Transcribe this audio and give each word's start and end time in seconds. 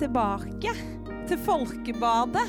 tilbake 0.00 0.72
til 1.26 1.38
Folkebadet 1.40 2.44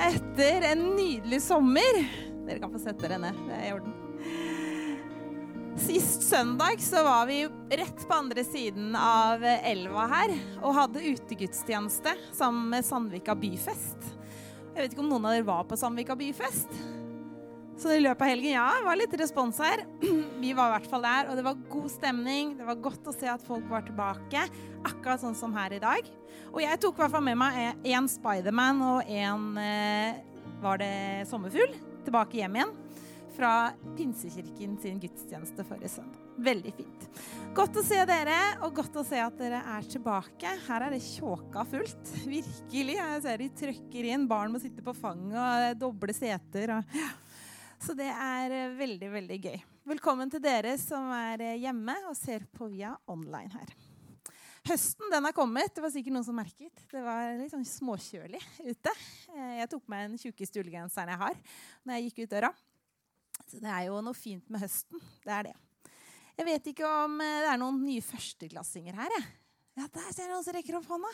etter 0.00 0.64
en 0.72 0.86
nydelig 0.96 1.42
sommer. 1.44 1.98
Dere 2.46 2.60
kan 2.62 2.72
få 2.72 2.80
sette 2.82 3.04
dere 3.06 3.20
ned. 3.22 3.42
Det 3.48 3.58
er 3.58 3.66
i 3.68 3.74
orden. 3.76 3.98
Sist 5.82 6.22
søndag 6.26 6.80
så 6.84 7.02
var 7.04 7.26
vi 7.28 7.42
rett 7.72 8.02
på 8.08 8.14
andre 8.14 8.44
siden 8.44 8.96
av 8.98 9.44
elva 9.44 10.04
her 10.12 10.34
og 10.60 10.76
hadde 10.76 11.04
utegudstjeneste 11.14 12.12
sammen 12.32 12.68
med 12.74 12.86
Sandvika 12.86 13.36
byfest. 13.38 14.10
Jeg 14.72 14.84
vet 14.84 14.92
ikke 14.94 15.04
om 15.04 15.10
noen 15.12 15.28
av 15.28 15.36
dere 15.36 15.48
var 15.48 15.64
på 15.68 15.78
Sandvika 15.80 16.16
byfest? 16.16 16.68
Så 17.80 17.94
i 17.94 18.02
løpet 18.02 18.22
av 18.22 18.30
helgen, 18.30 18.52
ja, 18.54 18.66
det 18.78 18.86
var 18.86 18.98
litt 19.00 19.14
respons 19.18 19.60
her. 19.62 19.84
Vi 20.42 20.52
var 20.56 20.70
i 20.70 20.74
hvert 20.76 20.90
fall 20.90 21.06
der, 21.06 21.30
og 21.30 21.38
det 21.38 21.46
var 21.46 21.62
god 21.72 21.88
stemning. 21.92 22.56
Det 22.58 22.66
var 22.68 22.82
godt 22.84 23.08
å 23.10 23.14
se 23.16 23.30
at 23.32 23.46
folk 23.46 23.64
var 23.70 23.86
tilbake, 23.86 24.44
akkurat 24.82 25.22
sånn 25.22 25.38
som 25.38 25.54
her 25.56 25.74
i 25.76 25.80
dag. 25.82 26.10
Og 26.52 26.60
jeg 26.64 26.80
tok 26.82 26.98
i 26.98 27.04
hvert 27.04 27.14
fall 27.16 27.26
med 27.26 27.40
meg 27.40 27.88
én 27.88 28.08
Spiderman 28.10 28.82
og 28.84 29.08
én 29.08 29.58
eh, 29.62 30.20
var 30.62 30.78
det 30.82 30.94
sommerfugl 31.30 31.74
tilbake 32.04 32.40
hjem 32.40 32.58
igjen 32.58 32.78
fra 33.32 33.72
Pinsekirken 33.96 34.76
sin 34.82 34.98
gudstjeneste 35.00 35.64
forrige 35.64 35.88
søndag. 35.94 36.20
Veldig 36.42 36.72
fint. 36.76 37.06
Godt 37.56 37.78
å 37.80 37.84
se 37.84 37.98
dere, 38.08 38.36
og 38.64 38.74
godt 38.76 38.98
å 39.00 39.04
se 39.06 39.20
at 39.20 39.38
dere 39.40 39.62
er 39.74 39.88
tilbake. 39.88 40.52
Her 40.66 40.86
er 40.86 40.94
det 40.94 41.02
tjåka 41.04 41.64
fullt. 41.68 42.12
Virkelig. 42.36 42.98
Jeg 42.98 43.22
ser 43.24 43.42
de 43.42 43.48
trøkker 43.62 44.08
inn. 44.12 44.28
Barn 44.28 44.52
må 44.52 44.60
sitte 44.62 44.84
på 44.84 44.94
fanget, 44.96 45.40
og 45.40 45.82
doble 45.86 46.16
seter. 46.16 46.76
og... 46.78 46.96
Så 47.82 47.96
det 47.98 48.06
er 48.06 48.52
eh, 48.54 48.74
veldig, 48.78 49.08
veldig 49.10 49.36
gøy. 49.42 49.62
Velkommen 49.90 50.30
til 50.30 50.42
dere 50.42 50.76
som 50.78 51.08
er 51.16 51.40
eh, 51.42 51.56
hjemme 51.64 51.96
og 52.06 52.14
ser 52.14 52.44
på 52.54 52.68
via 52.70 52.92
online 53.10 53.50
her. 53.56 53.72
Høsten 54.68 55.10
den 55.10 55.26
er 55.26 55.34
kommet. 55.34 55.72
Det 55.74 55.82
var 55.82 55.90
sikkert 55.90 56.14
noen 56.14 56.26
som 56.28 56.38
merket. 56.38 56.84
Det 56.92 57.02
var 57.02 57.32
litt 57.40 57.50
sånn 57.50 57.66
småkjølig 57.66 58.38
ute. 58.68 58.92
Eh, 59.34 59.56
jeg 59.58 59.70
tok 59.72 59.90
meg 59.90 60.06
den 60.06 60.22
tjukkeste 60.22 60.62
ullgenseren 60.62 61.10
jeg 61.10 61.22
har 61.24 61.42
når 61.82 61.98
jeg 61.98 62.06
gikk 62.06 62.22
ut 62.22 62.36
døra. 62.36 62.52
Så 63.48 63.58
det 63.58 63.74
er 63.74 63.88
jo 63.88 63.98
noe 64.06 64.14
fint 64.14 64.46
med 64.46 64.62
høsten. 64.62 65.02
Det 65.26 65.34
er 65.40 65.50
det. 65.50 65.58
Jeg 66.38 66.48
vet 66.52 66.72
ikke 66.76 66.86
om 67.02 67.18
det 67.18 67.50
er 67.50 67.58
noen 67.60 67.82
nye 67.82 68.04
førsteklassinger 68.06 69.02
her. 69.02 69.18
Jeg. 69.18 69.30
Ja, 69.72 69.86
der 69.88 70.08
ser 70.12 70.26
jeg 70.26 70.32
noen 70.34 70.44
som 70.44 70.52
rekker 70.52 70.76
opp 70.76 70.88
hånda. 70.92 71.10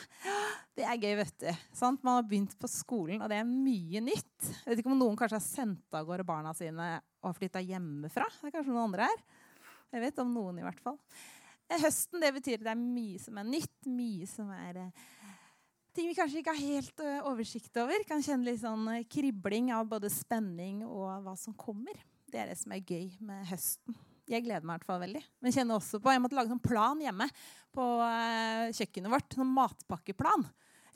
Det 0.75 0.83
er 0.83 0.98
gøy, 0.98 1.12
vet 1.20 1.37
du. 1.45 1.51
Sant? 1.78 2.03
Man 2.03 2.17
har 2.19 2.25
begynt 2.27 2.56
på 2.59 2.70
skolen, 2.70 3.20
og 3.23 3.31
det 3.31 3.39
er 3.39 3.47
mye 3.47 4.03
nytt. 4.03 4.48
Jeg 4.48 4.73
vet 4.73 4.83
ikke 4.83 4.91
om 4.91 4.98
noen 4.98 5.19
kanskje 5.19 5.39
har 5.39 5.45
sendt 5.45 5.95
av 5.95 6.09
gårde 6.09 6.27
barna 6.27 6.50
sine 6.59 6.89
og 7.23 7.37
flytta 7.39 7.62
hjemmefra. 7.62 8.27
Det 8.41 8.50
er 8.50 8.56
kanskje 8.56 8.75
noen 8.75 8.89
andre 8.89 9.06
her. 9.06 9.23
Jeg 9.95 10.05
vet 10.09 10.19
om 10.25 10.34
noen, 10.34 10.59
i 10.59 10.67
hvert 10.67 10.83
fall. 10.83 10.98
Eh, 11.69 11.78
høsten 11.84 12.25
det 12.25 12.33
betyr 12.34 12.59
at 12.59 12.67
det 12.67 12.75
er 12.75 12.83
mye 12.83 13.23
som 13.23 13.39
er 13.39 13.48
nytt. 13.48 13.78
Mye 13.95 14.28
som 14.31 14.50
er 14.56 14.83
eh, 14.83 15.06
ting 15.95 16.11
vi 16.11 16.19
kanskje 16.19 16.43
ikke 16.43 16.55
har 16.56 16.75
helt 16.75 17.06
uh, 17.06 17.31
oversikt 17.31 17.78
over. 17.78 18.03
Kan 18.11 18.27
kjenne 18.27 18.50
litt 18.50 18.65
sånn 18.65 18.91
kribling 19.11 19.70
av 19.75 19.87
både 19.91 20.11
spenning 20.12 20.83
og 20.87 21.22
hva 21.22 21.39
som 21.39 21.55
kommer. 21.59 21.95
Det 22.28 22.43
er 22.43 22.50
det 22.50 22.59
som 22.59 22.75
er 22.75 22.83
gøy 22.83 23.15
med 23.22 23.47
høsten. 23.55 23.97
Jeg 24.29 24.45
gleder 24.45 24.65
meg 24.65 24.77
i 24.77 24.79
hvert 24.79 24.89
fall 24.89 25.03
veldig. 25.03 25.23
Men 25.45 25.55
kjenner 25.55 25.79
også 25.79 26.01
på, 26.05 26.12
jeg 26.12 26.23
måtte 26.23 26.37
lage 26.37 26.53
sånn 26.53 26.65
plan 26.65 27.01
hjemme 27.01 27.29
på 27.75 27.84
uh, 28.03 28.69
kjøkkenet 28.77 29.12
vårt. 29.15 29.37
Sånn 29.39 29.55
matpakkeplan. 29.57 30.45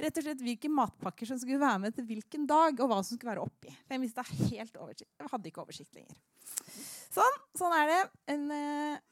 Rett 0.02 0.18
og 0.18 0.26
slett 0.26 0.42
Hvilke 0.42 0.70
matpakker 0.72 1.28
som 1.28 1.38
skulle 1.40 1.60
være 1.62 1.80
med 1.84 1.96
til 1.96 2.06
hvilken 2.08 2.44
dag, 2.48 2.76
og 2.80 2.90
hva 2.90 3.00
som 3.00 3.16
skulle 3.16 3.32
være 3.32 3.44
oppi. 3.44 3.72
For 3.84 3.96
Jeg 3.96 4.02
mista 4.02 4.26
helt 4.26 4.76
oversikt. 4.80 5.10
Jeg 5.20 5.32
hadde 5.32 5.50
ikke 5.50 5.64
oversikt 5.64 5.96
lenger. 5.96 6.20
Sånn, 7.12 7.40
sånn 7.56 7.76
er 7.76 7.90
det. 7.92 7.98
En, 8.34 8.46
uh, 8.52 9.02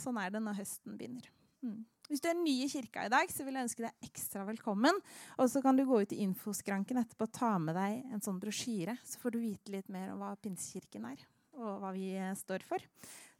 sånn 0.00 0.20
er 0.20 0.32
det 0.34 0.44
når 0.44 0.60
høsten 0.60 1.00
begynner. 1.00 1.28
Mm. 1.64 1.82
Hvis 2.10 2.20
du 2.20 2.28
er 2.28 2.36
ny 2.36 2.52
i 2.66 2.68
kirka 2.68 3.06
i 3.06 3.12
dag, 3.12 3.30
så 3.32 3.46
vil 3.46 3.56
jeg 3.56 3.64
ønske 3.64 3.86
deg 3.86 4.08
ekstra 4.10 4.44
velkommen. 4.44 4.98
Og 5.40 5.48
så 5.48 5.62
kan 5.64 5.78
du 5.78 5.86
gå 5.88 6.02
ut 6.04 6.12
i 6.12 6.20
infoskranken 6.26 7.00
etterpå 7.00 7.30
og 7.30 7.32
ta 7.32 7.54
med 7.56 7.78
deg 7.78 8.02
en 8.12 8.24
sånn 8.24 8.42
brosjyre. 8.42 8.98
Så 9.08 9.22
får 9.22 9.32
du 9.32 9.40
vite 9.40 9.72
litt 9.72 9.88
mer 9.92 10.12
om 10.12 10.20
hva 10.20 10.34
Pinsekirken 10.36 11.08
er 11.08 11.24
og 11.54 11.82
hva 11.82 11.92
vi 11.94 12.10
eh, 12.18 12.34
står 12.38 12.64
for. 12.66 12.82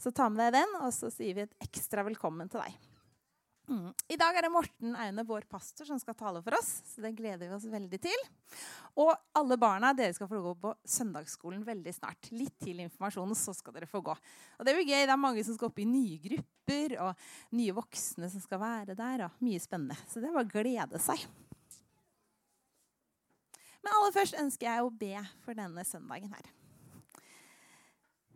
Så 0.04 0.12
ta 0.12 0.26
med 0.28 0.42
deg 0.44 0.58
den, 0.58 0.74
og 0.84 0.90
så 0.92 1.08
sier 1.08 1.32
vi 1.32 1.46
et 1.46 1.62
ekstra 1.64 2.02
velkommen 2.04 2.50
til 2.52 2.60
deg. 2.60 2.74
Mm. 3.64 3.86
I 4.12 4.16
dag 4.20 4.36
er 4.36 4.44
det 4.44 4.50
Morten 4.52 4.96
Aune, 5.00 5.22
vår 5.24 5.46
pastor, 5.48 5.86
som 5.88 5.96
skal 5.96 6.16
tale 6.18 6.42
for 6.44 6.52
oss. 6.58 6.82
Så 6.90 7.00
det 7.00 7.14
gleder 7.16 7.48
vi 7.48 7.54
oss 7.56 7.64
veldig 7.72 8.00
til. 8.04 8.24
Og 9.00 9.14
alle 9.40 9.56
barna 9.56 9.94
dere 9.96 10.12
skal 10.12 10.28
få 10.28 10.42
gå 10.44 10.52
på 10.60 10.72
søndagsskolen 10.84 11.62
veldig 11.64 11.94
snart. 11.96 12.28
Litt 12.36 12.52
til 12.60 12.82
informasjon, 12.84 13.32
så 13.32 13.54
skal 13.56 13.78
dere 13.78 13.88
få 13.88 14.02
gå. 14.04 14.12
Og 14.58 14.68
Det 14.68 14.74
blir 14.76 14.90
gøy. 14.90 15.06
Det 15.06 15.14
er 15.14 15.22
mange 15.22 15.46
som 15.48 15.56
skal 15.56 15.70
opp 15.70 15.80
i 15.80 15.88
nye 15.88 16.20
grupper, 16.26 16.96
og 17.06 17.56
nye 17.56 17.76
voksne 17.80 18.28
som 18.34 18.44
skal 18.44 18.60
være 18.60 18.98
der. 18.98 19.24
og 19.24 19.40
Mye 19.40 19.62
spennende. 19.64 19.96
Så 20.04 20.20
det 20.20 20.28
er 20.28 20.36
bare 20.36 20.50
å 20.50 20.52
glede 20.52 21.00
seg. 21.00 21.24
Men 23.80 23.96
aller 23.96 24.12
først 24.20 24.36
ønsker 24.44 24.68
jeg 24.68 24.84
å 24.84 24.92
be 24.92 25.24
for 25.46 25.56
denne 25.56 25.88
søndagen 25.88 26.36
her. 26.36 26.52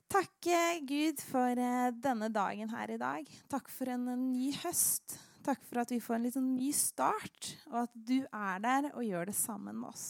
Takk, 0.08 0.46
eh, 0.46 0.80
Gud, 0.88 1.20
for 1.20 1.58
eh, 1.60 1.90
denne 1.92 2.30
dagen 2.32 2.70
her 2.72 2.90
i 2.94 2.96
dag. 3.00 3.26
Takk 3.52 3.66
for 3.68 3.90
en 3.92 4.06
ny 4.30 4.48
høst. 4.62 5.18
Takk 5.44 5.60
for 5.68 5.82
at 5.82 5.92
vi 5.92 6.00
får 6.00 6.16
en 6.16 6.24
litt 6.24 6.36
sånn 6.36 6.54
ny 6.56 6.70
start, 6.72 7.50
og 7.68 7.82
at 7.82 7.96
du 8.08 8.22
er 8.24 8.62
der 8.64 8.88
og 8.94 9.04
gjør 9.04 9.28
det 9.28 9.36
sammen 9.36 9.76
med 9.76 9.90
oss. 9.90 10.06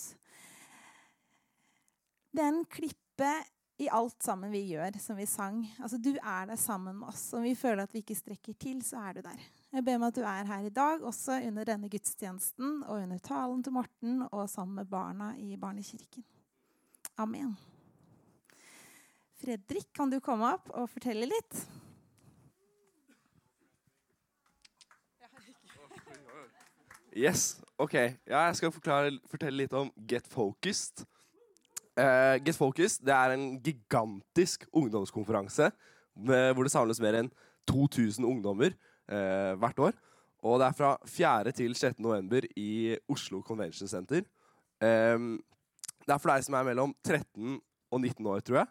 Den 2.30 2.62
klippet 2.70 3.50
i 3.82 3.88
alt 3.94 4.22
sammen 4.22 4.54
vi 4.54 4.60
gjør, 4.70 4.98
som 5.02 5.18
vi 5.18 5.26
sang. 5.26 5.64
Altså, 5.82 5.98
Du 5.98 6.12
er 6.14 6.46
der 6.46 6.56
sammen 6.56 6.98
med 7.00 7.08
oss. 7.08 7.32
Om 7.34 7.42
vi 7.42 7.54
føler 7.58 7.82
at 7.82 7.94
vi 7.94 8.02
ikke 8.02 8.18
strekker 8.18 8.54
til, 8.58 8.82
så 8.86 9.02
er 9.08 9.18
du 9.18 9.22
der. 9.26 9.40
Jeg 9.72 9.84
ber 9.84 9.98
om 9.98 10.06
at 10.08 10.14
du 10.14 10.22
er 10.22 10.46
her 10.46 10.66
i 10.66 10.74
dag, 10.74 11.02
også 11.02 11.40
under 11.46 11.64
denne 11.64 11.90
gudstjenesten 11.90 12.84
og 12.84 13.02
under 13.02 13.18
talen 13.18 13.62
til 13.62 13.74
Morten 13.74 14.22
og 14.30 14.46
sammen 14.50 14.78
med 14.78 14.90
barna 14.90 15.34
i 15.38 15.56
Barnekirken. 15.56 16.24
Amen. 17.18 17.56
Fredrik, 19.38 19.86
kan 19.94 20.10
du 20.10 20.18
komme 20.18 20.48
opp 20.56 20.66
og 20.74 20.88
fortelle 20.90 21.28
litt? 21.30 21.60
Yes, 27.18 27.60
ok. 27.78 27.94
Ja, 28.26 28.48
jeg 28.48 28.56
skal 28.58 28.72
forklare, 28.74 29.12
fortelle 29.30 29.62
litt 29.62 29.74
om 29.78 29.92
Get 30.10 30.26
Focused. 30.30 31.04
Uh, 31.98 32.38
Get 32.42 32.58
Focused 32.58 33.06
det 33.06 33.14
er 33.14 33.34
en 33.34 33.46
gigantisk 33.62 34.66
ungdomskonferanse 34.72 35.70
med, 36.14 36.52
hvor 36.54 36.66
det 36.66 36.74
samles 36.74 37.00
mer 37.02 37.18
enn 37.18 37.30
2000 37.70 38.26
ungdommer 38.26 38.74
uh, 38.74 39.54
hvert 39.58 39.84
år. 39.86 39.94
Og 40.46 40.58
det 40.58 40.68
er 40.68 40.78
fra 40.78 40.92
4. 41.06 41.54
til 41.58 41.74
6. 41.78 41.98
november 42.02 42.46
i 42.56 42.96
Oslo 43.10 43.40
Convention 43.42 43.90
Center. 43.90 44.26
Um, 44.82 45.38
det 46.06 46.14
er 46.14 46.22
for 46.22 46.30
deg 46.30 46.46
som 46.46 46.58
er 46.58 46.66
mellom 46.70 46.94
13 47.06 47.58
og 47.90 48.00
19 48.00 48.26
år, 48.26 48.42
tror 48.46 48.62
jeg. 48.62 48.70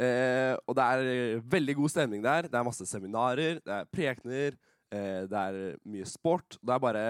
Eh, 0.00 0.54
og 0.64 0.76
det 0.78 0.86
er 0.86 1.42
veldig 1.52 1.76
god 1.76 1.92
stemning 1.92 2.24
der. 2.24 2.48
Det 2.48 2.56
er 2.56 2.66
masse 2.66 2.86
seminarer, 2.88 3.60
det 3.60 3.74
er 3.76 3.88
prekener, 3.92 4.56
eh, 4.92 5.26
det 5.28 5.42
er 5.44 5.76
mye 5.84 6.08
sport. 6.08 6.56
Det 6.60 6.74
er 6.74 6.82
bare 6.82 7.04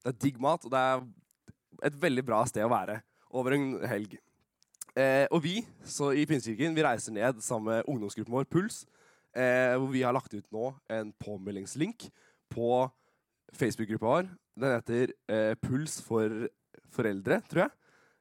det 0.00 0.14
er 0.14 0.20
digg 0.24 0.40
mat, 0.40 0.64
og 0.64 0.72
det 0.72 0.80
er 0.80 1.02
et 1.90 1.96
veldig 2.00 2.24
bra 2.24 2.40
sted 2.48 2.64
å 2.64 2.72
være 2.72 3.00
over 3.36 3.56
en 3.56 3.66
helg. 3.88 4.16
Eh, 4.98 5.26
og 5.30 5.42
vi 5.44 5.60
så 5.86 6.10
i 6.16 6.24
Pinsekirken 6.26 6.74
vi 6.74 6.84
reiser 6.84 7.14
ned 7.14 7.42
sammen 7.44 7.68
med 7.70 7.90
ungdomsgruppen 7.90 8.34
vår 8.34 8.48
Puls, 8.50 8.82
eh, 9.36 9.76
hvor 9.76 9.92
vi 9.92 10.02
har 10.02 10.16
lagt 10.16 10.34
ut 10.34 10.46
nå 10.50 10.72
en 10.90 11.12
påmeldingslink 11.22 12.08
på 12.50 12.70
Facebook-gruppa 13.54 14.08
vår. 14.08 14.32
Den 14.60 14.74
heter 14.78 15.12
eh, 15.30 15.54
Puls 15.62 16.00
for 16.02 16.48
foreldre, 16.90 17.40
tror 17.50 17.66
jeg. 17.66 17.76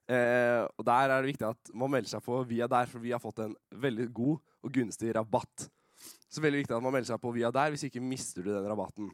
Eh, 0.10 0.64
og 0.66 0.86
Der 0.88 1.12
er 1.12 1.22
det 1.22 1.34
viktig 1.36 1.46
at 1.46 1.74
man 1.78 1.92
melder 1.94 2.10
seg 2.10 2.24
på 2.26 2.40
via 2.50 2.68
der, 2.68 2.90
for 2.90 3.04
vi 3.04 3.14
har 3.14 3.22
fått 3.22 3.44
en 3.46 3.56
veldig 3.70 4.08
god 4.14 4.40
og 4.66 4.74
gunstig 4.74 5.14
rabatt. 5.16 5.68
Så 6.30 6.42
veldig 6.42 6.64
viktig 6.64 6.76
at 6.78 6.84
man 6.86 6.96
melder 6.96 7.12
seg 7.12 7.22
på 7.22 7.34
via 7.36 7.52
der, 7.54 7.74
hvis 7.74 7.86
ikke 7.88 8.02
mister 8.02 8.46
du 8.46 8.52
den 8.54 8.66
rabatten. 8.70 9.12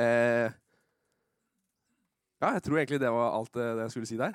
Eh, 0.00 0.48
ja, 2.42 2.54
jeg 2.56 2.64
tror 2.64 2.80
egentlig 2.80 3.02
det 3.02 3.12
var 3.12 3.36
alt 3.36 3.52
det 3.54 3.68
jeg 3.84 3.94
skulle 3.94 4.10
si 4.10 4.18
der. 4.20 4.34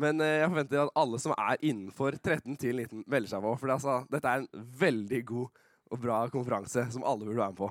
Men 0.00 0.20
eh, 0.24 0.40
jeg 0.40 0.50
forventer 0.50 0.82
at 0.84 0.98
alle 1.02 1.20
som 1.22 1.34
er 1.36 1.62
innenfor 1.66 2.16
13 2.18 2.58
til 2.60 2.82
19, 2.82 3.04
melder 3.06 3.30
seg 3.30 3.44
på. 3.44 3.54
For 3.60 3.70
det, 3.70 3.78
altså, 3.78 3.96
dette 4.10 4.32
er 4.32 4.42
en 4.42 4.66
veldig 4.80 5.22
god 5.28 5.62
og 5.90 6.02
bra 6.02 6.18
konferanse 6.30 6.84
som 6.94 7.06
alle 7.06 7.26
burde 7.26 7.40
være 7.40 7.54
med 7.54 7.62
på. 7.62 7.70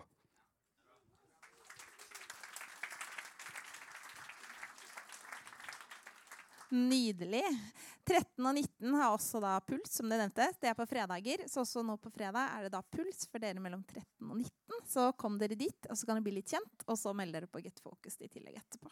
Nydelig. 6.69 7.43
13 8.05 8.45
og 8.45 8.53
19 8.53 8.93
har 8.93 9.15
også 9.15 9.41
da 9.41 9.55
puls, 9.65 9.89
som 9.89 10.09
det 10.09 10.19
nevnte. 10.21 10.51
Det 10.61 10.69
er 10.69 10.77
på 10.77 10.85
fredager. 10.89 11.45
Så 11.49 11.63
også 11.63 11.81
nå 11.85 11.97
på 11.97 12.11
fredag 12.13 12.53
er 12.53 12.67
det 12.67 12.73
da 12.75 12.83
puls 12.85 13.25
for 13.25 13.41
dere 13.41 13.61
mellom 13.63 13.81
13 13.87 14.05
og 14.29 14.37
19. 14.37 14.83
Så 14.89 15.09
kom 15.17 15.39
dere 15.41 15.57
dit, 15.57 15.89
og 15.89 15.97
så 15.97 16.05
kan 16.05 16.19
dere 16.19 16.27
bli 16.29 16.37
litt 16.37 16.53
kjent. 16.53 16.85
Og 16.85 16.99
så 16.99 17.13
meld 17.17 17.33
dere 17.33 17.49
på 17.49 17.63
Get 17.65 17.81
Focused 17.81 18.21
i 18.25 18.29
tillegg 18.29 18.61
etterpå. 18.61 18.91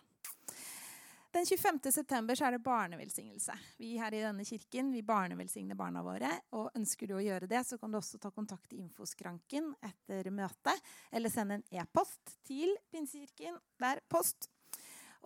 Den 1.37 1.45
25. 1.45 1.91
september 1.91 2.35
så 2.35 2.47
er 2.47 2.55
det 2.55 2.63
barnevelsignelse. 2.65 3.53
Vi 3.77 3.91
her 3.99 4.15
i 4.15 4.23
denne 4.23 4.45
kirken 4.47 4.89
vi 4.89 5.03
barnevelsigner 5.05 5.77
barna 5.77 6.01
våre. 6.01 6.31
og 6.57 6.71
Ønsker 6.73 7.11
du 7.11 7.17
å 7.19 7.21
gjøre 7.21 7.49
det, 7.51 7.61
så 7.67 7.77
kan 7.77 7.93
du 7.93 7.99
også 7.99 8.17
ta 8.17 8.31
kontakt 8.33 8.73
i 8.73 8.79
infoskranken 8.81 9.73
etter 9.85 10.31
møtet. 10.33 10.87
Eller 11.11 11.29
sende 11.29 11.59
en 11.59 11.67
e-post 11.83 12.39
til 12.47 12.73
Pinsekirken. 12.89 13.59
Der, 13.77 14.01
post 14.09 14.49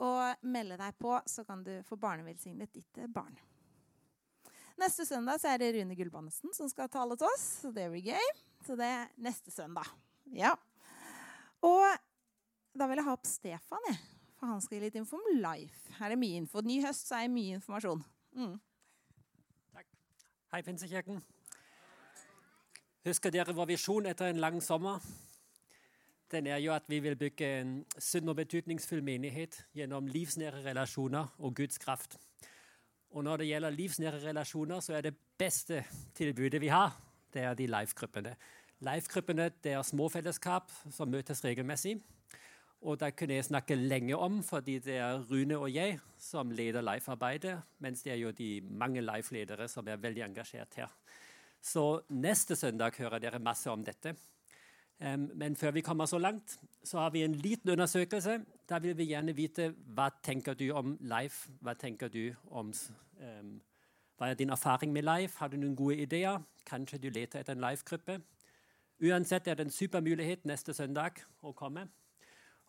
og 0.01 0.45
melde 0.49 0.77
deg 0.81 0.97
på, 0.99 1.13
så 1.29 1.45
kan 1.45 1.63
du 1.65 1.73
få 1.85 1.97
barnevelsignet 2.01 2.73
ditt 2.73 3.01
barn. 3.13 3.37
Neste 4.81 5.05
søndag 5.05 5.43
er 5.45 5.59
det 5.61 5.73
Rune 5.75 5.95
Gulbrandsen 5.97 6.55
som 6.57 6.69
skal 6.71 6.89
tale 6.89 7.17
til 7.19 7.27
oss. 7.29 7.43
Så 7.61 7.73
det 7.75 7.85
blir 7.91 8.15
gøy. 8.15 8.31
Så 8.65 8.77
det 8.79 8.87
er 8.87 9.11
neste 9.21 9.53
søndag. 9.53 9.85
Ja. 10.33 10.55
Og 11.61 11.85
da 12.73 12.87
vil 12.89 13.01
jeg 13.01 13.05
ha 13.05 13.13
opp 13.13 13.27
Stefan, 13.29 13.89
jeg. 13.91 13.99
For 14.39 14.49
han 14.49 14.61
skal 14.63 14.79
gi 14.79 14.85
litt 14.87 14.97
info 14.97 15.19
om 15.19 15.41
Life. 15.43 15.91
Her 15.99 16.15
er 16.15 16.17
mye 16.17 16.39
info. 16.41 16.63
Ny 16.65 16.79
høst, 16.81 17.05
så 17.09 17.19
er 17.19 17.27
det 17.27 17.35
mye 17.35 17.59
informasjon. 17.59 18.01
Mm. 18.39 18.55
Takk. 19.75 19.91
Hei, 20.55 20.63
Pinsekirken. 20.65 21.21
Husker 23.05 23.33
dere 23.33 23.53
vår 23.57 23.69
visjon 23.75 24.09
etter 24.09 24.31
en 24.31 24.41
lang 24.41 24.57
sommer? 24.65 25.03
Den 26.31 26.47
er 26.47 26.61
jo 26.63 26.71
at 26.71 26.87
vi 26.87 27.01
vil 27.03 27.17
bygge 27.19 27.47
en 27.59 27.71
sunn 27.99 28.31
og 28.31 28.37
betydningsfull 28.39 29.01
menighet 29.03 29.57
gjennom 29.75 30.07
livsnære 30.07 30.61
relasjoner 30.63 31.33
og 31.43 31.55
Guds 31.55 31.81
kraft. 31.81 32.15
Og 33.11 33.25
når 33.27 33.41
det 33.41 33.47
gjelder 33.49 33.75
livsnære 33.75 34.21
relasjoner, 34.29 34.79
så 34.79 34.95
er 34.95 35.01
det 35.09 35.17
beste 35.37 35.83
tilbudet 36.15 36.61
vi 36.61 36.71
har, 36.71 36.95
det 37.33 37.43
er 37.43 37.53
de 37.53 37.67
live-gruppene. 37.67 38.35
Live-gruppene 38.79 39.49
det 39.63 39.75
er 39.75 39.83
små 39.83 40.07
fellesskap 40.09 40.71
som 40.89 41.11
møtes 41.11 41.43
regelmessig. 41.43 41.97
Og 42.81 42.97
det 42.99 43.11
kunne 43.19 43.35
jeg 43.35 43.45
snakke 43.45 43.75
lenge 43.75 44.15
om, 44.17 44.39
fordi 44.43 44.79
det 44.79 44.95
er 45.03 45.19
Rune 45.29 45.59
og 45.59 45.69
jeg 45.69 45.99
som 46.17 46.51
leder 46.51 46.81
live-arbeidet, 46.81 47.59
mens 47.79 48.01
det 48.01 48.15
er 48.15 48.21
jo 48.23 48.31
de 48.31 48.61
mange 48.63 49.03
live-ledere 49.03 49.67
som 49.69 49.87
er 49.87 49.99
veldig 50.01 50.23
engasjert 50.31 50.79
her. 50.79 50.95
Så 51.61 52.01
neste 52.09 52.55
søndag 52.55 52.95
hører 52.97 53.19
dere 53.19 53.39
masse 53.39 53.69
om 53.69 53.83
dette. 53.85 54.15
Men 55.01 55.55
før 55.57 55.71
vi 55.71 55.81
kommer 55.81 56.05
så 56.05 56.17
langt, 56.21 56.59
så 56.83 56.99
har 56.99 57.09
vi 57.09 57.23
en 57.23 57.35
liten 57.35 57.69
undersøkelse. 57.69 58.35
Da 58.69 58.79
vil 58.79 58.97
vi 58.97 59.07
gjerne 59.09 59.33
vite 59.33 59.71
hva 59.95 60.09
tenker 60.23 60.53
du 60.53 60.67
om 60.77 60.97
Leif? 61.01 61.47
Hva 61.61 61.73
tenker 61.73 62.07
du 62.07 62.33
om 62.49 62.69
um, 62.69 63.61
Hva 64.17 64.29
er 64.29 64.37
din 64.37 64.53
erfaring 64.53 64.93
med 64.93 65.03
Leif? 65.03 65.35
Har 65.41 65.47
du 65.47 65.57
noen 65.57 65.75
gode 65.75 65.97
ideer? 65.97 66.37
Kanskje 66.65 66.99
du 67.01 67.09
leter 67.09 67.39
etter 67.39 67.57
en 67.57 67.63
Leif-gruppe? 67.63 68.19
Uansett 69.01 69.47
er 69.47 69.57
det 69.57 69.65
en 69.65 69.73
supermulighet 69.73 70.45
neste 70.45 70.73
søndag 70.77 71.23
å 71.41 71.53
komme. 71.57 71.87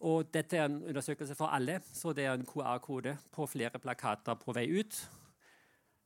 Og 0.00 0.32
dette 0.34 0.56
er 0.56 0.64
en 0.64 0.80
undersøkelse 0.82 1.34
for 1.38 1.52
alle, 1.52 1.80
så 1.92 2.12
det 2.12 2.24
er 2.24 2.32
en 2.32 2.46
QR-kode 2.46 3.18
på 3.32 3.46
flere 3.46 3.78
plakater 3.78 4.34
på 4.40 4.54
vei 4.56 4.64
ut. 4.80 4.96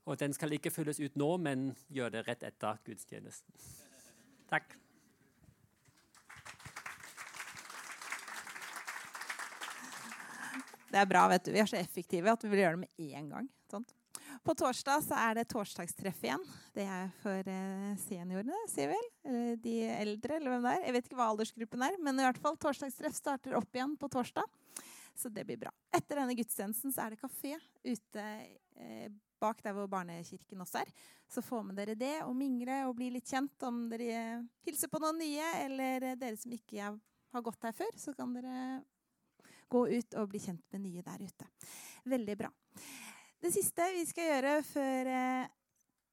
Og 0.06 0.18
den 0.20 0.34
skal 0.34 0.52
ikke 0.52 0.70
fylles 0.70 1.00
ut 1.00 1.16
nå, 1.16 1.36
men 1.36 1.70
gjør 1.88 2.18
det 2.18 2.26
rett 2.26 2.42
etter 2.42 2.82
gudstjenesten. 2.84 3.54
Takk. 4.50 4.76
Det 10.96 11.02
er 11.02 11.08
bra, 11.10 11.26
vet 11.28 11.44
du. 11.44 11.52
Vi 11.52 11.60
er 11.60 11.68
så 11.68 11.76
effektive 11.76 12.32
at 12.32 12.44
vi 12.46 12.48
vil 12.48 12.62
gjøre 12.62 12.78
det 12.78 12.86
med 12.86 13.02
én 13.04 13.26
gang. 13.28 13.48
Sant? 13.68 13.90
På 14.46 14.54
torsdag 14.56 15.02
så 15.04 15.18
er 15.20 15.36
det 15.36 15.42
torsdagstreff 15.52 16.22
igjen. 16.24 16.44
Det 16.72 16.86
er 16.88 17.10
for 17.20 17.50
eh, 17.52 17.90
seniorene, 18.00 18.62
sier 18.72 18.88
vel? 18.94 19.10
Eller 19.28 19.58
de 19.60 19.74
eldre, 19.92 20.38
eller 20.38 20.54
hvem 20.54 20.64
det 20.64 20.72
er. 20.72 20.86
Jeg 20.86 20.96
vet 20.96 21.10
ikke 21.10 21.18
hva 21.18 21.26
aldersgruppen 21.34 21.84
er, 21.84 21.98
men 22.00 22.16
i 22.16 22.24
hvert 22.24 22.40
fall 22.40 22.56
torsdagstreff 22.64 23.18
starter 23.18 23.58
opp 23.60 23.76
igjen 23.76 23.92
på 24.00 24.08
torsdag. 24.16 24.48
Så 25.20 25.28
det 25.32 25.44
blir 25.48 25.60
bra. 25.60 25.74
Etter 25.92 26.22
denne 26.22 26.38
gudstjenesten 26.38 26.96
så 26.96 27.04
er 27.04 27.12
det 27.12 27.20
kafé 27.20 27.52
ute 27.84 28.24
eh, 28.24 29.12
bak 29.42 29.60
der 29.66 29.76
hvor 29.76 29.92
barnekirken 29.92 30.64
også 30.64 30.80
er. 30.80 30.96
Så 31.28 31.44
få 31.44 31.60
med 31.60 31.76
dere 31.76 31.98
det 32.00 32.14
og 32.24 32.32
mingle 32.40 32.86
og 32.88 32.96
bli 32.96 33.12
litt 33.12 33.28
kjent. 33.28 33.60
Om 33.68 33.84
dere 33.92 34.40
hilser 34.64 34.88
på 34.88 35.04
noen 35.04 35.20
nye, 35.20 35.54
eller 35.68 36.12
dere 36.16 36.40
som 36.40 36.56
ikke 36.56 36.88
har 37.36 37.44
gått 37.44 37.68
her 37.68 37.76
før, 37.84 37.96
så 38.00 38.16
kan 38.16 38.32
dere 38.32 38.80
gå 39.68 39.86
ut 39.88 40.16
og 40.20 40.30
bli 40.32 40.40
kjent 40.42 40.64
med 40.72 40.84
nye 40.86 41.04
der 41.06 41.26
ute. 41.26 41.48
Veldig 42.06 42.36
bra. 42.38 42.50
Det 43.42 43.52
siste 43.52 43.86
vi 43.94 44.04
skal 44.08 44.30
gjøre 44.30 44.52
før 44.64 45.10
eh, 45.12 45.54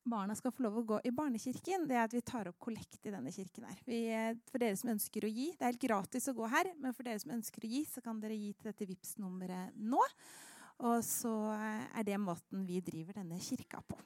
barna 0.04 0.36
skal 0.36 0.52
få 0.52 0.66
lov 0.66 0.82
å 0.82 0.86
gå 0.88 1.00
i 1.08 1.14
barnekirken, 1.16 1.88
det 1.88 1.96
er 1.96 2.04
at 2.06 2.16
vi 2.16 2.22
tar 2.26 2.50
opp 2.50 2.60
kollekt 2.62 3.08
i 3.08 3.14
denne 3.14 3.32
kirken. 3.32 3.66
her. 3.70 3.80
Vi, 3.86 4.06
eh, 4.12 4.34
for 4.52 4.60
dere 4.60 4.78
som 4.78 4.92
ønsker 4.92 5.24
å 5.24 5.32
gi, 5.32 5.52
Det 5.52 5.62
er 5.62 5.72
helt 5.72 5.88
gratis 5.88 6.28
å 6.28 6.36
gå 6.36 6.50
her, 6.50 6.74
men 6.78 6.94
for 6.94 7.04
dere 7.04 7.20
som 7.20 7.32
ønsker 7.32 7.64
å 7.64 7.70
gi, 7.70 7.86
så 7.86 8.04
kan 8.04 8.20
dere 8.20 8.36
gi 8.36 8.54
til 8.54 8.72
dette 8.72 8.88
vips 8.88 9.18
nummeret 9.18 9.72
nå. 9.76 10.02
Og 10.80 11.04
så 11.04 11.54
eh, 11.54 12.00
er 12.00 12.04
det 12.04 12.20
måten 12.20 12.66
vi 12.66 12.82
driver 12.82 13.14
denne 13.14 13.40
kirka 13.40 13.82
på. 13.88 13.98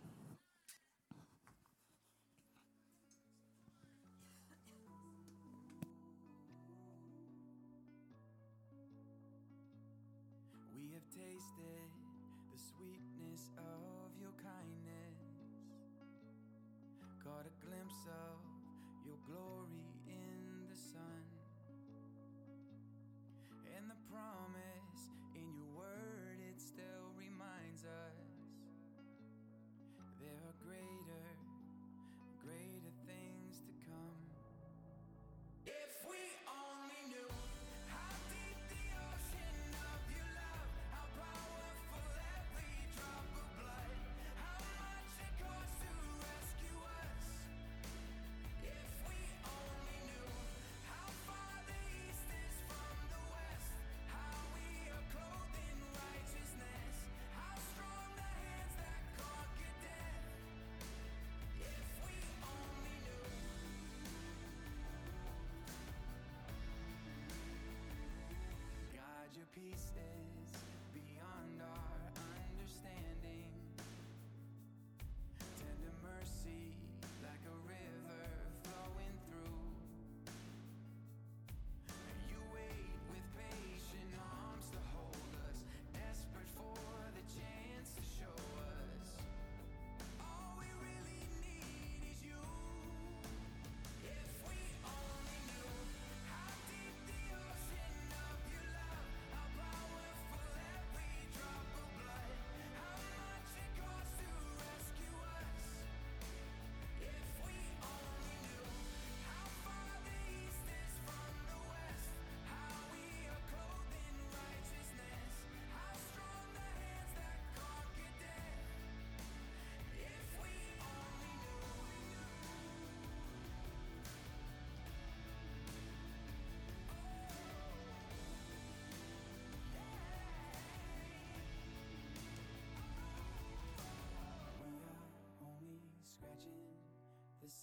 pieces 69.58 70.17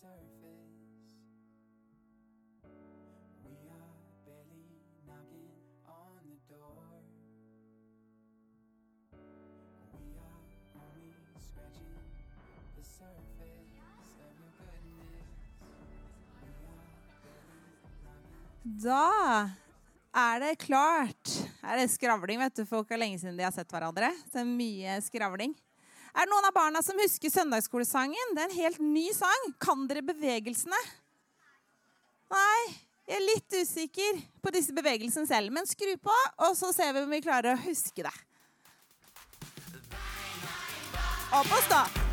surface. 0.04 1.16
We 3.48 3.56
are 3.72 3.96
barely 4.28 4.68
knocking 5.08 5.48
on 5.88 6.20
the 6.28 6.36
door. 6.52 6.84
We 9.96 10.12
are 10.20 10.44
only 10.76 11.16
scratching 11.40 11.96
the 12.76 12.84
surface 12.84 13.72
of 14.20 14.32
your 14.36 14.52
goodness. 14.60 15.24
We 16.44 16.52
are 16.68 16.84
Da 18.84 19.50
er 20.12 20.40
det 20.40 20.58
klart. 20.66 21.48
Er 21.64 21.80
det 21.80 21.88
skravling, 21.88 22.38
vet 22.38 22.56
du. 22.56 22.66
Folk 22.68 22.90
har 22.92 23.00
lenge 23.00 23.18
siden 23.18 23.38
de 23.38 23.46
har 23.46 23.54
sett 23.56 23.72
hverandre. 23.72 24.12
Det 24.32 24.42
er 24.42 24.50
mye 24.52 25.00
skravling. 25.00 25.56
Er 26.14 26.28
det 26.28 26.30
noen 26.30 26.46
av 26.46 26.54
barna 26.54 26.82
som 26.86 26.98
husker 27.02 27.32
søndagsskolesangen? 27.32 28.36
Det 28.36 28.44
er 28.44 28.50
en 28.52 28.60
helt 28.60 28.78
ny 28.78 29.08
sang. 29.16 29.48
Kan 29.58 29.88
dere 29.90 30.04
bevegelsene? 30.06 30.78
Nei, 32.30 32.60
jeg 33.10 33.18
er 33.18 33.26
litt 33.26 33.56
usikker 33.58 34.22
på 34.44 34.54
disse 34.54 34.74
bevegelsene 34.76 35.26
selv. 35.26 35.50
Men 35.54 35.66
skru 35.66 35.90
på, 35.98 36.14
og 36.46 36.54
så 36.58 36.70
ser 36.76 36.94
vi 36.94 37.02
om 37.02 37.12
vi 37.18 37.22
klarer 37.24 37.56
å 37.56 37.62
huske 37.66 38.06
det. 38.06 38.14
Opp 41.34 41.50
og 41.50 41.62
stå. 41.66 42.03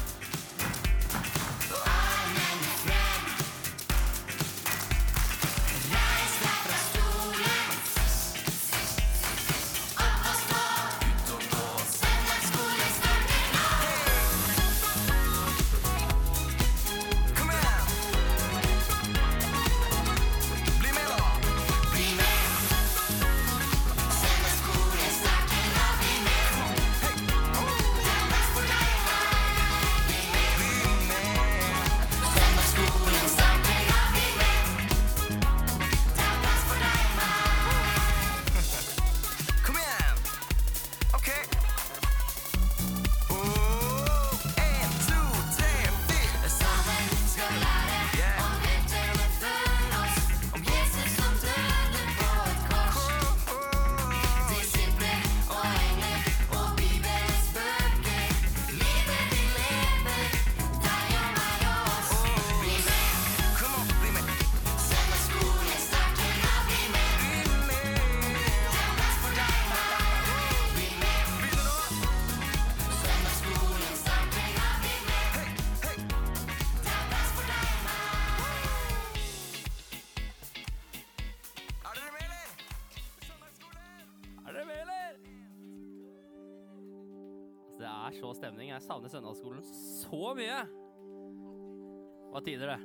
Hva 92.31 92.41
tider 92.45 92.71
det? 92.71 92.79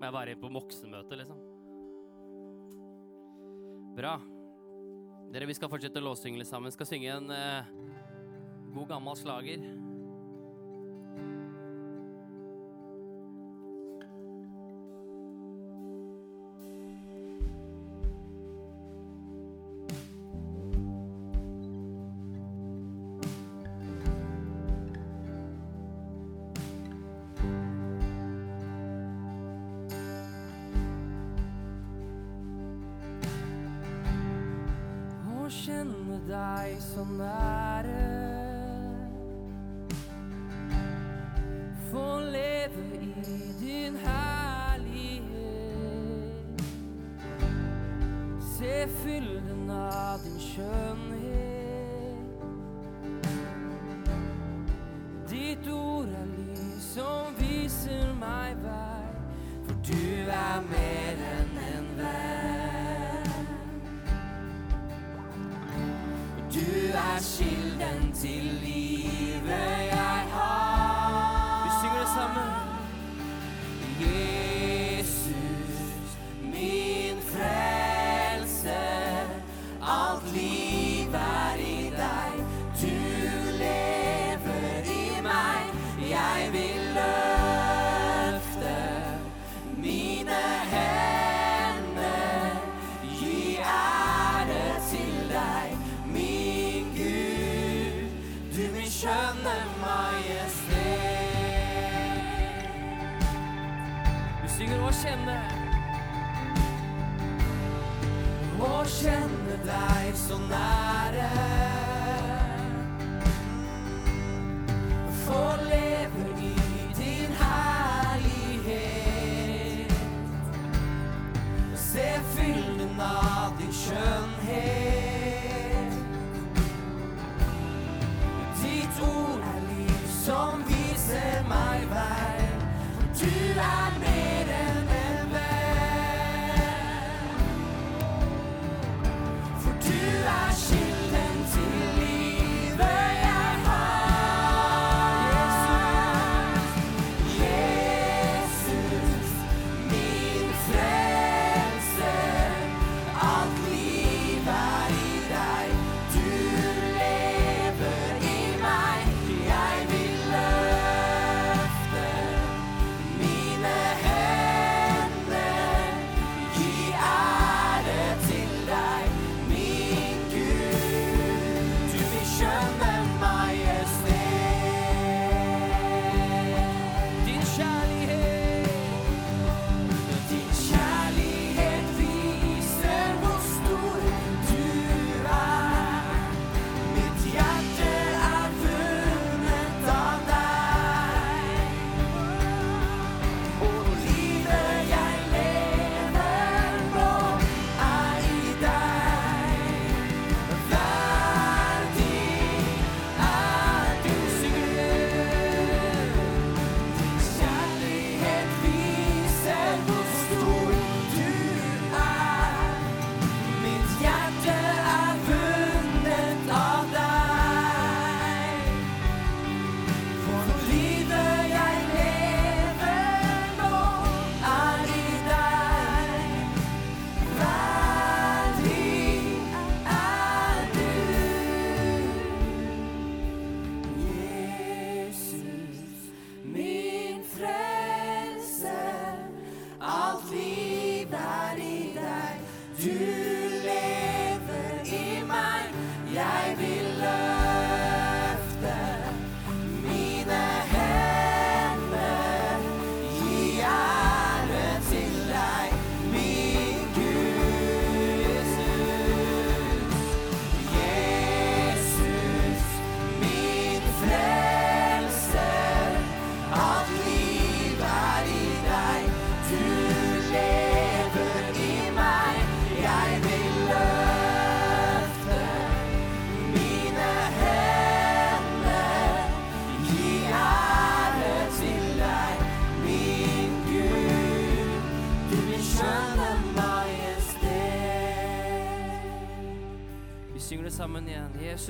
Må 0.00 0.06
jeg 0.06 0.14
være 0.16 0.32
inne 0.32 0.40
på 0.40 0.52
Moxemøte, 0.52 1.18
liksom? 1.20 1.40
Bra. 3.98 4.14
Dere, 5.30 5.46
vi 5.50 5.54
skal 5.58 5.70
fortsette 5.70 6.00
å 6.00 6.06
låssynge 6.08 6.40
litt 6.40 6.48
sammen. 6.48 6.72
Skal 6.72 6.88
synge 6.88 7.12
en 7.12 7.28
eh, 7.34 7.68
god 8.72 8.88
gammel 8.94 9.18
slager. 9.20 9.62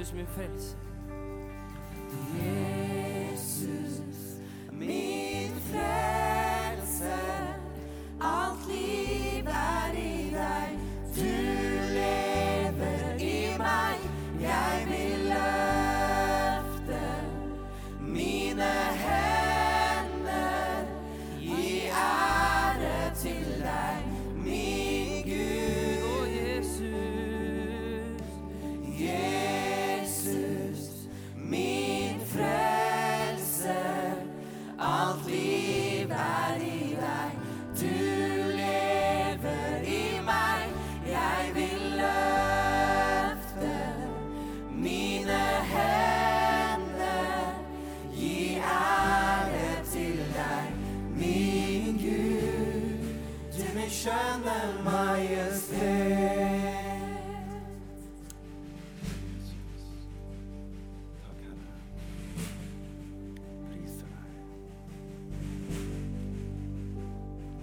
Igjen. 0.00 0.26
Jesus, 0.36 0.76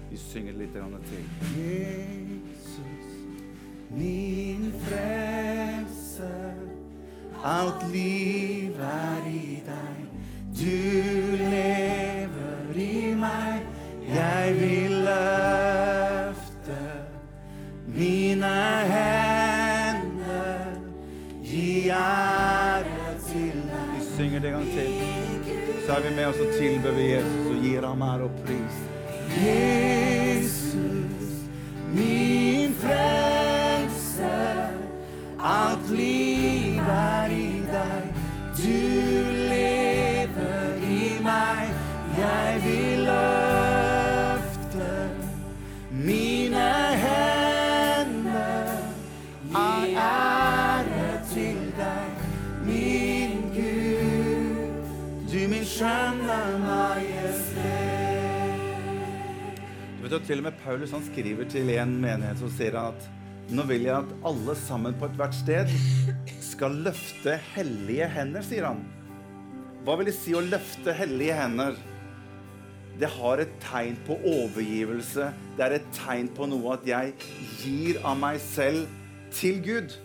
Vi 0.10 0.18
synger 0.18 0.54
litt 0.54 0.74
til. 1.10 1.24
Jesus, 1.58 3.08
min 3.90 4.74
frelser. 4.86 6.54
Alt 7.44 7.92
liv 7.92 8.80
er 8.82 9.28
i 9.30 9.62
deg. 9.68 9.98
Du 10.58 11.38
lever 11.38 12.76
i 12.76 13.14
meg. 13.16 13.62
Jeg 14.08 14.56
vil 14.60 14.92
løfte 15.10 16.80
mine 17.88 18.56
hender. 18.96 20.66
Gi 21.44 21.90
ære 21.90 23.16
til 23.28 23.64
deg. 23.70 23.96
Vi 24.00 24.06
synger 24.16 24.40
det 24.40 24.48
en 24.48 24.54
gang 24.54 24.70
til. 24.72 24.92
Så 25.86 25.94
er 25.94 26.02
vi 26.10 26.16
med 26.16 26.26
oss 26.26 26.40
og 26.40 26.54
tilber 26.60 26.92
vi 26.96 27.12
Jesus 27.12 27.48
og 27.48 27.64
gir 27.64 27.82
ham 27.92 28.02
ære 28.02 28.24
og 28.32 28.46
pris. 28.46 28.87
Jesus, 29.30 30.07
til 60.28 60.42
og 60.42 60.50
med 60.50 60.58
Paulus 60.60 60.92
han 60.92 61.04
skriver 61.08 61.48
til 61.48 61.70
en 61.78 61.94
menighet 62.04 62.42
som 62.42 62.52
sier 62.52 62.76
at 62.82 63.06
nå 63.56 63.64
vil 63.70 63.86
jeg 63.86 63.96
at 63.96 64.10
alle 64.28 64.56
sammen 64.60 64.96
på 65.00 65.08
ethvert 65.08 65.36
sted 65.38 65.70
skal 66.44 66.74
løfte 66.84 67.38
hellige 67.54 68.10
hender, 68.12 68.44
sier 68.44 68.66
han. 68.68 68.82
Hva 69.88 69.96
vil 69.96 70.10
det 70.10 70.18
si 70.18 70.34
å 70.36 70.44
løfte 70.44 70.96
hellige 70.98 71.38
hender? 71.38 71.78
Det 73.00 73.08
har 73.14 73.40
et 73.40 73.54
tegn 73.64 73.96
på 74.08 74.18
overgivelse. 74.20 75.30
Det 75.56 75.64
er 75.64 75.78
et 75.78 75.88
tegn 75.96 76.28
på 76.36 76.50
noe 76.52 76.76
at 76.76 76.84
jeg 76.90 77.14
gir 77.62 78.02
av 78.04 78.20
meg 78.20 78.42
selv 78.44 78.84
til 79.32 79.62
Gud. 79.64 79.96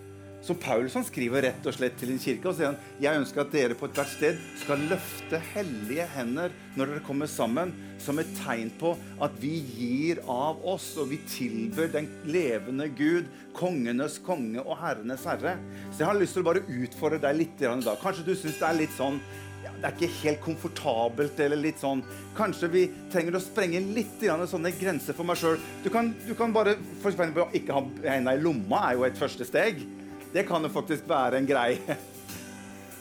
Så 0.42 0.56
Paulsson 0.58 1.04
skriver 1.06 1.44
rett 1.46 1.66
og 1.70 1.74
slett 1.76 1.94
til 2.00 2.10
en 2.10 2.18
kirke 2.18 2.48
og 2.50 2.56
sier 2.58 2.72
han, 2.72 2.78
jeg 3.02 3.20
ønsker 3.20 3.44
at 3.44 3.52
dere 3.54 3.76
på 3.78 3.86
ethvert 3.86 4.10
sted 4.10 4.40
skal 4.58 4.80
løfte 4.90 5.38
hellige 5.52 6.06
hender 6.16 6.50
når 6.74 6.90
dere 6.90 7.04
kommer 7.06 7.30
sammen, 7.30 7.70
som 8.02 8.18
et 8.18 8.32
tegn 8.40 8.72
på 8.80 8.96
at 9.22 9.36
vi 9.38 9.52
gir 9.76 10.22
av 10.26 10.58
oss, 10.66 10.88
og 10.98 11.12
vi 11.12 11.20
tilber 11.30 11.92
den 11.92 12.08
levende 12.26 12.88
Gud, 12.90 13.30
kongenes 13.54 14.18
konge 14.26 14.64
og 14.64 14.74
herrenes 14.80 15.28
herre. 15.28 15.54
Så 15.92 16.02
jeg 16.02 16.10
har 16.10 16.18
lyst 16.18 16.34
til 16.34 16.42
å 16.42 16.50
bare 16.50 16.66
utfordre 16.66 17.22
deg 17.22 17.38
litt 17.38 17.62
i 17.62 17.70
dag. 17.70 17.94
Kanskje 18.02 18.26
du 18.26 18.34
syns 18.34 18.58
det 18.58 18.66
er 18.66 18.78
litt 18.82 18.98
sånn 18.98 19.22
ja, 19.62 19.70
det 19.78 19.86
er 19.86 19.94
ikke 19.94 20.22
helt 20.24 20.40
komfortabelt 20.42 21.38
eller 21.38 21.60
litt 21.60 21.78
sånn 21.78 22.00
Kanskje 22.34 22.66
vi 22.72 22.80
trenger 23.12 23.36
å 23.38 23.42
sprenge 23.44 23.78
litt 23.94 24.24
sånne 24.50 24.72
grenser 24.74 25.14
for 25.14 25.28
meg 25.28 25.38
sjøl. 25.38 25.60
Du, 25.84 25.90
du 26.26 26.34
kan 26.34 26.54
bare 26.54 26.74
for 26.98 27.12
eksempel, 27.12 27.46
ikke 27.54 27.76
ha 27.76 27.84
hendene 28.08 28.40
i 28.40 28.42
lomma 28.42 28.88
er 28.88 28.98
jo 28.98 29.06
et 29.06 29.20
første 29.20 29.46
steg. 29.46 29.84
Det 30.32 30.46
kan 30.48 30.64
jo 30.64 30.72
faktisk 30.72 31.08
være 31.08 31.38
en 31.38 31.46
greie. 31.46 31.96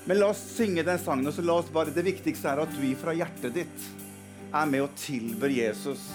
Men 0.06 0.20
la 0.20 0.32
oss 0.34 0.42
synge 0.58 0.84
den 0.84 1.00
sangen, 1.00 1.30
og 1.30 1.36
så 1.36 1.44
la 1.46 1.60
oss 1.62 1.70
bare, 1.72 1.94
det 1.94 2.04
viktigste 2.04 2.50
er 2.50 2.64
at 2.64 2.74
du 2.76 2.84
fra 3.00 3.14
hjertet 3.16 3.54
ditt 3.56 3.90
er 4.52 4.68
med 4.68 4.84
og 4.84 4.96
tilber 5.00 5.54
Jesus. 5.54 6.10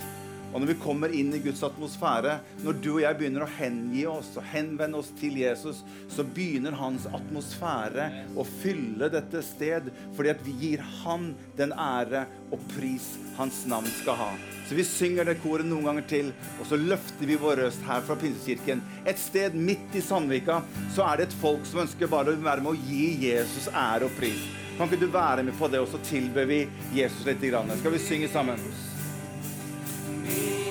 Og 0.57 0.63
når 0.63 0.71
vi 0.71 0.75
kommer 0.81 1.13
inn 1.13 1.35
i 1.37 1.39
Guds 1.45 1.61
atmosfære, 1.67 2.39
når 2.65 2.77
du 2.81 2.87
og 2.95 3.03
jeg 3.03 3.17
begynner 3.19 3.43
å 3.45 3.49
hengi 3.59 4.07
oss 4.09 4.31
og 4.41 4.47
henvende 4.55 4.97
oss 5.03 5.11
til 5.19 5.37
Jesus, 5.37 5.83
så 6.09 6.25
begynner 6.25 6.79
hans 6.81 7.05
atmosfære 7.13 8.07
å 8.41 8.47
fylle 8.63 9.11
dette 9.13 9.43
sted, 9.45 9.91
fordi 10.17 10.33
at 10.33 10.41
vi 10.47 10.55
gir 10.63 10.85
han 11.03 11.35
den 11.61 11.77
ære 11.77 12.25
og 12.49 12.65
pris 12.73 13.11
hans 13.37 13.67
navn 13.69 13.93
skal 13.99 14.17
ha. 14.17 14.31
Så 14.65 14.81
vi 14.81 14.89
synger 14.89 15.29
det 15.29 15.37
koret 15.45 15.69
noen 15.69 15.91
ganger 15.91 16.09
til, 16.09 16.33
og 16.57 16.65
så 16.73 16.81
løfter 16.81 17.29
vi 17.29 17.37
vår 17.45 17.67
røst 17.67 17.85
her 17.85 18.01
fra 18.09 18.17
Pinsekirken. 18.25 18.81
Et 19.05 19.21
sted 19.21 19.61
midt 19.61 19.93
i 19.93 20.07
Sandvika 20.09 20.63
så 20.97 21.05
er 21.11 21.21
det 21.21 21.29
et 21.29 21.41
folk 21.45 21.69
som 21.69 21.85
ønsker 21.85 22.09
bare 22.09 22.33
å 22.33 22.45
være 22.49 22.65
med 22.65 22.73
å 22.73 22.89
gi 22.89 23.29
Jesus 23.29 23.69
ære 23.77 24.09
og 24.09 24.17
pris. 24.17 24.41
Kan 24.81 24.89
ikke 24.89 25.05
du 25.05 25.11
være 25.13 25.45
med 25.45 25.61
på 25.61 25.69
det, 25.69 25.85
og 25.85 25.93
så 25.93 26.01
tilber 26.09 26.49
vi 26.49 26.65
Jesus 26.97 27.27
litt? 27.29 27.45
Grann. 27.45 27.77
Skal 27.77 27.93
vi 27.93 28.07
synge 28.09 28.33
sammen? 28.33 28.96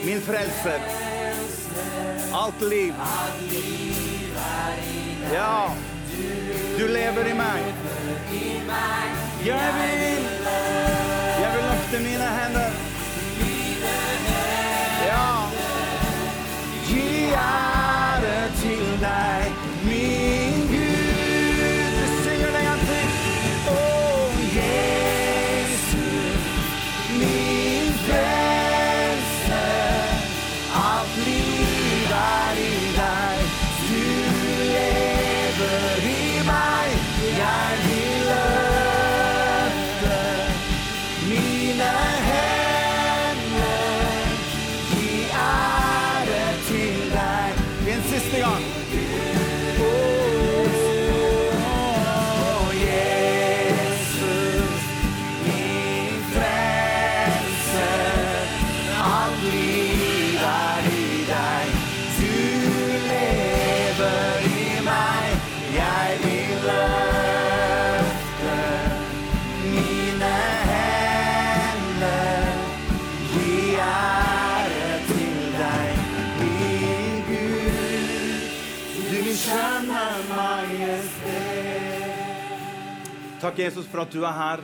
Min 0.06 0.22
frelser. 0.22 0.80
Alt 2.34 2.62
liv. 2.62 2.94
Ja. 5.34 5.72
Du 6.80 6.88
lever 6.88 7.28
i 7.28 7.34
meg. 7.34 7.62
Jeg 9.46 9.74
vil 9.78 10.28
Jeg 11.42 11.52
vil 11.56 11.64
løfte 11.64 12.00
mine 12.00 12.28
hender. 12.38 12.72
Ja. 15.06 15.28
Gi 16.88 17.75
Takk, 83.56 83.70
Jesus, 83.70 83.86
for 83.88 84.02
at 84.04 84.12
du 84.12 84.26
er 84.28 84.34
her. 84.36 84.62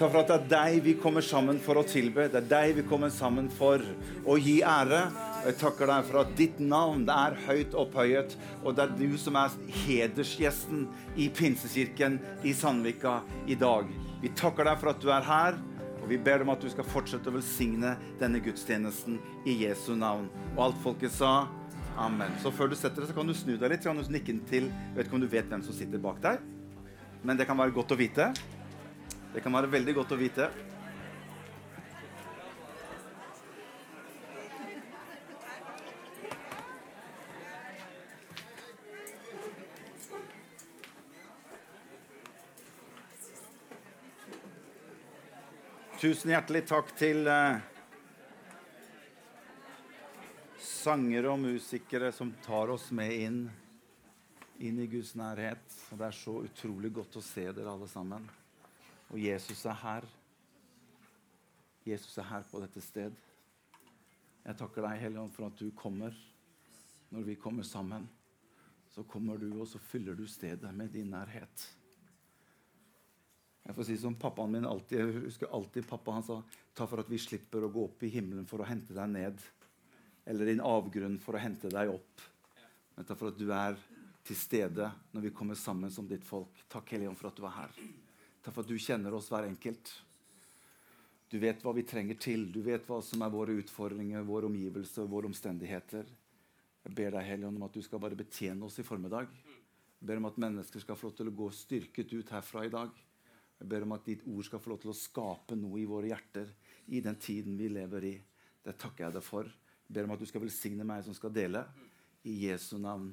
Takk 0.00 0.14
for 0.14 0.18
at 0.22 0.30
det 0.30 0.36
er 0.38 0.44
deg 0.48 0.76
vi 0.86 0.94
kommer 0.96 1.20
sammen 1.20 1.58
for 1.60 1.76
å 1.76 1.82
tilbe. 1.84 2.24
Det 2.32 2.38
er 2.40 2.46
deg 2.48 2.78
vi 2.78 2.84
kommer 2.88 3.12
sammen 3.12 3.50
for 3.52 3.84
å 4.24 4.36
gi 4.40 4.62
ære. 4.64 5.02
Jeg 5.44 5.58
takker 5.60 5.92
deg 5.92 6.06
for 6.08 6.22
at 6.22 6.32
ditt 6.38 6.56
navn 6.56 7.04
er 7.12 7.36
høyt 7.44 7.76
opphøyet, 7.76 8.32
og 8.62 8.78
det 8.78 8.86
er 8.86 8.96
du 8.96 9.12
som 9.20 9.36
er 9.36 9.52
hedersgjesten 9.82 10.88
i 11.20 11.28
Pinsekirken 11.36 12.16
i 12.48 12.56
Sandvika 12.56 13.18
i 13.44 13.60
dag. 13.60 13.92
Vi 14.24 14.32
takker 14.40 14.72
deg 14.72 14.80
for 14.80 14.94
at 14.94 15.04
du 15.04 15.12
er 15.12 15.28
her, 15.28 15.60
og 16.00 16.08
vi 16.08 16.16
ber 16.16 16.48
om 16.48 16.56
at 16.56 16.64
du 16.64 16.72
skal 16.72 16.88
fortsette 16.88 17.28
å 17.28 17.36
velsigne 17.36 17.92
denne 18.24 18.40
gudstjenesten 18.40 19.20
i 19.44 19.60
Jesu 19.66 19.92
navn. 20.00 20.30
Og 20.54 20.70
alt 20.70 20.84
folket 20.86 21.12
sa 21.12 21.42
amen. 22.00 22.40
Så 22.40 22.56
før 22.56 22.72
du 22.72 22.80
setter 22.80 23.04
deg, 23.04 23.12
så 23.12 23.20
kan 23.20 23.28
du 23.28 23.36
snu 23.36 23.58
deg 23.58 23.68
litt. 23.68 23.84
Så 23.84 23.92
kan 23.92 24.00
du 24.00 24.16
nikke 24.16 24.40
til 24.48 24.72
vet 24.96 25.10
ikke 25.10 25.20
om 25.20 25.28
du 25.28 25.34
vet 25.36 25.52
hvem 25.52 25.68
som 25.68 25.76
sitter 25.76 26.00
bak 26.00 26.24
deg, 26.24 26.54
men 27.22 27.36
det 27.36 27.46
kan 27.48 27.58
være 27.58 27.74
godt 27.76 27.92
å 27.94 27.98
vite. 27.98 28.30
Det 29.34 29.42
kan 29.44 29.54
være 29.54 29.70
veldig 29.70 29.94
godt 30.00 30.14
å 30.14 30.20
vite. 30.20 30.50
Tusen 45.98 46.30
hjertelig 46.30 46.60
takk 46.70 46.92
til 46.94 47.26
eh, 47.26 47.58
sangere 50.62 51.32
og 51.32 51.40
musikere 51.42 52.12
som 52.14 52.30
tar 52.44 52.70
oss 52.70 52.92
med 52.94 53.14
inn, 53.16 53.40
inn 54.58 54.80
i 54.82 54.88
Guds 54.90 55.14
nærhet. 55.18 55.78
Og 55.92 56.00
det 56.00 56.08
er 56.08 56.18
så 56.18 56.34
utrolig 56.42 56.90
godt 56.94 57.18
å 57.20 57.24
se 57.24 57.46
dere 57.54 57.72
alle 57.72 57.88
sammen. 57.90 58.26
Og 59.08 59.20
Jesus 59.22 59.64
er 59.66 59.78
her. 59.82 60.08
Jesus 61.88 62.18
er 62.20 62.28
her 62.28 62.46
på 62.50 62.60
dette 62.62 62.82
sted. 62.84 63.16
Jeg 64.44 64.56
takker 64.58 64.84
deg, 64.84 65.00
Hellige 65.02 65.22
Ånd, 65.22 65.34
for 65.34 65.48
at 65.48 65.60
du 65.60 65.70
kommer. 65.76 66.14
Når 67.12 67.24
vi 67.24 67.36
kommer 67.40 67.64
sammen, 67.64 68.04
så 68.92 69.04
kommer 69.08 69.40
du, 69.40 69.48
og 69.60 69.68
så 69.68 69.80
fyller 69.80 70.16
du 70.16 70.26
stedet 70.28 70.72
med 70.76 70.92
din 70.92 71.10
nærhet. 71.12 71.68
Jeg 73.68 73.76
får 73.76 73.84
si 73.84 73.98
som 74.00 74.16
pappaen 74.16 74.54
min 74.54 74.64
alltid, 74.64 74.98
jeg 74.98 75.24
husker 75.26 75.50
alltid 75.52 75.84
pappa 75.88 76.14
han 76.16 76.24
sa 76.24 76.38
ta 76.76 76.86
for 76.88 77.02
at 77.02 77.10
vi 77.10 77.18
slipper 77.20 77.66
å 77.66 77.72
gå 77.72 77.82
opp 77.84 78.04
i 78.06 78.10
himmelen 78.12 78.46
for 78.48 78.64
å 78.64 78.68
hente 78.68 78.96
deg 78.96 79.10
ned. 79.12 79.42
Eller 80.28 80.48
i 80.48 80.54
en 80.56 80.64
avgrunn 80.64 81.18
for 81.20 81.36
å 81.36 81.42
hente 81.42 81.68
deg 81.72 81.92
opp. 81.92 82.24
Men 82.96 83.08
ta 83.08 83.16
for 83.18 83.32
at 83.32 83.40
du 83.40 83.48
er 83.52 83.76
til 84.28 84.36
stede 84.38 84.90
når 85.14 85.24
vi 85.28 85.32
kommer 85.34 85.56
sammen 85.58 85.92
som 85.92 86.08
ditt 86.08 86.26
folk. 86.26 86.60
Takk, 86.70 86.92
Hellige 86.92 87.10
Ånd, 87.12 87.18
for 87.20 87.30
at 87.30 87.38
du 87.38 87.46
er 87.48 87.56
her. 87.56 87.80
Takk 88.44 88.54
for 88.54 88.64
at 88.64 88.70
du 88.70 88.78
kjenner 88.80 89.16
oss 89.16 89.30
hver 89.32 89.48
enkelt. 89.48 89.90
Du 91.28 91.36
vet 91.40 91.60
hva 91.64 91.74
vi 91.76 91.84
trenger 91.84 92.16
til. 92.20 92.46
Du 92.52 92.62
vet 92.64 92.86
hva 92.88 93.00
som 93.04 93.24
er 93.24 93.32
våre 93.32 93.56
utfordringer, 93.60 94.24
våre 94.24 94.48
omgivelser, 94.48 95.08
våre 95.08 95.28
omstendigheter. 95.28 96.08
Jeg 96.84 96.94
ber 96.96 97.12
deg, 97.12 97.26
Hellige 97.26 97.50
Ånd, 97.50 97.60
om 97.60 97.66
at 97.66 97.76
du 97.76 97.84
skal 97.84 98.00
bare 98.00 98.16
betjene 98.16 98.64
oss 98.64 98.78
i 98.80 98.86
formiddag. 98.86 99.28
Jeg 99.98 100.08
ber 100.08 100.20
om 100.20 100.28
at 100.30 100.40
mennesker 100.40 100.84
skal 100.84 100.96
få 100.96 101.08
lov 101.08 101.16
til 101.18 101.28
å 101.28 101.36
gå 101.40 101.50
styrket 101.52 102.14
ut 102.14 102.32
herfra 102.32 102.64
i 102.64 102.72
dag. 102.72 102.92
Jeg 103.58 103.68
ber 103.68 103.84
om 103.84 103.96
at 103.96 104.06
ditt 104.06 104.22
ord 104.30 104.46
skal 104.46 104.62
få 104.62 104.72
lov 104.72 104.82
til 104.84 104.92
å 104.92 104.96
skape 104.96 105.58
noe 105.58 105.80
i 105.82 105.88
våre 105.90 106.12
hjerter 106.12 106.52
i 106.94 107.02
den 107.04 107.18
tiden 107.18 107.58
vi 107.58 107.72
lever 107.72 108.06
i. 108.06 108.14
Det 108.64 108.76
takker 108.78 109.08
jeg 109.08 109.18
deg 109.18 109.26
for. 109.26 109.48
Jeg 109.88 109.96
ber 109.96 110.06
om 110.06 110.14
at 110.14 110.22
du 110.22 110.28
skal 110.30 110.44
velsigne 110.44 110.86
meg 110.86 111.02
som 111.04 111.16
skal 111.16 111.34
dele. 111.34 111.64
I 112.28 112.44
Jesu 112.46 112.76
navn. 112.78 113.10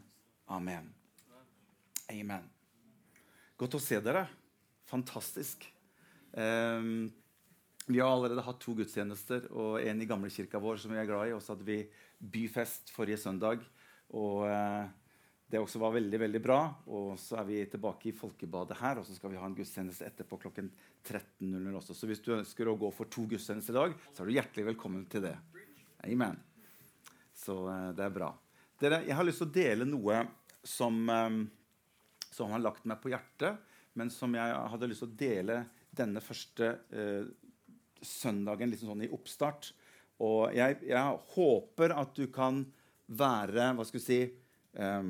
Amen. 0.53 0.93
Amen. 2.11 2.49
Godt 3.57 3.77
å 3.77 3.81
se 3.81 3.99
dere. 4.03 4.25
Fantastisk. 4.89 5.65
Um, 6.35 7.07
vi 7.85 8.01
har 8.01 8.09
allerede 8.09 8.43
hatt 8.45 8.59
to 8.61 8.73
gudstjenester, 8.77 9.47
og 9.53 9.79
en 9.81 10.01
i 10.01 10.07
gamlekirka 10.09 10.59
vår 10.61 10.81
som 10.81 10.93
vi 10.93 10.99
er 11.01 11.09
glad 11.09 11.29
i. 11.29 11.33
Og 11.37 11.41
så 11.43 11.53
hadde 11.53 11.67
vi 11.67 11.79
byfest 12.19 12.93
forrige 12.93 13.21
søndag. 13.21 13.65
Og 14.13 14.45
uh, 14.49 14.85
det 15.49 15.61
også 15.61 15.79
var 15.81 15.93
veldig 15.95 16.21
veldig 16.25 16.41
bra. 16.43 16.59
Og 16.93 17.13
så 17.21 17.39
er 17.41 17.49
vi 17.49 17.59
tilbake 17.69 18.09
i 18.11 18.15
Folkebadet 18.17 18.79
her, 18.81 19.01
og 19.01 19.07
så 19.07 19.17
skal 19.17 19.33
vi 19.33 19.41
ha 19.41 19.49
en 19.49 19.57
gudstjeneste 19.57 20.07
etterpå 20.09 20.39
klokken 20.45 20.71
13.00 21.05 21.81
også. 21.81 21.97
Så 21.97 22.09
hvis 22.09 22.23
du 22.25 22.33
ønsker 22.37 22.69
å 22.69 22.77
gå 22.81 22.89
for 22.93 23.09
to 23.13 23.27
gudstjenester 23.29 23.73
i 23.73 23.81
dag, 23.81 23.99
så 24.11 24.23
er 24.23 24.29
du 24.29 24.37
hjertelig 24.37 24.71
velkommen 24.73 25.05
til 25.09 25.25
det. 25.25 25.35
Amen. 26.05 26.41
Så 27.37 27.61
uh, 27.65 27.93
det 27.97 28.05
er 28.05 28.17
bra. 28.17 28.33
Dere, 28.81 29.05
jeg 29.07 29.15
har 29.15 29.25
lyst 29.25 29.39
til 29.39 29.47
å 29.47 29.55
dele 29.55 29.87
noe 29.87 30.25
som, 30.65 30.97
eh, 31.09 31.35
som 32.35 32.51
har 32.51 32.63
lagt 32.63 32.85
meg 32.89 32.99
på 33.01 33.13
hjertet, 33.13 33.61
men 33.95 34.11
som 34.11 34.33
jeg 34.35 34.55
hadde 34.71 34.89
lyst 34.91 35.05
til 35.05 35.11
å 35.11 35.19
dele 35.19 35.59
denne 35.95 36.23
første 36.23 36.71
eh, 36.91 37.27
søndagen 38.03 38.73
liksom 38.73 38.91
sånn 38.91 39.05
i 39.07 39.11
oppstart. 39.15 39.71
Og 40.23 40.51
jeg, 40.55 40.81
jeg 40.87 41.21
håper 41.35 41.95
at 41.95 42.11
du 42.15 42.27
kan 42.31 42.63
være 43.05 43.73
Hva 43.75 43.83
skal 43.85 43.99
vi 43.99 44.03
si 44.05 44.19
eh, 44.25 45.09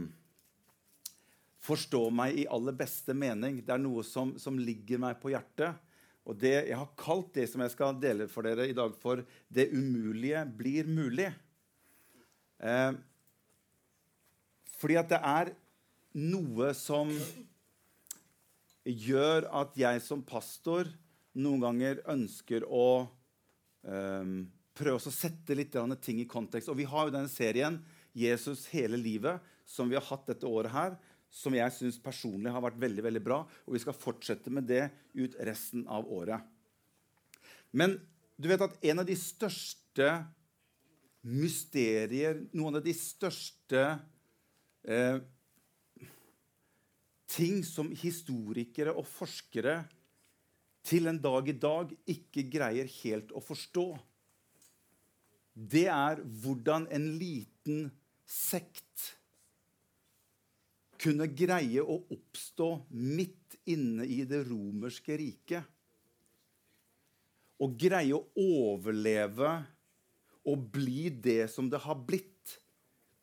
Forstå 1.66 2.02
meg 2.14 2.38
i 2.42 2.46
aller 2.52 2.76
beste 2.78 3.16
mening. 3.18 3.62
Det 3.66 3.74
er 3.74 3.82
noe 3.82 4.04
som, 4.06 4.36
som 4.42 4.58
ligger 4.62 5.02
meg 5.02 5.18
på 5.22 5.32
hjertet. 5.34 5.82
Og 6.26 6.38
det, 6.38 6.54
Jeg 6.70 6.78
har 6.78 6.92
kalt 6.98 7.32
det 7.38 7.48
som 7.50 7.64
jeg 7.64 7.74
skal 7.74 7.98
dele 8.02 8.28
for 8.30 8.46
dere 8.46 8.68
i 8.70 8.78
dag, 8.78 8.94
for 9.02 9.24
'Det 9.50 9.72
umulige 9.74 10.46
blir 10.58 10.86
mulig'. 10.86 11.34
Eh, 12.62 12.94
fordi 14.78 14.96
at 14.96 15.10
det 15.10 15.22
er 15.22 15.54
noe 16.16 16.72
som 16.78 17.12
gjør 18.86 19.48
at 19.62 19.76
jeg 19.80 20.02
som 20.06 20.22
pastor 20.24 20.88
noen 21.36 21.64
ganger 21.64 22.00
ønsker 22.12 22.64
å 22.64 23.08
um, 23.84 24.46
prøve 24.76 25.00
å 25.00 25.14
sette 25.14 25.58
litt 25.58 25.76
ting 26.04 26.22
i 26.22 26.30
kontekst. 26.30 26.70
Og 26.72 26.80
vi 26.80 26.88
har 26.88 27.08
jo 27.08 27.16
denne 27.16 27.32
serien 27.32 27.82
'Jesus 28.16 28.68
hele 28.72 28.98
livet', 28.98 29.42
som 29.66 29.90
vi 29.90 29.98
har 29.98 30.06
hatt 30.08 30.28
dette 30.28 30.48
året 30.48 30.72
her, 30.72 30.96
som 31.30 31.54
jeg 31.54 31.74
syns 31.74 32.00
personlig 32.00 32.52
har 32.54 32.64
vært 32.64 32.80
veldig 32.80 33.04
veldig 33.04 33.24
bra. 33.24 33.42
Og 33.68 33.76
vi 33.76 33.82
skal 33.84 33.98
fortsette 33.98 34.52
med 34.54 34.70
det 34.70 34.88
ut 35.18 35.36
resten 35.44 35.84
av 35.88 36.08
året. 36.08 36.40
Men 37.76 38.00
du 38.40 38.48
vet 38.48 38.62
at 38.62 38.78
en 38.84 39.02
av 39.02 39.08
de 39.08 39.16
største 39.20 40.08
mysterier, 41.26 42.46
noen 42.54 42.78
av 42.78 42.86
de 42.86 42.94
største 42.96 43.82
eh, 44.86 45.18
ting 47.30 47.64
som 47.66 47.92
historikere 47.96 48.94
og 48.94 49.08
forskere 49.10 49.80
til 50.86 51.10
en 51.10 51.20
dag 51.22 51.50
i 51.50 51.58
dag 51.58 51.94
ikke 52.12 52.46
greier 52.54 52.90
helt 53.02 53.34
å 53.34 53.42
forstå, 53.42 53.86
det 55.56 55.88
er 55.90 56.22
hvordan 56.44 56.86
en 56.94 57.08
liten 57.18 57.88
sekt 58.28 59.16
kunne 61.02 61.28
greie 61.32 61.82
å 61.82 62.00
oppstå 62.12 62.68
midt 62.92 63.58
inne 63.72 64.06
i 64.10 64.24
det 64.28 64.44
romerske 64.48 65.18
riket. 65.20 65.64
Og 67.62 67.78
greie 67.80 68.16
å 68.18 68.26
overleve 68.36 69.52
og 70.46 70.68
bli 70.76 71.08
det 71.10 71.48
som 71.54 71.70
det 71.72 71.82
har 71.86 71.98
blitt 72.08 72.58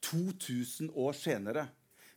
2000 0.03 0.91
år 0.99 1.15
senere. 1.17 1.67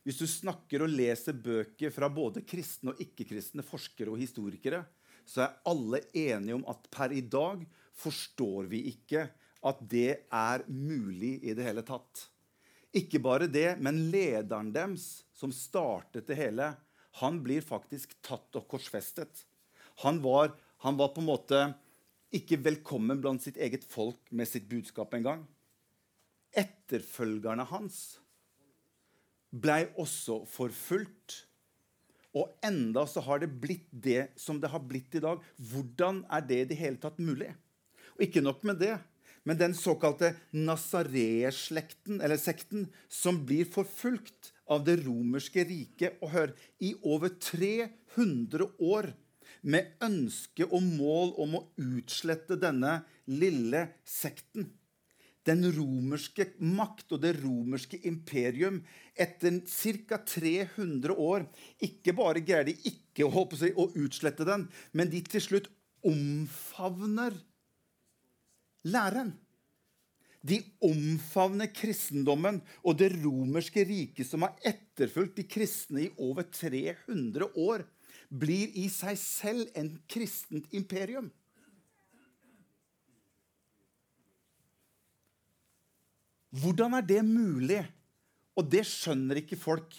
Hvis 0.05 0.19
du 0.21 0.27
snakker 0.29 0.83
og 0.85 0.91
leser 0.93 1.33
bøker 1.33 1.89
fra 1.93 2.11
både 2.13 2.43
kristne 2.45 2.93
og 2.93 3.01
ikke-kristne 3.01 3.65
forskere 3.65 4.13
og 4.13 4.21
historikere, 4.21 4.83
så 5.25 5.47
er 5.47 5.55
alle 5.65 6.03
enige 6.13 6.59
om 6.59 6.65
at 6.69 6.85
per 6.93 7.15
i 7.15 7.23
dag 7.25 7.63
forstår 7.97 8.69
vi 8.69 8.83
ikke 8.91 9.25
at 9.65 9.79
det 9.89 10.27
er 10.29 10.63
mulig 10.69 11.39
i 11.41 11.55
det 11.57 11.65
hele 11.65 11.81
tatt. 11.87 12.27
Ikke 12.95 13.19
bare 13.19 13.49
det, 13.49 13.79
men 13.81 14.05
lederen 14.13 14.69
deres, 14.75 15.25
som 15.33 15.49
startet 15.51 16.29
det 16.29 16.37
hele, 16.37 16.69
han 17.23 17.39
blir 17.43 17.65
faktisk 17.65 18.13
tatt 18.23 18.55
og 18.59 18.67
korsfestet. 18.69 19.41
Han 20.05 20.21
var, 20.21 20.53
han 20.85 20.99
var 20.99 21.15
på 21.15 21.23
en 21.23 21.31
måte 21.31 21.63
ikke 22.35 22.59
velkommen 22.61 23.23
blant 23.23 23.41
sitt 23.41 23.57
eget 23.57 23.87
folk 23.89 24.29
med 24.29 24.47
sitt 24.47 24.69
budskap 24.69 25.17
engang. 25.17 25.47
Etterfølgerne 26.55 27.65
hans 27.71 28.19
blei 29.61 29.85
også 30.01 30.43
forfulgt. 30.49 31.41
Og 32.35 32.51
enda 32.65 33.05
så 33.07 33.23
har 33.23 33.39
det 33.41 33.53
blitt 33.61 33.87
det 33.91 34.27
som 34.39 34.59
det 34.59 34.71
har 34.73 34.83
blitt 34.83 35.15
i 35.15 35.23
dag. 35.23 35.43
Hvordan 35.55 36.23
er 36.27 36.43
det 36.43 36.61
i 36.61 36.69
det 36.71 36.79
hele 36.79 36.99
tatt 36.99 37.21
mulig? 37.23 37.53
Og 38.15 38.25
ikke 38.27 38.43
nok 38.43 38.63
med 38.67 38.81
det, 38.83 38.95
men 39.45 39.59
den 39.59 39.75
såkalte 39.77 40.33
Nazareer-slekten, 40.55 42.19
eller 42.23 42.39
sekten, 42.41 42.87
som 43.07 43.43
blir 43.45 43.67
forfulgt 43.69 44.51
av 44.71 44.83
det 44.87 44.97
romerske 45.05 45.63
riket, 45.67 46.17
og 46.23 46.33
hør, 46.33 46.55
i 46.81 46.95
over 47.05 47.35
300 47.37 48.71
år, 48.81 49.11
med 49.61 49.93
ønske 50.03 50.65
og 50.65 50.81
mål 50.83 51.35
om 51.41 51.59
å 51.59 51.63
utslette 51.81 52.57
denne 52.61 52.99
lille 53.29 53.87
sekten. 54.05 54.67
Den 55.45 55.65
romerske 55.75 56.47
makt 56.57 57.13
og 57.13 57.21
det 57.23 57.35
romerske 57.37 57.99
imperium 58.09 58.81
etter 59.13 59.61
ca. 59.69 60.19
300 60.25 61.13
år 61.13 61.45
ikke 61.85 62.15
bare 62.17 62.41
greier 62.45 62.67
de 62.69 62.75
ikke 62.89 63.27
å, 63.27 63.45
seg, 63.53 63.77
å 63.77 63.91
utslette 64.01 64.47
den, 64.47 64.67
men 64.93 65.11
de 65.13 65.21
til 65.25 65.43
slutt 65.43 65.69
omfavner 66.05 67.37
læren. 68.89 69.33
De 70.45 70.59
omfavner 70.85 71.71
kristendommen 71.73 72.59
og 72.85 72.99
det 72.99 73.09
romerske 73.17 73.85
riket 73.87 74.29
som 74.29 74.45
har 74.45 74.53
etterfulgt 74.65 75.39
de 75.39 75.47
kristne 75.49 76.03
i 76.05 76.11
over 76.21 76.45
300 76.53 77.49
år, 77.65 77.85
blir 78.29 78.73
i 78.77 78.85
seg 78.93 79.17
selv 79.21 79.73
en 79.77 79.95
kristent 80.09 80.69
imperium. 80.73 81.31
Hvordan 86.55 86.95
er 86.95 87.03
det 87.03 87.21
mulig? 87.27 87.81
Og 88.55 88.67
det 88.71 88.85
skjønner 88.87 89.41
ikke 89.41 89.59
folk 89.59 89.97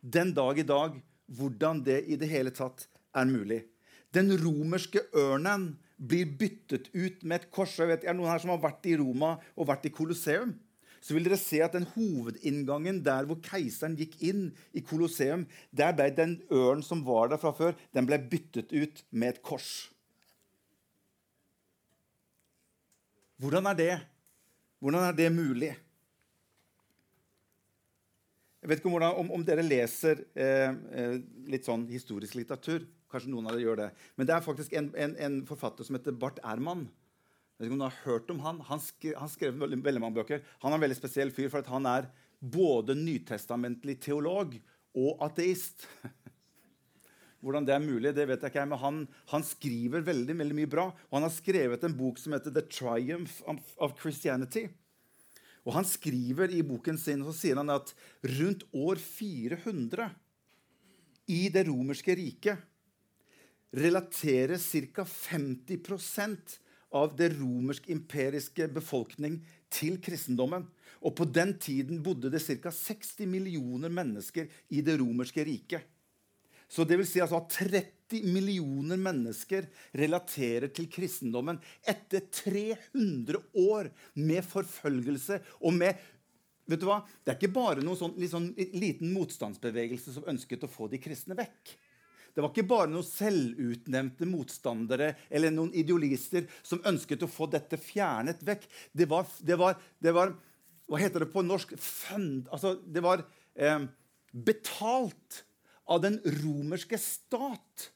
den 0.00 0.30
dag 0.32 0.60
i 0.60 0.64
dag, 0.64 0.94
hvordan 1.36 1.82
det 1.84 2.00
i 2.08 2.16
det 2.16 2.30
hele 2.30 2.52
tatt 2.54 2.86
er 3.12 3.28
mulig. 3.28 3.64
Den 4.14 4.32
romerske 4.40 5.02
ørnen 5.12 5.74
blir 5.98 6.30
byttet 6.38 6.88
ut 6.94 7.24
med 7.26 7.42
et 7.42 7.50
kors. 7.52 7.74
Jeg 7.76 7.90
vet, 7.90 8.06
er 8.06 8.14
det 8.14 8.20
noen 8.20 8.30
her 8.30 8.40
som 8.40 8.54
har 8.54 8.62
vært 8.62 8.86
i 8.88 8.96
Roma 8.96 9.34
og 9.56 9.68
vært 9.68 9.88
i 9.90 9.92
Colosseum? 9.92 10.54
Så 11.04 11.14
vil 11.14 11.26
dere 11.26 11.38
se 11.38 11.60
at 11.62 11.76
den 11.76 11.86
hovedinngangen 11.92 13.02
der 13.04 13.28
hvor 13.28 13.38
keiseren 13.44 13.96
gikk 13.98 14.16
inn 14.24 14.48
i 14.72 14.82
Colosseum, 14.86 15.44
der 15.70 15.92
ble 15.94 16.08
den 16.14 16.38
ørnen 16.48 16.82
som 16.86 17.04
var 17.06 17.30
der 17.30 17.40
fra 17.42 17.52
før, 17.54 17.76
den 17.94 18.08
ble 18.08 18.18
byttet 18.30 18.72
ut 18.72 19.04
med 19.10 19.36
et 19.36 19.42
kors. 19.44 19.90
Hvordan 23.38 23.68
er 23.70 23.78
det? 23.78 23.92
Hvordan 24.82 25.04
er 25.06 25.14
det 25.14 25.28
mulig? 25.34 25.74
Jeg 28.58 28.70
vet 28.72 28.80
ikke 28.80 28.90
om, 28.90 29.02
om, 29.22 29.28
om 29.38 29.42
dere 29.46 29.62
leser 29.62 30.24
eh, 30.34 30.72
eh, 30.98 31.18
litt 31.50 31.66
sånn 31.68 31.84
historisk 31.90 32.34
litteratur. 32.34 32.86
Kanskje 33.08 33.30
noen 33.30 33.46
av 33.46 33.54
dere 33.54 33.64
gjør 33.64 33.82
det. 33.84 33.90
Men 34.18 34.28
det 34.28 34.34
er 34.34 34.44
faktisk 34.44 34.74
en, 34.76 34.88
en, 34.98 35.14
en 35.14 35.36
forfatter 35.46 35.86
som 35.86 35.94
heter 35.94 36.16
Bart 36.18 36.40
Erman. 36.42 36.88
Jeg 37.58 37.62
vet 37.62 37.68
ikke 37.68 37.76
om 37.76 37.84
dere 37.84 37.94
har 37.94 38.06
hørt 38.06 38.32
om 38.34 38.40
Han 38.42 38.58
Han, 38.66 38.82
skrev, 38.82 39.14
han 39.18 39.30
skrev 39.30 39.60
veldig, 39.62 39.78
veldig 39.84 40.02
mange 40.02 40.18
bøker. 40.18 40.42
Han 40.64 40.74
er 40.74 40.80
en 40.80 40.84
veldig 40.88 40.98
spesiell 40.98 41.30
fyr, 41.34 41.48
for 41.52 41.62
at 41.62 41.70
han 41.70 41.86
er 41.90 42.10
både 42.38 42.94
nytestamentlig 42.98 43.98
teolog 44.02 44.58
og 44.98 45.22
ateist. 45.26 45.86
Hvordan 47.42 47.66
det 47.66 47.74
er 47.76 47.82
mulig, 47.82 48.10
det 48.14 48.26
vet 48.26 48.42
jeg 48.42 48.50
ikke. 48.50 48.66
Men 48.66 48.82
han, 48.82 49.00
han, 49.30 49.46
skriver 49.46 50.02
veldig, 50.06 50.34
veldig 50.42 50.58
mye 50.58 50.70
bra. 50.70 50.88
Og 51.10 51.18
han 51.20 51.28
har 51.28 51.34
skrevet 51.34 51.86
en 51.86 51.96
bok 51.98 52.18
som 52.18 52.34
heter 52.34 52.54
'The 52.54 52.66
Triumph 52.66 53.38
of 53.78 53.94
Christianity'. 54.02 54.66
Og 55.68 55.74
han 55.76 55.84
skriver 55.84 56.54
i 56.56 56.62
boken 56.64 56.96
sin 56.96 57.20
så 57.26 57.34
sier 57.36 57.60
han 57.60 57.68
at 57.74 57.92
rundt 58.38 58.64
år 58.72 58.96
400 58.96 60.08
i 61.28 61.42
det 61.52 61.66
romerske 61.68 62.14
riket 62.16 62.64
relaterer 63.76 64.56
ca. 64.56 65.04
50% 65.04 66.56
av 66.96 67.12
det 67.18 67.34
romersk-imperiske 67.36 68.70
befolkning 68.72 69.42
til 69.68 69.98
kristendommen. 70.00 70.64
Og 71.04 71.12
på 71.20 71.26
den 71.28 71.52
tiden 71.60 72.00
bodde 72.02 72.32
det 72.32 72.40
ca. 72.40 72.72
60 72.72 73.28
millioner 73.28 73.92
mennesker 73.92 74.48
i 74.72 74.80
det 74.80 74.96
romerske 75.02 75.44
riket. 75.44 75.84
Så 76.68 76.88
det 76.88 76.96
vil 77.00 77.08
si 77.08 77.20
altså 77.20 77.42
at 77.42 77.52
30 77.60 77.84
millioner 78.12 79.00
mennesker 79.00 79.68
relaterer 79.96 80.72
til 80.74 80.88
kristendommen 80.92 81.60
etter 81.86 82.24
300 82.32 83.40
år 83.64 83.90
med 84.18 84.46
forfølgelse 84.46 85.40
og 85.60 85.76
med 85.76 86.06
vet 86.68 86.82
du 86.82 86.88
hva? 86.88 87.00
Det 87.24 87.32
er 87.32 87.38
ikke 87.38 87.54
bare 87.54 87.84
noen 87.84 87.96
sånn, 87.96 88.16
liksom, 88.20 88.50
liten 88.76 89.12
motstandsbevegelse 89.14 90.12
som 90.18 90.26
ønsket 90.28 90.66
å 90.66 90.70
få 90.70 90.88
de 90.92 91.00
kristne 91.00 91.36
vekk. 91.38 91.76
Det 92.34 92.44
var 92.44 92.52
ikke 92.52 92.68
bare 92.70 92.90
noen 92.92 93.06
selvutnevnte 93.06 94.28
motstandere 94.28 95.14
eller 95.26 95.50
noen 95.54 95.72
idealister 95.74 96.44
som 96.62 96.82
ønsket 96.86 97.24
å 97.24 97.30
få 97.30 97.48
dette 97.50 97.80
fjernet 97.80 98.44
vekk. 98.46 98.68
Det 98.92 99.08
var, 99.10 99.26
det 99.40 99.56
var, 99.58 99.80
det 99.98 100.14
var 100.14 100.36
Hva 100.88 101.00
heter 101.02 101.24
det 101.24 101.32
på 101.32 101.42
norsk? 101.44 101.74
Fund, 101.82 102.46
altså, 102.54 102.76
det 102.80 103.02
var 103.04 103.24
eh, 103.58 103.82
betalt 104.32 105.42
av 105.88 106.00
den 106.04 106.20
romerske 106.38 107.00
stat 107.00 107.88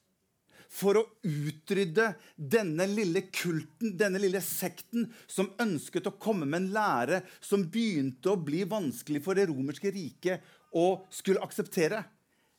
for 0.73 0.97
å 0.97 1.05
utrydde 1.29 2.09
denne 2.37 2.87
lille 2.89 3.27
kulten, 3.29 3.93
denne 4.01 4.21
lille 4.23 4.41
sekten, 4.45 5.11
som 5.29 5.51
ønsket 5.61 6.09
å 6.09 6.17
komme 6.17 6.49
med 6.49 6.63
en 6.63 6.73
lære 6.73 7.21
som 7.45 7.67
begynte 7.69 8.33
å 8.33 8.41
bli 8.41 8.65
vanskelig 8.69 9.21
for 9.25 9.37
det 9.37 9.51
romerske 9.51 9.93
riket 9.93 10.45
å 10.73 11.05
skulle 11.13 11.45
akseptere. 11.45 12.01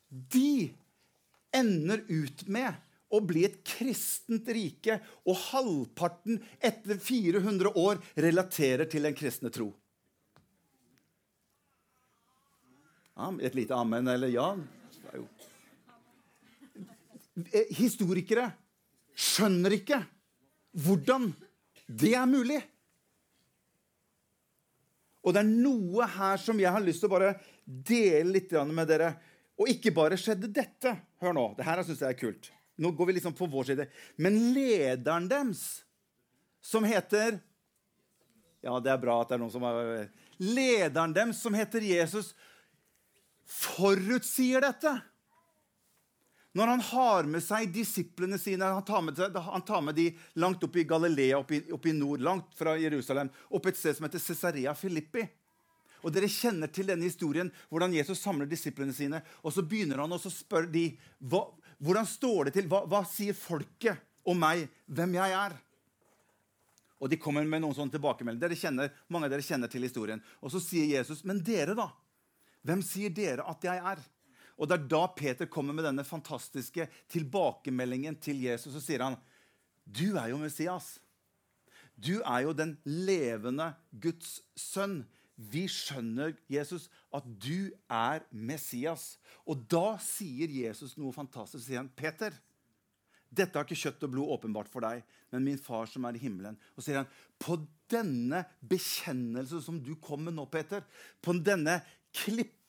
De 0.09 0.69
ender 1.53 2.03
ut 2.07 2.45
med 2.45 2.77
å 3.13 3.21
bli 3.21 3.45
et 3.45 3.59
kristent 3.65 4.47
rike, 4.49 4.99
og 5.29 5.37
halvparten 5.51 6.39
etter 6.61 6.97
400 7.01 7.73
år 7.77 8.01
relaterer 8.25 8.89
til 8.89 9.05
den 9.05 9.17
kristne 9.17 9.53
tro. 9.53 9.69
Et 13.45 13.53
lite 13.53 13.77
amen 13.77 14.09
eller 14.09 14.33
ja. 14.33 14.47
Det 14.57 15.11
er 15.11 15.21
jo 15.21 15.27
historikere 17.73 18.49
skjønner 19.13 19.77
ikke 19.77 19.99
hvordan 20.83 21.29
det 21.87 22.13
er 22.17 22.29
mulig. 22.29 22.59
Og 25.23 25.35
det 25.35 25.43
er 25.43 25.51
noe 25.51 26.07
her 26.17 26.41
som 26.41 26.59
jeg 26.59 26.73
har 26.73 26.83
lyst 26.83 27.03
til 27.03 27.09
å 27.11 27.13
bare 27.15 27.35
dele 27.63 28.35
litt 28.35 28.51
med 28.69 28.89
dere. 28.89 29.13
Og 29.59 29.69
ikke 29.71 29.93
bare 29.95 30.19
skjedde 30.19 30.49
dette. 30.51 30.95
Hør 31.23 31.35
nå. 31.37 31.45
det 31.57 31.65
her 31.67 31.83
synes 31.85 32.01
jeg 32.01 32.15
er 32.15 32.19
kult. 32.19 32.51
Nå 32.81 32.91
går 32.91 33.07
vi 33.07 33.15
liksom 33.19 33.35
på 33.37 33.47
vår 33.47 33.69
side. 33.69 33.87
Men 34.17 34.39
lederen 34.55 35.29
deres, 35.29 35.83
som 36.63 36.83
heter 36.87 37.39
Ja, 38.63 38.79
det 38.79 38.91
er 38.91 38.99
bra 38.99 39.19
at 39.21 39.29
det 39.29 39.35
er 39.35 39.41
noen 39.43 39.51
som 39.51 39.65
har 39.67 40.07
Lederen 40.39 41.13
deres, 41.15 41.39
som 41.43 41.53
heter 41.55 41.83
Jesus, 41.85 42.33
forutsier 43.45 44.63
dette. 44.63 44.95
Når 46.53 46.69
han 46.69 46.83
har 46.85 47.29
med 47.29 47.41
seg 47.41 47.71
disiplene 47.73 48.37
sine 48.37 48.67
Han 48.75 48.85
tar 48.85 49.01
med, 49.01 49.17
han 49.17 49.63
tar 49.65 49.81
med 49.81 49.95
de 49.97 50.11
langt 50.37 50.63
opp 50.63 50.75
i 50.77 50.85
Galilea, 50.85 51.39
opp 51.39 51.51
i, 51.51 51.63
opp 51.73 51.85
i, 51.89 51.93
nord, 51.97 52.21
langt 52.21 52.53
fra 52.57 52.75
Jerusalem, 52.77 53.31
opp 53.49 53.65
et 53.69 53.79
sted 53.79 53.97
som 53.97 54.05
heter 54.05 54.21
Cesarea 54.21 54.75
Filippi. 54.77 55.25
Og 56.03 56.11
Dere 56.13 56.27
kjenner 56.29 56.69
til 56.69 56.89
denne 56.91 57.07
historien, 57.07 57.49
hvordan 57.71 57.95
Jesus 57.95 58.21
samler 58.21 58.49
disiplene 58.49 58.93
sine. 58.93 59.23
Og 59.41 59.55
så 59.55 59.63
begynner 59.65 60.03
han 60.03 60.13
å 60.13 60.19
spørre 60.21 60.69
de, 60.69 60.89
hva, 61.23 61.45
hvordan 61.79 62.07
står 62.07 62.49
det 62.49 62.57
til, 62.57 62.67
hva, 62.69 62.83
hva 62.91 63.01
sier 63.07 63.37
folket 63.37 64.03
om 64.27 64.37
meg, 64.39 64.67
hvem 64.91 65.15
jeg 65.17 65.37
er? 65.39 65.55
Og 67.03 67.09
de 67.11 67.19
kommer 67.19 67.47
med 67.47 67.63
noen 67.63 67.75
sånne 67.75 67.95
tilbakemeldinger. 67.95 68.91
Mange 69.11 69.27
av 69.27 69.33
dere 69.33 69.43
kjenner 69.43 69.71
til 69.71 69.83
historien. 69.83 70.21
Og 70.43 70.53
så 70.53 70.61
sier 70.63 70.91
Jesus, 70.91 71.23
men 71.27 71.41
dere, 71.43 71.75
da? 71.75 71.89
Hvem 72.63 72.83
sier 72.85 73.11
dere 73.11 73.47
at 73.49 73.65
jeg 73.65 73.79
er? 73.79 74.03
Og 74.57 74.69
Det 74.69 74.75
er 74.77 74.87
da 74.87 75.07
Peter 75.07 75.49
kommer 75.49 75.73
med 75.73 75.85
denne 75.87 76.05
fantastiske 76.05 76.87
tilbakemeldingen 77.09 78.19
til 78.21 78.41
Jesus. 78.45 78.75
og 78.75 78.81
sier 78.81 79.03
han, 79.03 79.17
'Du 79.85 80.15
er 80.17 80.29
jo 80.29 80.37
Messias. 80.37 80.99
Du 81.97 82.21
er 82.21 82.39
jo 82.43 82.53
den 82.53 82.77
levende 82.85 83.73
Guds 83.99 84.41
sønn.' 84.55 85.05
Vi 85.35 85.65
skjønner, 85.67 86.35
Jesus, 86.47 86.89
at 87.13 87.25
du 87.25 87.71
er 87.89 88.21
Messias. 88.31 89.17
Og 89.49 89.65
da 89.67 89.97
sier 89.97 90.47
Jesus 90.47 90.95
noe 90.95 91.11
fantastisk. 91.11 91.65
sier 91.65 91.81
han, 91.81 91.89
'Peter, 91.89 92.31
dette 93.33 93.57
har 93.57 93.65
ikke 93.65 93.89
kjøtt 93.89 94.03
og 94.03 94.11
blod 94.11 94.29
åpenbart 94.37 94.69
for 94.69 94.85
deg, 94.85 95.01
men 95.31 95.43
min 95.43 95.57
far 95.57 95.85
som 95.89 96.05
er 96.05 96.13
i 96.13 96.21
himmelen.' 96.21 96.57
Og 96.77 96.83
sier 96.83 97.01
han, 97.01 97.07
'På 97.39 97.57
denne 97.89 98.45
bekjennelse 98.61 99.61
som 99.61 99.81
du 99.81 99.95
kom 99.95 100.23
med 100.23 100.35
nå, 100.35 100.45
Peter, 100.45 100.83
på 101.21 101.33
denne 101.43 101.81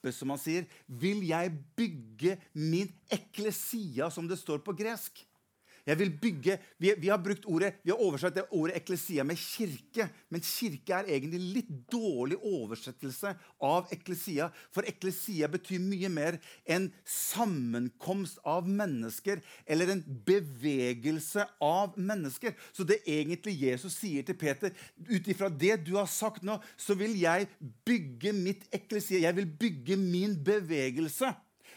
klipp 0.05 0.17
som 0.17 0.33
han 0.35 0.41
sier, 0.41 0.67
vil 0.87 1.25
jeg 1.27 1.53
bygge 1.77 2.37
min 2.53 2.91
eklesia, 3.13 4.11
som 4.11 4.29
det 4.29 4.39
står 4.41 4.61
på 4.65 4.77
gresk. 4.77 5.25
Jeg 5.85 5.99
vil 6.01 6.13
bygge, 6.17 6.57
vi, 6.81 6.93
vi, 6.97 7.11
har 7.13 7.21
brukt 7.21 7.45
ordet, 7.45 7.75
vi 7.85 7.93
har 7.93 8.01
oversatt 8.01 8.37
det 8.39 8.47
ordet 8.57 8.79
eklesia 8.79 9.25
med 9.27 9.37
kirke. 9.37 10.07
Men 10.33 10.45
kirke 10.45 10.97
er 10.97 11.11
egentlig 11.13 11.41
litt 11.59 11.73
dårlig 11.93 12.39
oversettelse 12.41 13.35
av 13.65 13.93
eklesia. 13.93 14.49
For 14.73 14.89
eklesia 14.89 15.51
betyr 15.53 15.85
mye 15.85 16.09
mer 16.13 16.41
en 16.65 16.89
sammenkomst 17.05 18.41
av 18.49 18.69
mennesker. 18.69 19.45
Eller 19.69 19.93
en 19.93 20.03
bevegelse 20.25 21.45
av 21.61 21.99
mennesker. 22.01 22.57
Så 22.73 22.89
det 22.89 23.03
egentlig 23.05 23.59
Jesus 23.61 24.01
sier 24.01 24.25
til 24.25 24.41
Peter, 24.41 24.73
ut 25.05 25.29
ifra 25.29 25.53
det 25.53 25.83
du 25.85 25.99
har 25.99 26.09
sagt 26.09 26.47
nå, 26.49 26.57
så 26.81 26.97
vil 26.97 27.13
jeg 27.21 27.51
bygge 27.85 28.33
mitt 28.33 28.65
eklesia. 28.73 29.27
Jeg 29.27 29.37
vil 29.37 29.53
bygge 29.61 30.01
min 30.01 30.39
bevegelse. 30.45 31.35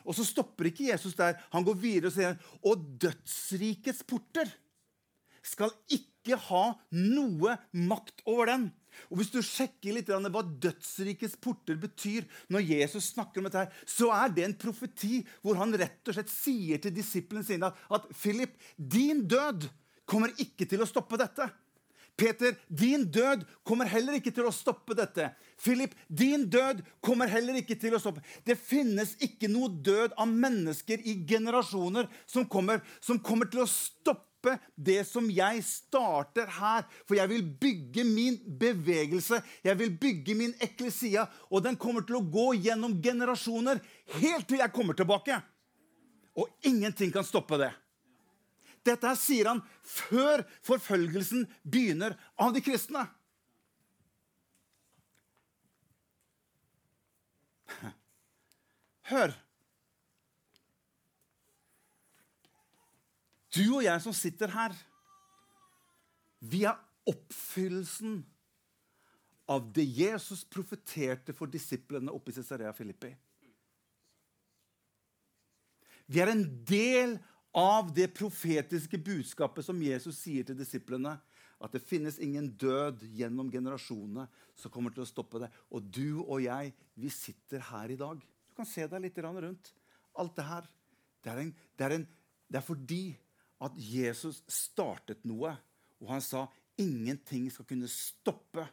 Og 0.08 0.16
så 0.16 0.24
stopper 0.26 0.70
ikke 0.70 0.88
Jesus 0.88 1.18
der. 1.18 1.36
Han 1.52 1.66
går 1.68 1.78
videre 1.82 2.12
og 2.12 2.16
sier 2.16 2.40
og 2.64 2.88
dødsrikets 3.04 4.06
porter 4.08 4.50
skal 5.48 5.72
ikke 5.94 6.38
ha 6.50 6.64
noe 6.96 7.56
makt 7.88 8.24
over 8.28 8.50
den. 8.52 8.68
Og 9.12 9.20
Hvis 9.20 9.32
du 9.32 9.40
sjekker 9.46 9.94
litt 9.96 10.10
hva 10.10 10.42
dødsrikets 10.44 11.38
porter 11.44 11.78
betyr, 11.80 12.26
når 12.52 12.66
Jesus 12.66 13.12
snakker 13.14 13.40
om 13.40 13.48
dette, 13.48 13.68
her, 13.68 13.86
så 13.86 14.10
er 14.16 14.34
det 14.34 14.48
en 14.48 14.58
profeti 14.60 15.22
hvor 15.44 15.60
han 15.60 15.76
rett 15.78 16.10
og 16.10 16.18
slett 16.18 16.34
sier 16.34 16.82
til 16.82 16.96
disiplene 16.96 17.46
sine 17.46 17.70
at, 17.70 17.86
at 17.94 18.10
Philip, 18.18 18.58
din 18.76 19.24
død 19.30 19.70
kommer 20.08 20.34
ikke 20.42 20.68
til 20.68 20.84
å 20.84 20.90
stoppe 20.90 21.20
dette. 21.20 21.48
Peter, 22.18 22.56
din 22.68 23.06
død 23.12 23.44
kommer 23.64 23.86
heller 23.86 24.18
ikke 24.18 24.32
til 24.34 24.48
å 24.50 24.54
stoppe 24.56 24.96
dette. 24.98 25.30
Philip, 25.62 25.94
din 26.10 26.48
død 26.50 26.82
kommer 27.06 27.30
heller 27.30 27.60
ikke 27.60 27.78
til 27.78 27.94
å 27.94 28.02
stoppe. 28.02 28.24
Det 28.42 28.58
finnes 28.58 29.14
ikke 29.22 29.50
noe 29.52 29.70
død 29.70 30.16
av 30.18 30.32
mennesker 30.32 31.04
i 31.06 31.14
generasjoner 31.30 32.10
som 32.26 32.48
kommer, 32.50 32.82
som 33.06 33.22
kommer 33.22 33.52
til 33.54 33.62
å 33.62 33.70
stoppe 33.70 34.58
det 34.74 35.04
som 35.06 35.30
jeg 35.30 35.62
starter 35.68 36.50
her. 36.58 36.90
For 37.06 37.20
jeg 37.20 37.30
vil 37.36 37.46
bygge 37.62 38.10
min 38.10 38.42
bevegelse, 38.66 39.44
jeg 39.62 39.78
vil 39.78 39.94
bygge 40.02 40.38
min 40.42 40.58
eklesia, 40.58 41.28
og 41.54 41.68
den 41.70 41.78
kommer 41.78 42.02
til 42.08 42.18
å 42.18 42.26
gå 42.26 42.56
gjennom 42.66 42.98
generasjoner 43.04 43.84
helt 44.18 44.50
til 44.50 44.66
jeg 44.66 44.74
kommer 44.74 44.98
tilbake. 44.98 45.38
Og 46.38 46.50
ingenting 46.66 47.14
kan 47.14 47.26
stoppe 47.26 47.62
det. 47.62 47.76
Dette 48.88 49.10
her 49.10 49.20
sier 49.20 49.50
han 49.52 49.62
før 49.84 50.46
forfølgelsen 50.66 51.46
begynner 51.68 52.16
av 52.40 52.54
de 52.56 52.64
kristne. 52.64 53.04
Hør. 59.08 59.36
Du 63.56 63.64
og 63.78 63.84
jeg 63.86 64.04
som 64.04 64.16
sitter 64.16 64.52
her, 64.54 64.74
vi 66.44 66.66
er 66.68 66.78
oppfyllelsen 67.08 68.20
av 69.48 69.70
det 69.74 69.86
Jesus 69.88 70.44
profeterte 70.52 71.34
for 71.34 71.50
disiplene 71.50 72.12
oppe 72.14 72.34
i 72.34 72.36
Cesarea 72.36 72.74
Filippi. 72.76 73.14
Vi 76.08 76.22
er 76.24 76.32
en 76.32 76.44
del 76.68 77.18
av 77.58 77.90
det 77.94 78.12
profetiske 78.14 79.00
budskapet 79.02 79.66
som 79.66 79.82
Jesus 79.82 80.20
sier 80.22 80.46
til 80.46 80.58
disiplene. 80.60 81.16
At 81.58 81.74
det 81.74 81.82
finnes 81.82 82.20
ingen 82.22 82.52
død 82.54 83.02
gjennom 83.18 83.50
generasjonene 83.50 84.28
som 84.58 84.74
kommer 84.74 84.94
til 84.94 85.02
å 85.02 85.10
stoppe 85.10 85.42
det. 85.42 85.50
Og 85.74 85.88
du 85.90 86.22
og 86.22 86.44
jeg, 86.44 86.70
vi 86.94 87.10
sitter 87.10 87.64
her 87.72 87.90
i 87.90 87.98
dag. 87.98 88.22
Du 88.22 88.54
kan 88.58 88.70
se 88.70 88.86
deg 88.86 89.08
litt 89.08 89.18
rundt. 89.18 89.72
Alt 90.22 90.36
det 90.38 90.46
her. 90.46 90.68
Det 91.24 91.32
er, 91.34 91.42
en, 91.42 91.50
det, 91.74 91.88
er 91.88 91.96
en, 91.96 92.06
det 92.46 92.60
er 92.60 92.68
fordi 92.68 93.06
at 93.66 93.74
Jesus 93.82 94.44
startet 94.46 95.26
noe, 95.26 95.56
og 95.98 96.12
han 96.14 96.22
sa 96.22 96.46
ingenting 96.78 97.50
skal 97.50 97.66
kunne 97.66 97.90
stoppe 97.90 98.68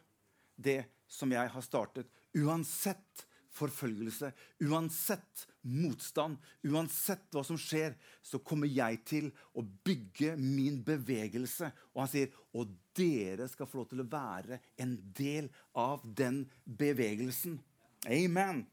det 0.55 0.83
som 1.09 1.33
jeg 1.33 1.49
har 1.49 1.65
startet. 1.65 2.05
Uansett 2.37 3.25
forfølgelse, 3.55 4.31
uansett 4.67 5.45
motstand, 5.63 6.37
uansett 6.67 7.25
hva 7.33 7.43
som 7.47 7.57
skjer, 7.59 7.95
så 8.25 8.41
kommer 8.43 8.69
jeg 8.69 9.01
til 9.07 9.31
å 9.55 9.63
bygge 9.63 10.35
min 10.39 10.81
bevegelse. 10.85 11.71
Og 11.95 12.03
han 12.03 12.11
sier, 12.11 12.35
og 12.55 12.73
dere 12.97 13.47
skal 13.51 13.69
få 13.69 13.81
lov 13.81 13.89
til 13.91 14.03
å 14.03 14.09
være 14.11 14.59
en 14.81 14.95
del 15.17 15.49
av 15.71 16.05
den 16.17 16.43
bevegelsen. 16.65 17.59
Amen. 18.05 18.65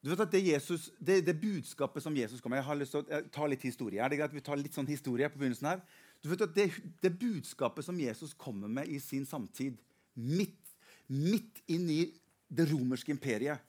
Du 0.00 0.08
vet 0.08 0.22
at 0.24 0.32
det, 0.32 0.40
Jesus, 0.46 0.88
det, 0.96 1.18
det 1.26 1.36
budskapet 1.36 2.02
som 2.02 2.14
Jesus 2.16 2.40
kom 2.40 2.54
med 2.54 2.62
Jeg 2.62 2.68
har 2.70 2.78
lyst 2.78 2.94
til 2.94 3.02
å 3.02 3.20
ta 3.34 3.48
litt 3.50 3.64
historie. 3.66 4.00
Er 4.00 4.08
det 4.08 4.16
greit 4.16 4.30
at 4.32 4.36
vi 4.38 4.44
tar 4.44 4.56
litt 4.56 4.76
sånn 4.76 4.88
historie 4.88 5.28
på 5.28 5.40
begynnelsen 5.42 5.68
her? 5.74 5.82
Du 6.24 6.30
vet 6.30 6.44
at 6.46 6.54
det, 6.56 6.70
det 7.04 7.12
budskapet 7.20 7.84
som 7.84 7.98
Jesus 8.00 8.32
kommer 8.36 8.68
med 8.68 8.88
i 8.88 8.96
sin 9.00 9.26
samtid, 9.28 9.76
midt, 10.16 10.69
midt 11.10 11.60
inn 11.70 11.88
i 11.90 12.02
det 12.50 12.68
romerske 12.70 13.12
imperiet 13.14 13.66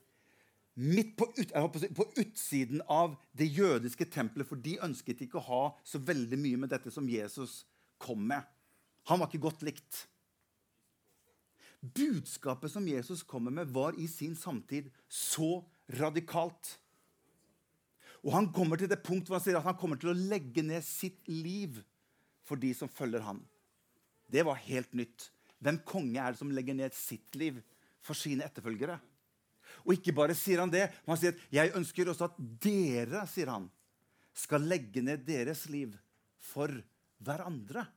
Midt 0.74 1.18
på, 1.20 1.28
ut, 1.36 1.52
på 1.96 2.06
utsiden 2.16 2.80
av 2.88 3.18
det 3.36 3.50
jødiske 3.52 4.06
tempelet, 4.08 4.48
for 4.48 4.56
de 4.56 4.78
ønsket 4.82 5.20
ikke 5.26 5.42
å 5.42 5.44
ha 5.50 5.64
så 5.84 6.00
veldig 6.00 6.40
mye 6.40 6.62
med 6.62 6.72
dette 6.72 6.94
som 6.94 7.10
Jesus 7.12 7.66
kom 8.02 8.24
med. 8.30 8.46
Han 9.12 9.20
var 9.20 9.28
ikke 9.28 9.44
godt 9.50 9.66
likt. 9.68 10.06
Budskapet 11.82 12.72
som 12.72 12.88
Jesus 12.88 13.24
kommer 13.28 13.52
med, 13.52 13.68
var 13.74 13.98
i 14.00 14.08
sin 14.08 14.36
samtid 14.38 14.88
så 15.12 15.60
radikalt. 16.00 16.78
Og 18.24 18.32
han 18.38 18.52
kommer 18.54 18.80
til 18.80 18.90
det 18.90 19.02
punkt 19.04 19.28
hvor 19.28 19.40
han 19.40 19.44
sier 19.44 19.60
at 19.60 19.68
han 19.68 19.78
kommer 19.78 20.00
til 20.00 20.14
å 20.14 20.18
legge 20.18 20.64
ned 20.64 20.86
sitt 20.88 21.20
liv 21.28 21.82
for 22.48 22.62
de 22.62 22.72
som 22.78 22.90
følger 22.90 23.26
ham. 23.26 23.42
Det 24.32 24.46
var 24.48 24.62
helt 24.70 24.94
nytt. 24.96 25.28
Hvem 25.62 25.80
konge 25.86 26.18
er 26.20 26.34
det 26.34 26.42
som 26.42 26.52
legger 26.54 26.78
ned 26.78 26.96
sitt 26.98 27.38
liv 27.38 27.60
for 28.02 28.18
sine 28.18 28.48
etterfølgere? 28.48 28.98
Og 29.86 29.96
ikke 29.96 30.14
bare 30.16 30.36
sier 30.38 30.62
han 30.62 30.72
det, 30.74 30.88
men 31.04 31.14
han 31.14 31.22
sier 31.22 31.36
at 31.36 31.44
'jeg 31.54 31.76
ønsker 31.78 32.10
også 32.10 32.28
at 32.30 32.38
dere' 32.38 33.28
sier 33.28 33.48
han, 33.48 33.70
'skal 34.34 34.62
legge 34.62 35.02
ned 35.02 35.26
deres 35.26 35.70
liv 35.70 35.98
for 36.38 36.68
hverandre'. 37.24 37.88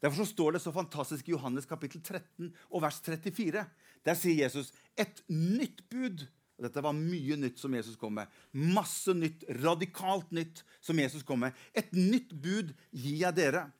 Derfor 0.00 0.24
så 0.24 0.30
står 0.30 0.52
det 0.52 0.62
så 0.62 0.72
fantastisk 0.72 1.28
i 1.28 1.34
Johannes 1.34 1.66
kapittel 1.66 2.00
13 2.00 2.52
og 2.70 2.82
vers 2.82 3.00
34. 3.00 3.64
Der 4.04 4.14
sier 4.14 4.44
Jesus 4.44 4.72
et 4.96 5.22
nytt 5.28 5.82
bud. 5.90 6.26
Og 6.58 6.66
dette 6.66 6.82
var 6.82 6.92
mye 6.92 7.36
nytt 7.38 7.58
som 7.58 7.74
Jesus 7.74 7.96
kom 7.96 8.14
med. 8.18 8.26
Masse 8.52 9.14
nytt, 9.14 9.44
radikalt 9.62 10.30
nytt 10.34 10.64
som 10.80 10.98
Jesus 10.98 11.22
kom 11.22 11.40
med. 11.40 11.52
Et 11.74 11.90
nytt 11.92 12.30
bud 12.34 12.74
gir 12.90 13.18
jeg 13.22 13.34
dere. 13.34 13.70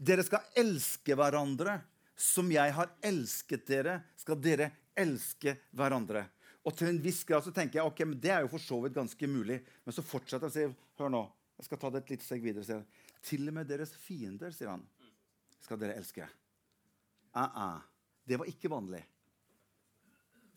Dere 0.00 0.24
skal 0.24 0.44
elske 0.56 1.16
hverandre 1.16 1.80
som 2.20 2.50
jeg 2.52 2.74
har 2.76 2.92
elsket 3.06 3.64
dere, 3.68 4.00
skal 4.20 4.38
dere 4.42 4.70
elske 4.98 5.56
hverandre. 5.76 6.26
Og 6.68 6.74
til 6.76 6.90
en 6.90 7.00
viss 7.00 7.22
grad 7.24 7.44
så 7.46 7.52
tenker 7.56 7.80
jeg 7.80 7.88
ok, 7.88 8.02
men 8.04 8.18
det 8.20 8.32
er 8.34 8.44
jo 8.44 8.50
for 8.52 8.62
så 8.62 8.80
vidt 8.84 8.96
ganske 8.98 9.28
mulig. 9.30 9.60
Men 9.86 9.96
så 9.96 10.04
fortsetter 10.04 10.44
jeg 10.44 10.50
og 10.50 10.56
sier 10.56 10.74
hør 11.00 11.14
nå, 11.14 11.22
jeg 11.56 11.68
skal 11.68 11.80
ta 11.80 11.92
det 11.92 12.02
et 12.02 12.12
lite 12.14 12.26
steg 12.26 12.44
videre. 12.44 12.66
Sier 12.66 12.82
han. 12.82 13.14
Til 13.24 13.48
og 13.48 13.56
med 13.56 13.68
deres 13.68 13.94
fiender, 14.04 14.52
sier 14.56 14.72
han, 14.72 14.84
skal 15.64 15.80
dere 15.80 15.96
elske. 16.00 16.28
Uh 17.36 17.48
-uh. 17.56 17.80
Det 18.24 18.36
var 18.36 18.46
ikke 18.46 18.70
vanlig. 18.70 19.04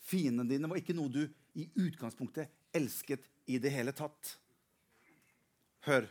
Fiendene 0.04 0.50
dine 0.50 0.70
var 0.70 0.78
ikke 0.78 0.94
noe 0.94 1.10
du 1.10 1.28
i 1.56 1.70
utgangspunktet 1.76 2.50
elsket 2.74 3.24
i 3.46 3.58
det 3.58 3.72
hele 3.72 3.92
tatt. 3.92 4.38
Hør. 5.88 6.08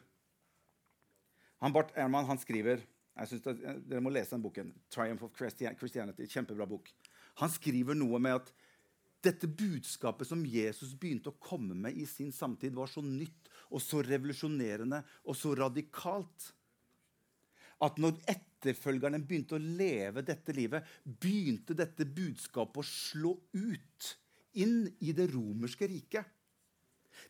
Han 1.59 1.73
Bart 1.73 1.93
Ehrman 1.97 2.27
han 2.27 2.39
skriver 2.39 2.83
jeg 3.17 3.29
synes 3.29 3.47
at, 3.53 3.63
Dere 3.89 4.01
må 4.01 4.11
lese 4.13 4.35
den 4.35 4.43
boken. 4.45 4.73
'Triumph 4.91 5.25
of 5.25 5.33
Christianity'. 5.37 6.29
Kjempebra 6.29 6.67
bok. 6.67 6.89
Han 7.41 7.51
skriver 7.51 7.97
noe 7.97 8.19
med 8.19 8.41
at 8.41 8.53
dette 9.23 9.47
budskapet 9.47 10.27
som 10.27 10.43
Jesus 10.47 10.97
begynte 10.99 11.31
å 11.31 11.39
komme 11.39 11.77
med 11.79 11.95
i 11.95 12.07
sin 12.11 12.33
samtid, 12.35 12.75
var 12.75 12.91
så 12.91 13.05
nytt 13.05 13.51
og 13.71 13.81
så 13.83 14.03
revolusjonerende 14.03 15.03
og 15.25 15.39
så 15.39 15.55
radikalt 15.55 16.51
at 17.83 17.99
når 17.99 18.19
etterfølgerne 18.31 19.21
begynte 19.27 19.57
å 19.59 19.63
leve 19.63 20.23
dette 20.27 20.55
livet, 20.55 20.87
begynte 21.03 21.75
dette 21.79 22.07
budskapet 22.07 22.83
å 22.83 22.87
slå 22.87 23.33
ut 23.55 24.11
inn 24.63 24.87
i 25.03 25.15
det 25.17 25.31
romerske 25.33 25.89
riket. 25.91 26.27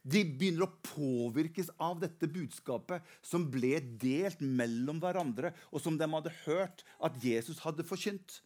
De 0.02 0.22
begynner 0.24 0.66
å 0.66 0.74
påvirkes 0.86 1.70
av 1.82 2.00
dette 2.02 2.28
budskapet 2.30 3.04
som 3.24 3.48
ble 3.52 3.78
delt 4.02 4.40
mellom 4.40 5.00
hverandre, 5.02 5.52
og 5.70 5.82
som 5.84 5.98
de 5.98 6.08
hadde 6.14 6.34
hørt 6.44 6.84
at 7.02 7.18
Jesus 7.22 7.62
hadde 7.64 7.86
forkynt. 7.86 8.40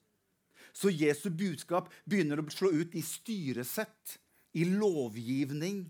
Så 0.76 0.92
Jesu 0.92 1.30
budskap 1.32 1.88
begynner 2.04 2.42
å 2.42 2.50
slå 2.52 2.72
ut 2.74 2.94
i 2.96 3.02
styresett, 3.04 4.18
i 4.56 4.64
lovgivning, 4.68 5.86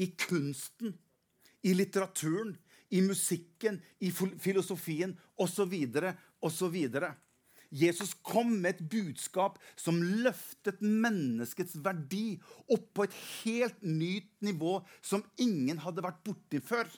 i 0.00 0.06
kunsten, 0.18 0.96
i 1.62 1.74
litteraturen, 1.76 2.56
i 2.90 3.02
musikken, 3.06 3.78
i 4.02 4.10
filosofien 4.10 5.14
osv. 5.38 5.74
osv. 6.40 6.76
Jesus 7.70 8.16
kom 8.26 8.50
med 8.62 8.74
et 8.74 8.86
budskap 8.90 9.60
som 9.78 10.00
løftet 10.02 10.80
menneskets 10.82 11.76
verdi 11.84 12.40
opp 12.66 12.88
på 12.96 13.06
et 13.06 13.14
helt 13.44 13.78
nytt 13.86 14.32
nivå 14.42 14.80
som 14.98 15.22
ingen 15.38 15.78
hadde 15.84 16.02
vært 16.02 16.22
borti 16.26 16.58
før. 16.64 16.90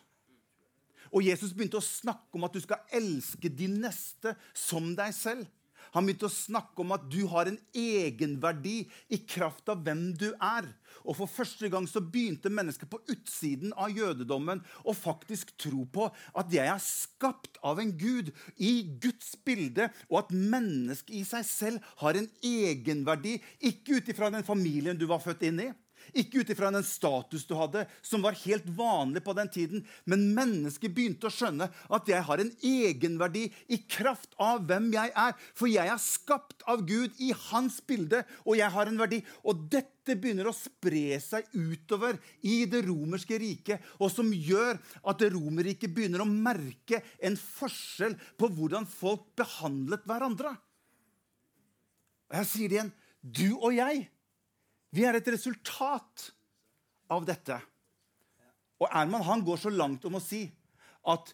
Og 1.13 1.27
Jesus 1.27 1.53
begynte 1.53 1.77
å 1.77 1.85
snakke 1.85 2.39
om 2.39 2.47
at 2.49 2.57
du 2.57 2.63
skal 2.65 2.81
elske 2.95 3.51
de 3.53 3.69
neste 3.69 4.33
som 4.57 4.95
deg 4.97 5.13
selv. 5.17 5.45
Han 5.93 6.07
begynte 6.09 6.29
å 6.29 6.33
snakke 6.33 6.83
om 6.85 6.95
at 6.97 7.05
du 7.13 7.21
har 7.31 7.49
en 7.51 7.59
egenverdi 7.77 8.87
i 9.13 9.19
kraft 9.29 9.69
av 9.73 9.83
hvem 9.85 10.11
du 10.17 10.31
er. 10.33 10.69
Og 11.05 11.17
For 11.19 11.31
første 11.31 11.69
gang 11.73 11.87
så 11.91 12.03
begynte 12.05 12.53
mennesker 12.53 12.89
på 12.91 13.01
utsiden 13.13 13.75
av 13.77 13.93
jødedommen 13.93 14.63
å 14.89 14.97
faktisk 14.97 15.55
tro 15.61 15.85
på 15.93 16.09
at 16.09 16.53
jeg 16.53 16.69
er 16.69 16.83
skapt 16.83 17.61
av 17.65 17.81
en 17.83 17.93
gud 17.99 18.33
i 18.57 18.73
Guds 19.03 19.35
bilde, 19.45 19.91
og 20.09 20.25
at 20.25 20.35
mennesket 20.35 21.15
i 21.21 21.25
seg 21.29 21.47
selv 21.49 21.93
har 22.03 22.19
en 22.19 22.29
egenverdi. 22.47 23.39
Ikke 23.61 24.01
ut 24.01 24.13
ifra 24.13 24.31
den 24.33 24.47
familien 24.47 24.99
du 24.99 25.09
var 25.11 25.23
født 25.25 25.45
inn 25.49 25.61
i, 25.67 25.71
Ikke 26.13 26.43
ut 26.43 26.51
ifra 26.53 26.71
den 26.75 26.85
status 26.87 27.45
du 27.49 27.55
hadde, 27.59 27.85
som 28.05 28.25
var 28.25 28.37
helt 28.43 28.67
vanlig 28.77 29.23
på 29.25 29.35
den 29.37 29.51
tiden. 29.53 29.85
Men 30.09 30.29
mennesket 30.37 30.95
begynte 30.95 31.29
å 31.29 31.35
skjønne 31.35 31.69
at 31.71 32.11
jeg 32.11 32.25
har 32.27 32.43
en 32.43 32.53
egenverdi 32.59 33.47
i 33.73 33.79
kraft 33.91 34.35
av 34.43 34.65
hvem 34.69 34.91
jeg 34.95 35.13
er. 35.25 35.37
For 35.59 35.71
jeg 35.71 35.89
er 35.93 36.03
skapt 36.03 36.67
av 36.69 36.85
Gud 36.89 37.17
i 37.23 37.33
hans 37.49 37.81
bilde, 37.87 38.25
og 38.47 38.59
jeg 38.59 38.73
har 38.75 38.91
en 38.91 39.01
verdi. 39.01 39.23
Og 39.47 39.69
dette 39.73 40.17
begynner 40.19 40.51
å 40.51 40.57
spre 40.57 41.19
seg 41.23 41.49
utover 41.55 42.19
i 42.43 42.65
det 42.71 42.83
romerske 42.89 43.39
riket, 43.41 43.85
og 44.03 44.11
som 44.13 44.33
gjør 44.35 44.81
at 45.07 45.23
det 45.23 45.33
romerriket 45.37 45.95
begynner 45.95 46.25
å 46.25 46.29
merke 46.29 47.03
en 47.23 47.39
forskjell 47.39 48.19
på 48.41 48.51
hvordan 48.53 48.89
folk 48.91 49.31
behandlet 49.39 50.05
hverandre. 50.09 50.57
Og 52.33 52.39
Jeg 52.41 52.49
sier 52.49 52.73
det 52.73 52.79
igjen. 52.79 52.93
Du 53.23 53.49
og 53.61 53.71
jeg, 53.77 54.09
vi 54.93 55.07
er 55.09 55.19
et 55.19 55.29
resultat 55.33 56.29
av 57.13 57.25
dette. 57.29 57.59
Og 58.83 58.89
Erman 58.91 59.25
han 59.25 59.45
går 59.45 59.61
så 59.65 59.73
langt 59.73 60.05
om 60.09 60.19
å 60.19 60.23
si 60.23 60.45
at 61.09 61.33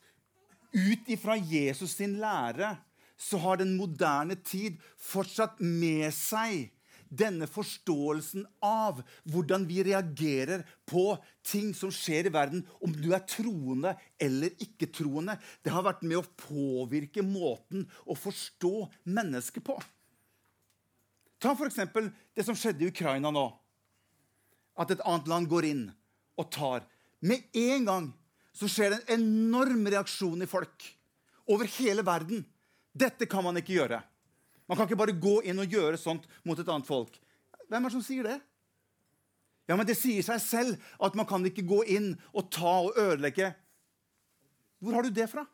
ut 0.74 1.10
ifra 1.10 1.36
Jesus 1.36 1.96
sin 1.98 2.18
lære 2.22 2.74
så 3.18 3.40
har 3.42 3.58
den 3.58 3.74
moderne 3.78 4.36
tid 4.46 4.78
fortsatt 4.94 5.58
med 5.58 6.12
seg 6.14 6.68
denne 7.08 7.48
forståelsen 7.48 8.44
av 8.64 9.00
hvordan 9.32 9.64
vi 9.68 9.80
reagerer 9.86 10.64
på 10.88 11.16
ting 11.46 11.72
som 11.74 11.92
skjer 11.94 12.28
i 12.28 12.32
verden, 12.34 12.64
om 12.84 12.92
du 12.92 13.10
er 13.16 13.24
troende 13.28 13.94
eller 14.20 14.52
ikke-troende. 14.60 15.38
Det 15.64 15.72
har 15.72 15.86
vært 15.86 16.04
med 16.04 16.20
å 16.20 16.26
påvirke 16.44 17.24
måten 17.24 17.88
å 18.04 18.16
forstå 18.18 18.74
mennesket 19.08 19.64
på. 19.66 19.78
Ta 21.38 21.54
f.eks. 21.54 21.78
det 22.34 22.44
som 22.46 22.56
skjedde 22.58 22.84
i 22.84 22.90
Ukraina 22.90 23.30
nå. 23.34 23.46
At 24.78 24.90
et 24.94 25.02
annet 25.06 25.30
land 25.30 25.48
går 25.50 25.68
inn 25.70 25.84
og 26.38 26.50
tar. 26.54 26.84
Med 27.20 27.46
en 27.56 27.86
gang 27.86 28.08
så 28.54 28.68
skjer 28.70 28.94
det 28.94 29.00
en 29.06 29.22
enorm 29.22 29.86
reaksjon 29.86 30.42
i 30.42 30.50
folk 30.50 30.86
over 31.48 31.70
hele 31.78 32.04
verden. 32.06 32.44
Dette 32.92 33.26
kan 33.30 33.44
man 33.46 33.58
ikke 33.60 33.76
gjøre. 33.78 34.00
Man 34.68 34.76
kan 34.76 34.88
ikke 34.88 35.00
bare 35.00 35.16
gå 35.16 35.38
inn 35.48 35.62
og 35.62 35.72
gjøre 35.72 36.00
sånt 36.00 36.26
mot 36.44 36.58
et 36.58 36.68
annet 36.68 36.88
folk. 36.88 37.14
Hvem 37.68 37.84
er 37.84 37.88
det 37.88 37.94
som 37.94 38.04
sier 38.04 38.26
det? 38.26 38.38
Ja, 39.68 39.76
men 39.76 39.86
Det 39.86 39.98
sier 40.00 40.24
seg 40.24 40.40
selv 40.40 40.92
at 41.04 41.16
man 41.16 41.28
kan 41.28 41.44
ikke 41.44 41.66
gå 41.68 41.82
inn 41.92 42.14
og 42.32 42.50
ta 42.52 42.74
og 42.88 42.96
ødelegge. 42.98 43.52
Hvor 44.80 44.96
har 44.96 45.04
du 45.04 45.12
det 45.12 45.28
fra? 45.30 45.44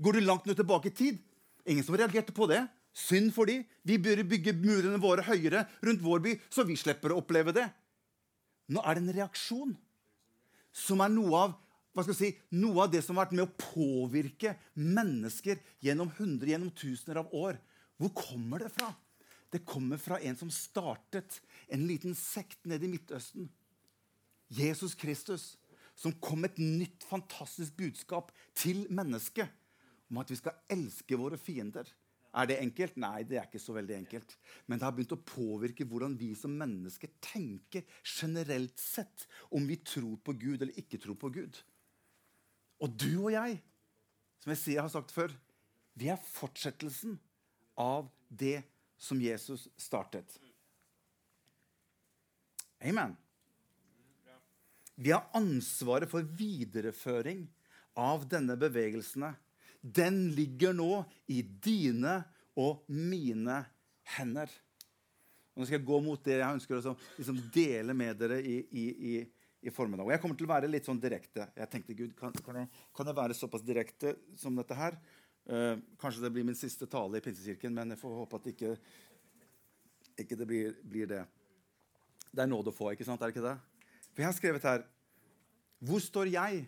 Går 0.00 0.16
du 0.16 0.20
langt 0.24 0.46
nå 0.48 0.54
tilbake 0.56 0.88
i 0.88 0.96
tid? 0.96 1.18
Ingen 1.68 1.84
som 1.84 1.96
reagerte 1.98 2.32
på 2.32 2.48
det. 2.48 2.62
Synd 2.96 3.32
for 3.34 3.50
de. 3.50 3.60
Vi 3.86 3.98
bør 4.02 4.22
bygge 4.26 4.54
murene 4.58 4.98
våre 5.00 5.24
høyere 5.26 5.66
rundt 5.84 6.02
vår 6.02 6.24
by, 6.24 6.36
så 6.50 6.66
vi 6.66 6.78
slipper 6.78 7.14
å 7.14 7.20
oppleve 7.22 7.54
det. 7.56 7.66
Nå 8.70 8.82
er 8.86 8.96
det 8.96 9.04
en 9.04 9.16
reaksjon 9.20 9.74
som 10.70 11.02
er 11.02 11.12
noe 11.12 11.42
av 11.42 11.58
si, 12.14 12.30
noe 12.54 12.84
av 12.84 12.90
det 12.92 13.02
som 13.02 13.18
har 13.18 13.26
vært 13.26 13.36
med 13.38 13.48
å 13.48 13.54
påvirke 13.58 14.54
mennesker 14.78 15.58
gjennom 15.82 16.12
hundre, 16.18 16.52
gjennom 16.52 16.70
tusener 16.70 17.22
av 17.22 17.32
år. 17.34 17.58
Hvor 17.98 18.12
kommer 18.16 18.62
det 18.62 18.70
fra? 18.74 18.92
Det 19.50 19.64
kommer 19.66 19.98
fra 19.98 20.20
en 20.22 20.38
som 20.38 20.50
startet 20.54 21.40
en 21.68 21.82
liten 21.88 22.14
sekt 22.14 22.62
nede 22.70 22.86
i 22.86 22.92
Midtøsten. 22.92 23.48
Jesus 24.50 24.94
Kristus, 24.98 25.56
som 25.98 26.14
kom 26.22 26.42
med 26.42 26.54
et 26.54 26.62
nytt, 26.62 27.04
fantastisk 27.06 27.74
budskap 27.78 28.30
til 28.56 28.86
mennesket 28.90 29.50
om 30.10 30.22
at 30.22 30.30
vi 30.30 30.38
skal 30.38 30.56
elske 30.70 31.18
våre 31.18 31.38
fiender. 31.38 31.86
Er 32.30 32.46
det 32.46 32.60
enkelt? 32.62 32.98
Nei, 33.02 33.24
det 33.26 33.40
er 33.40 33.48
ikke 33.48 33.62
så 33.62 33.74
veldig 33.74 33.96
enkelt. 33.96 34.36
Men 34.70 34.78
det 34.78 34.86
har 34.86 34.94
begynt 34.94 35.16
å 35.16 35.24
påvirke 35.26 35.86
hvordan 35.88 36.14
vi 36.18 36.30
som 36.38 36.54
mennesker 36.54 37.10
tenker 37.24 37.86
generelt 38.04 38.78
sett. 38.78 39.26
Om 39.50 39.66
vi 39.66 39.80
tror 39.82 40.20
på 40.22 40.36
Gud 40.38 40.62
eller 40.62 40.78
ikke 40.78 41.00
tror 41.02 41.18
på 41.18 41.32
Gud. 41.34 41.58
Og 42.80 42.94
du 42.94 43.10
og 43.24 43.32
jeg, 43.34 43.58
som 44.40 44.54
jeg 44.54 44.62
sier 44.62 44.78
jeg 44.78 44.86
har 44.86 44.94
sagt 44.94 45.14
før, 45.14 45.34
vi 45.98 46.08
er 46.12 46.22
fortsettelsen 46.22 47.18
av 47.80 48.06
det 48.28 48.60
som 49.00 49.20
Jesus 49.20 49.66
startet. 49.80 50.38
Amen. 52.80 53.16
Vi 55.00 55.12
har 55.12 55.26
ansvaret 55.36 56.08
for 56.08 56.24
videreføring 56.24 57.46
av 58.00 58.26
denne 58.28 58.56
bevegelsene. 58.60 59.32
Den 59.80 60.28
ligger 60.36 60.74
nå 60.76 61.04
i 61.32 61.40
dine 61.42 62.20
og 62.60 62.84
mine 62.92 63.62
hender. 64.16 64.50
Og 65.54 65.62
nå 65.62 65.68
skal 65.68 65.78
jeg 65.78 65.88
gå 65.88 66.00
mot 66.04 66.24
det 66.24 66.38
jeg 66.38 66.56
ønsker 66.56 66.78
å 66.90 66.96
liksom 67.18 67.38
dele 67.54 67.96
med 67.96 68.18
dere 68.20 68.38
i, 68.40 68.58
i, 68.70 68.84
i, 69.12 69.14
i 69.66 69.72
formiddag. 69.72 70.06
Og 70.06 70.12
jeg 70.14 70.22
kommer 70.22 70.38
til 70.38 70.48
å 70.48 70.52
være 70.52 70.70
litt 70.70 70.86
sånn 70.88 71.00
direkte. 71.00 71.48
Jeg 71.56 71.72
tenkte, 71.72 71.96
Gud, 71.96 72.12
kan, 72.18 72.34
kan, 72.44 72.60
jeg, 72.62 72.70
kan 72.96 73.10
jeg 73.10 73.18
være 73.18 73.36
såpass 73.36 73.64
direkte 73.66 74.14
som 74.40 74.56
dette 74.58 74.76
her? 74.78 74.98
Uh, 75.50 75.80
kanskje 75.98 76.22
det 76.26 76.32
blir 76.34 76.46
min 76.46 76.58
siste 76.58 76.86
tale 76.90 77.18
i 77.18 77.24
Pinsekirken, 77.24 77.72
men 77.74 77.94
jeg 77.94 78.00
får 78.02 78.18
håpe 78.20 78.38
at 78.38 78.48
ikke, 78.52 78.74
ikke 80.22 80.38
det 80.38 80.46
blir, 80.46 80.76
blir 80.84 81.08
det. 81.10 81.24
Det 82.30 82.44
er 82.44 82.50
nåde 82.50 82.70
å 82.70 82.76
få, 82.76 82.92
ikke 82.92 83.08
sant? 83.08 83.22
Er 83.24 83.32
det 83.32 83.38
ikke 83.38 83.48
det? 83.48 83.56
For 84.10 84.22
jeg 84.22 84.28
har 84.28 84.36
skrevet 84.36 84.66
her 84.66 84.84
Hvor 85.86 86.02
står 86.02 86.28
jeg, 86.30 86.64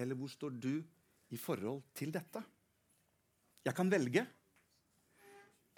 eller 0.00 0.18
hvor 0.18 0.30
står 0.32 0.54
du, 0.56 0.72
i 1.34 1.40
forhold 1.40 1.82
til 1.96 2.12
dette? 2.14 2.42
Jeg 3.64 3.76
kan 3.76 3.90
velge. 3.90 4.24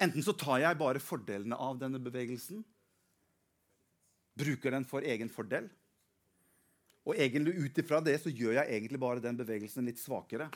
Enten 0.03 0.25
så 0.25 0.35
tar 0.37 0.61
jeg 0.61 0.79
bare 0.79 1.01
fordelene 1.01 1.57
av 1.57 1.79
denne 1.81 2.01
bevegelsen, 2.03 2.61
bruker 4.37 4.75
den 4.75 4.85
for 4.85 5.07
egen 5.07 5.31
fordel. 5.33 5.71
Og 7.07 7.17
egentlig 7.17 7.55
ut 7.63 7.79
ifra 7.81 8.03
det 8.05 8.19
så 8.21 8.33
gjør 8.33 8.59
jeg 8.59 8.77
egentlig 8.77 9.01
bare 9.01 9.23
den 9.25 9.39
bevegelsen 9.39 9.87
litt 9.87 10.03
svakere. 10.03 10.51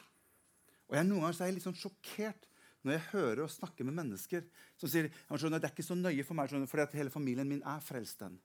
Og 0.91 0.99
jeg, 0.99 1.07
Noen 1.07 1.25
ganger 1.25 1.39
er 1.39 1.51
jeg 1.53 1.57
litt 1.57 1.69
sånn 1.69 1.79
sjokkert 1.79 2.49
når 2.83 2.97
jeg 2.97 3.09
hører 3.13 3.45
og 3.45 3.53
snakker 3.53 3.87
med 3.87 3.97
mennesker 4.01 4.45
som 4.81 4.91
sier 4.91 5.09
at 5.09 5.43
det 5.47 5.61
er 5.61 5.71
ikke 5.71 5.87
så 5.87 5.97
nøye 5.97 6.25
for 6.27 6.37
meg, 6.37 6.51
at 6.51 6.97
hele 6.97 7.13
familien 7.13 7.49
min 7.49 7.63
er 7.63 7.81
frelst. 7.85 8.19
den. 8.21 8.39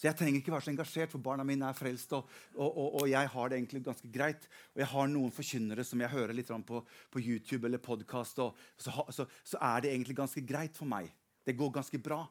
Så 0.00 0.06
jeg 0.08 0.16
trenger 0.16 0.40
ikke 0.40 0.52
være 0.54 0.64
så 0.64 0.70
engasjert, 0.72 1.12
for 1.12 1.20
barna 1.20 1.44
mine 1.44 1.66
er 1.68 1.76
frelst. 1.76 2.14
Og, 2.16 2.28
og, 2.56 2.70
og, 2.70 2.94
og 3.02 3.08
jeg 3.10 3.28
har 3.34 3.50
det 3.52 3.58
egentlig 3.58 3.82
ganske 3.84 4.08
greit. 4.14 4.46
Og 4.72 4.80
jeg 4.80 4.88
har 4.94 5.10
noen 5.12 5.34
forkynnere 5.36 5.84
som 5.84 6.00
jeg 6.00 6.12
hører 6.14 6.32
litt 6.38 6.52
på, 6.64 6.80
på 7.12 7.20
YouTube 7.20 7.68
eller 7.68 7.82
podkast, 7.84 8.40
så, 8.40 8.46
så, 8.80 9.26
så 9.28 9.60
er 9.60 9.84
det 9.84 9.92
egentlig 9.92 10.16
ganske 10.22 10.40
greit 10.48 10.80
for 10.80 10.88
meg. 10.88 11.10
Det 11.44 11.52
går 11.58 11.74
ganske 11.74 12.00
bra. 12.00 12.22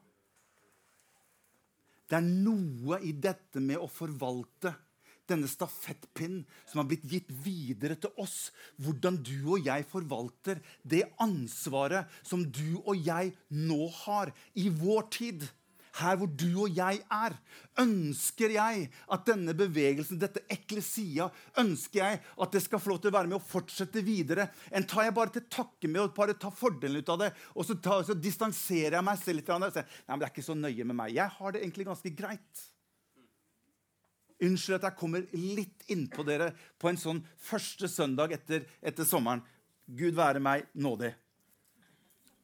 Det 2.10 2.18
er 2.18 2.26
noe 2.26 2.98
i 3.06 3.14
dette 3.14 3.62
med 3.62 3.78
å 3.78 3.86
forvalte 3.86 4.74
denne 5.30 5.46
stafettpinnen 5.46 6.42
som 6.66 6.80
har 6.80 6.88
blitt 6.90 7.06
gitt 7.06 7.30
videre 7.44 7.94
til 8.02 8.10
oss. 8.18 8.50
Hvordan 8.82 9.20
du 9.22 9.36
og 9.54 9.62
jeg 9.62 9.86
forvalter 9.92 10.58
det 10.82 11.04
ansvaret 11.22 12.10
som 12.26 12.42
du 12.42 12.80
og 12.80 12.98
jeg 12.98 13.30
nå 13.54 13.86
har 14.02 14.34
i 14.58 14.66
vår 14.74 15.06
tid. 15.14 15.46
Her 16.00 16.16
hvor 16.20 16.30
du 16.32 16.48
og 16.64 16.76
jeg 16.76 17.02
er, 17.12 17.36
ønsker 17.82 18.54
jeg 18.54 18.86
at 19.14 19.26
denne 19.28 19.54
bevegelsen, 19.56 20.18
dette 20.20 20.42
eklesia, 20.52 21.28
ønsker 21.60 22.00
jeg 22.00 22.20
at 22.20 22.56
det 22.56 22.64
skal 22.64 22.82
få 22.82 22.94
lov 22.94 23.02
til 23.02 23.12
å 23.12 23.16
være 23.18 23.30
med 23.30 23.38
og 23.38 23.46
fortsette 23.46 24.02
videre. 24.06 24.48
En 24.72 24.86
tar 24.88 25.06
jeg 25.06 25.16
bare 25.16 25.34
til 25.36 25.46
takke 25.52 25.90
med 25.90 26.02
å 26.02 26.08
bare 26.16 26.38
ta 26.40 26.52
fordelen 26.54 27.00
ut 27.00 27.14
av 27.14 27.22
det, 27.24 27.30
og 27.54 27.68
så, 27.68 27.78
tar, 27.82 28.04
så 28.08 28.16
distanserer 28.16 28.98
jeg 28.98 29.08
meg 29.10 29.22
selv 29.22 29.40
litt. 29.40 29.54
Og 29.54 29.70
sier, 29.70 29.88
Nei, 30.06 30.12
men 30.12 30.24
det 30.24 30.28
er 30.28 30.34
ikke 30.34 30.48
så 30.50 30.58
nøye 30.58 30.88
med 30.88 31.00
meg. 31.04 31.16
Jeg 31.16 31.36
har 31.38 31.54
det 31.54 31.64
egentlig 31.64 31.88
ganske 31.88 32.14
greit. 32.16 32.66
Unnskyld 34.40 34.78
at 34.78 34.86
jeg 34.88 34.96
kommer 34.96 35.24
litt 35.36 35.88
innpå 35.92 36.24
dere 36.24 36.52
på 36.80 36.88
en 36.88 37.00
sånn 37.00 37.18
første 37.44 37.90
søndag 37.92 38.32
etter, 38.32 38.64
etter 38.80 39.04
sommeren. 39.04 39.42
Gud 39.84 40.16
være 40.16 40.40
meg 40.40 40.70
nådig. 40.72 41.10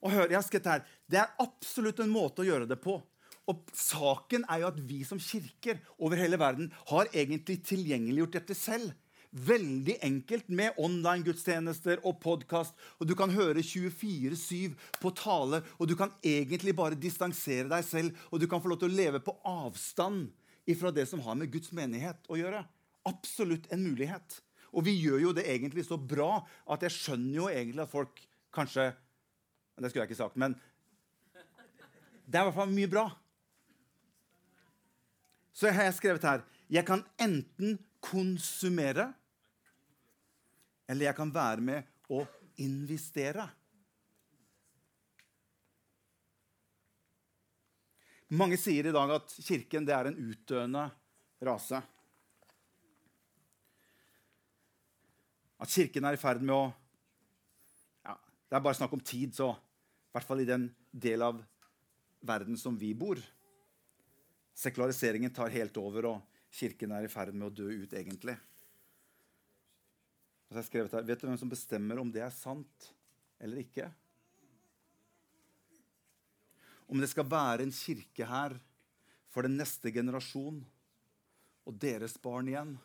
Og 0.04 0.12
hør, 0.12 0.28
jeg 0.28 0.36
har 0.36 0.44
skrevet 0.44 0.68
her. 0.70 0.82
Det 1.08 1.20
er 1.22 1.36
absolutt 1.42 2.02
en 2.04 2.12
måte 2.12 2.44
å 2.44 2.46
gjøre 2.46 2.68
det 2.68 2.78
på. 2.82 2.98
Og 3.46 3.62
saken 3.78 4.46
er 4.50 4.62
jo 4.62 4.70
at 4.72 4.78
vi 4.88 5.02
som 5.06 5.20
kirker 5.22 5.78
over 6.02 6.18
hele 6.18 6.38
verden 6.40 6.72
har 6.90 7.10
egentlig 7.12 7.60
tilgjengeliggjort 7.68 8.38
dette 8.40 8.56
selv. 8.58 8.94
Veldig 9.36 9.98
enkelt 10.06 10.48
med 10.48 10.78
online-gudstjenester 10.80 12.00
og 12.08 12.18
podkast. 12.22 12.74
Og 12.98 13.06
du 13.06 13.14
kan 13.18 13.30
høre 13.30 13.62
24-7 13.62 14.74
på 15.02 15.12
tale, 15.18 15.60
og 15.78 15.90
du 15.90 15.94
kan 15.98 16.14
egentlig 16.24 16.74
bare 16.78 16.98
distansere 16.98 17.68
deg 17.70 17.84
selv. 17.86 18.16
Og 18.32 18.42
du 18.42 18.48
kan 18.50 18.62
få 18.62 18.72
lov 18.72 18.80
til 18.82 18.90
å 18.90 18.98
leve 18.98 19.20
på 19.22 19.36
avstand 19.46 20.30
ifra 20.66 20.90
det 20.90 21.06
som 21.10 21.22
har 21.22 21.38
med 21.38 21.52
Guds 21.52 21.70
menighet 21.76 22.26
å 22.26 22.38
gjøre. 22.40 22.64
Absolutt 23.06 23.68
en 23.70 23.84
mulighet. 23.84 24.40
Og 24.74 24.88
vi 24.88 24.96
gjør 24.98 25.28
jo 25.28 25.34
det 25.36 25.46
egentlig 25.52 25.86
så 25.86 25.98
bra 26.00 26.40
at 26.66 26.82
jeg 26.82 26.96
skjønner 26.96 27.36
jo 27.36 27.50
egentlig 27.52 27.84
at 27.84 27.92
folk 27.92 28.24
kanskje 28.56 28.90
Det 29.76 29.90
skulle 29.90 30.06
jeg 30.06 30.08
ikke 30.08 30.22
sagt, 30.22 30.38
men 30.40 30.54
det 32.24 32.38
er 32.38 32.46
i 32.46 32.48
hvert 32.48 32.56
fall 32.56 32.70
mye 32.72 32.88
bra. 32.88 33.02
Så 35.56 35.70
har 35.72 35.88
jeg 35.88 35.96
skrevet 35.96 36.26
her 36.28 36.44
Jeg 36.68 36.84
kan 36.84 37.04
enten 37.22 37.78
konsumere, 38.02 39.12
eller 40.86 41.08
jeg 41.08 41.16
kan 41.16 41.30
være 41.34 41.62
med 41.62 42.12
å 42.12 42.20
investere. 42.62 43.46
Mange 48.34 48.58
sier 48.58 48.88
i 48.88 48.94
dag 48.94 49.12
at 49.14 49.34
kirken 49.46 49.86
er 49.90 50.10
en 50.10 50.18
utdøende 50.18 50.84
rase. 51.46 51.80
At 55.62 55.72
kirken 55.72 56.06
er 56.06 56.18
i 56.18 56.20
ferd 56.20 56.42
med 56.42 56.54
å 56.54 56.64
ja, 58.02 58.18
Det 58.50 58.58
er 58.58 58.66
bare 58.66 58.78
snakk 58.78 58.98
om 58.98 59.02
tid, 59.02 59.34
så 59.34 59.52
i 59.54 60.14
hvert 60.18 60.26
fall 60.26 60.42
i 60.42 60.48
den 60.48 60.68
del 60.90 61.22
av 61.22 61.40
verden 62.26 62.58
som 62.58 62.74
vi 62.78 62.92
bor. 62.98 63.22
Sekulariseringen 64.56 65.34
tar 65.36 65.52
helt 65.52 65.76
over, 65.76 66.08
og 66.08 66.42
kirken 66.56 66.94
er 66.96 67.04
i 67.04 67.12
ferd 67.12 67.34
med 67.36 67.50
å 67.50 67.54
dø 67.54 67.68
ut, 67.68 67.92
egentlig. 67.92 68.36
Og 70.46 70.54
så 70.54 70.56
har 70.56 70.62
jeg 70.62 70.70
skrevet 70.70 70.96
her, 70.96 71.06
Vet 71.10 71.20
du 71.20 71.26
hvem 71.28 71.38
som 71.40 71.50
bestemmer 71.52 72.00
om 72.00 72.10
det 72.14 72.22
er 72.24 72.32
sant 72.32 72.90
eller 73.42 73.60
ikke? 73.60 73.90
Om 76.86 77.02
det 77.02 77.10
skal 77.10 77.26
være 77.28 77.66
en 77.66 77.74
kirke 77.74 78.28
her 78.30 78.54
for 79.34 79.44
den 79.44 79.58
neste 79.58 79.90
generasjon 79.92 80.62
og 81.66 81.80
deres 81.82 82.14
barn 82.22 82.48
igjen 82.48 82.76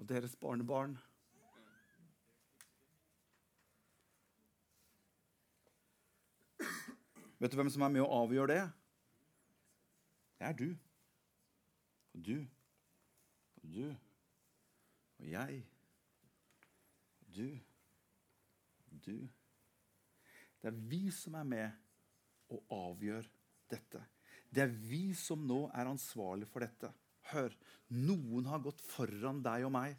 og 0.00 0.08
deres 0.08 0.34
barnebarn. 0.40 0.96
Vet 7.38 7.52
du 7.52 7.60
hvem 7.60 7.70
som 7.70 7.84
er 7.84 7.92
med 7.92 8.02
å 8.06 8.24
avgjøre 8.24 8.54
det? 8.56 8.64
Det 10.44 10.50
er 10.50 10.56
du. 10.60 10.70
Og 12.12 12.24
du. 12.26 12.38
Og 13.62 13.70
du. 13.72 13.84
Og 15.18 15.30
jeg. 15.30 15.62
Og 17.20 17.30
du. 17.36 17.46
Og 18.90 18.98
du. 19.06 19.14
Det 20.60 20.68
er 20.68 20.82
vi 20.90 21.08
som 21.16 21.38
er 21.40 21.48
med 21.48 21.70
og 22.52 22.76
avgjør 22.76 23.30
dette. 23.72 24.02
Det 24.52 24.66
er 24.66 24.76
vi 24.92 25.14
som 25.16 25.48
nå 25.48 25.62
er 25.72 25.88
ansvarlig 25.88 26.50
for 26.52 26.60
dette. 26.60 26.92
Hør, 27.32 27.56
noen 28.04 28.52
har 28.52 28.60
gått 28.60 28.84
foran 28.84 29.40
deg 29.40 29.64
og 29.64 29.72
meg 29.72 29.96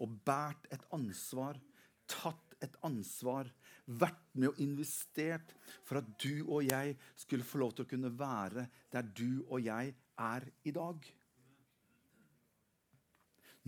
og 0.00 0.16
båret 0.24 0.70
et 0.72 0.88
ansvar, 0.96 1.60
tatt 2.08 2.56
et 2.64 2.80
ansvar, 2.88 3.52
vært 3.86 4.20
med 4.34 4.50
og 4.52 4.60
investert 4.62 5.54
for 5.86 6.00
at 6.00 6.10
du 6.22 6.42
og 6.46 6.66
jeg 6.66 6.96
skulle 7.18 7.46
få 7.46 7.62
lov 7.62 7.74
til 7.74 7.86
å 7.86 7.90
kunne 7.90 8.12
være 8.18 8.66
der 8.92 9.08
du 9.16 9.42
og 9.48 9.60
jeg 9.64 9.94
er 10.20 10.46
i 10.66 10.74
dag. 10.74 11.10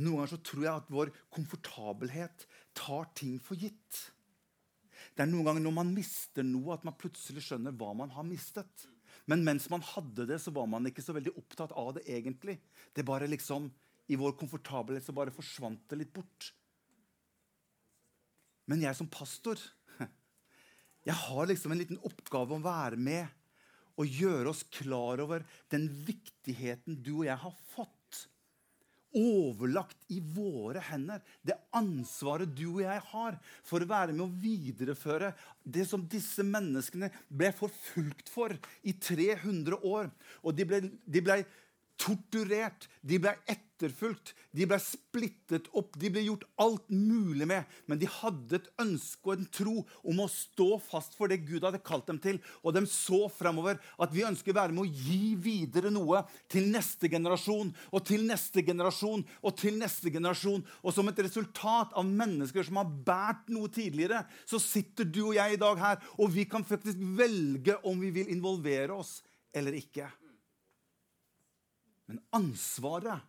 Noen 0.00 0.22
ganger 0.22 0.32
så 0.32 0.40
tror 0.40 0.64
jeg 0.64 0.72
at 0.72 0.90
vår 0.92 1.12
komfortabelhet 1.32 2.46
tar 2.76 3.10
ting 3.18 3.36
for 3.42 3.60
gitt. 3.60 4.06
Det 5.12 5.24
er 5.24 5.28
noen 5.30 5.46
ganger 5.50 5.64
når 5.64 5.76
man 5.76 5.92
mister 5.92 6.46
noe, 6.46 6.72
at 6.74 6.86
man 6.86 6.96
plutselig 6.98 7.44
skjønner 7.44 7.76
hva 7.76 7.92
man 7.96 8.12
har 8.14 8.24
mistet. 8.26 8.88
Men 9.28 9.44
mens 9.46 9.68
man 9.70 9.84
hadde 9.84 10.26
det, 10.30 10.40
så 10.42 10.52
var 10.54 10.66
man 10.70 10.88
ikke 10.88 11.04
så 11.04 11.14
veldig 11.14 11.34
opptatt 11.38 11.74
av 11.78 11.92
det 11.98 12.06
egentlig. 12.10 12.56
Det 12.94 13.04
bare 13.06 13.28
liksom, 13.30 13.68
I 14.10 14.18
vår 14.18 14.34
komfortabelhet 14.40 15.04
så 15.06 15.14
bare 15.14 15.34
forsvant 15.34 15.84
det 15.90 16.00
litt 16.00 16.14
bort. 16.14 16.50
Men 18.70 18.82
jeg 18.82 18.96
som 18.96 19.10
pastor 19.10 19.60
jeg 21.06 21.18
har 21.18 21.48
liksom 21.50 21.74
en 21.74 21.82
liten 21.82 22.02
oppgave 22.06 22.56
å 22.56 22.64
være 22.64 22.98
med 23.00 23.26
og 24.00 24.08
gjøre 24.08 24.52
oss 24.52 24.62
klar 24.72 25.20
over 25.22 25.44
den 25.72 25.88
viktigheten 26.06 27.00
du 27.04 27.12
og 27.18 27.26
jeg 27.28 27.38
har 27.42 27.56
fått 27.74 27.98
overlagt 29.12 29.98
i 30.08 30.20
våre 30.24 30.80
hender. 30.86 31.20
Det 31.44 31.58
ansvaret 31.76 32.50
du 32.56 32.64
og 32.70 32.82
jeg 32.84 33.02
har 33.10 33.36
for 33.68 33.84
å 33.84 33.88
være 33.88 34.14
med 34.14 34.24
å 34.24 34.42
videreføre 34.42 35.32
det 35.62 35.84
som 35.88 36.06
disse 36.08 36.44
menneskene 36.46 37.10
ble 37.28 37.52
forfulgt 37.56 38.32
for 38.32 38.56
i 38.88 38.94
300 38.96 39.82
år. 39.84 40.08
Og 40.42 40.56
de 40.56 40.68
ble, 40.68 40.80
de 41.04 41.24
ble 41.24 41.42
torturert, 42.02 42.88
de 43.06 43.18
ble 43.22 43.32
etterfulgt, 43.50 44.32
de 44.54 44.66
ble 44.66 44.78
splittet 44.82 45.68
opp. 45.78 45.94
De 46.00 46.10
ble 46.12 46.24
gjort 46.24 46.44
alt 46.62 46.88
mulig 46.90 47.46
med, 47.48 47.68
men 47.86 48.00
de 48.00 48.08
hadde 48.10 48.58
et 48.58 48.68
ønske 48.82 49.28
og 49.28 49.36
en 49.36 49.48
tro 49.54 49.74
om 50.10 50.22
å 50.22 50.28
stå 50.30 50.68
fast 50.82 51.14
for 51.18 51.30
det 51.30 51.42
Gud 51.46 51.66
hadde 51.66 51.82
kalt 51.84 52.08
dem 52.10 52.18
til. 52.22 52.40
Og 52.62 52.74
de 52.74 52.84
så 52.90 53.24
fremover 53.32 53.78
at 54.02 54.14
vi 54.14 54.26
ønsker 54.26 54.54
å 54.54 54.58
være 54.58 54.76
med 54.76 54.84
å 54.84 55.02
gi 55.08 55.34
videre 55.42 55.92
noe 55.94 56.24
til 56.52 56.70
neste 56.72 57.10
generasjon 57.12 57.72
og 57.90 58.06
til 58.08 58.26
neste 58.28 58.64
generasjon 58.66 59.26
og 59.40 59.58
til 59.60 59.78
neste 59.80 60.12
generasjon. 60.14 60.64
Og 60.82 60.94
som 60.94 61.10
et 61.10 61.22
resultat 61.22 61.94
av 61.98 62.08
mennesker 62.08 62.66
som 62.66 62.80
har 62.82 62.90
båret 62.90 63.52
noe 63.52 63.70
tidligere, 63.72 64.24
så 64.48 64.58
sitter 64.62 65.06
du 65.06 65.22
og 65.28 65.36
jeg 65.38 65.54
i 65.54 65.60
dag 65.60 65.78
her, 65.78 66.02
og 66.18 66.32
vi 66.34 66.46
kan 66.50 66.66
faktisk 66.66 66.98
velge 67.18 67.78
om 67.88 68.02
vi 68.02 68.10
vil 68.14 68.34
involvere 68.34 68.96
oss 68.98 69.20
eller 69.54 69.76
ikke. 69.78 70.08
Men 72.12 72.20
ansvaret 72.30 73.20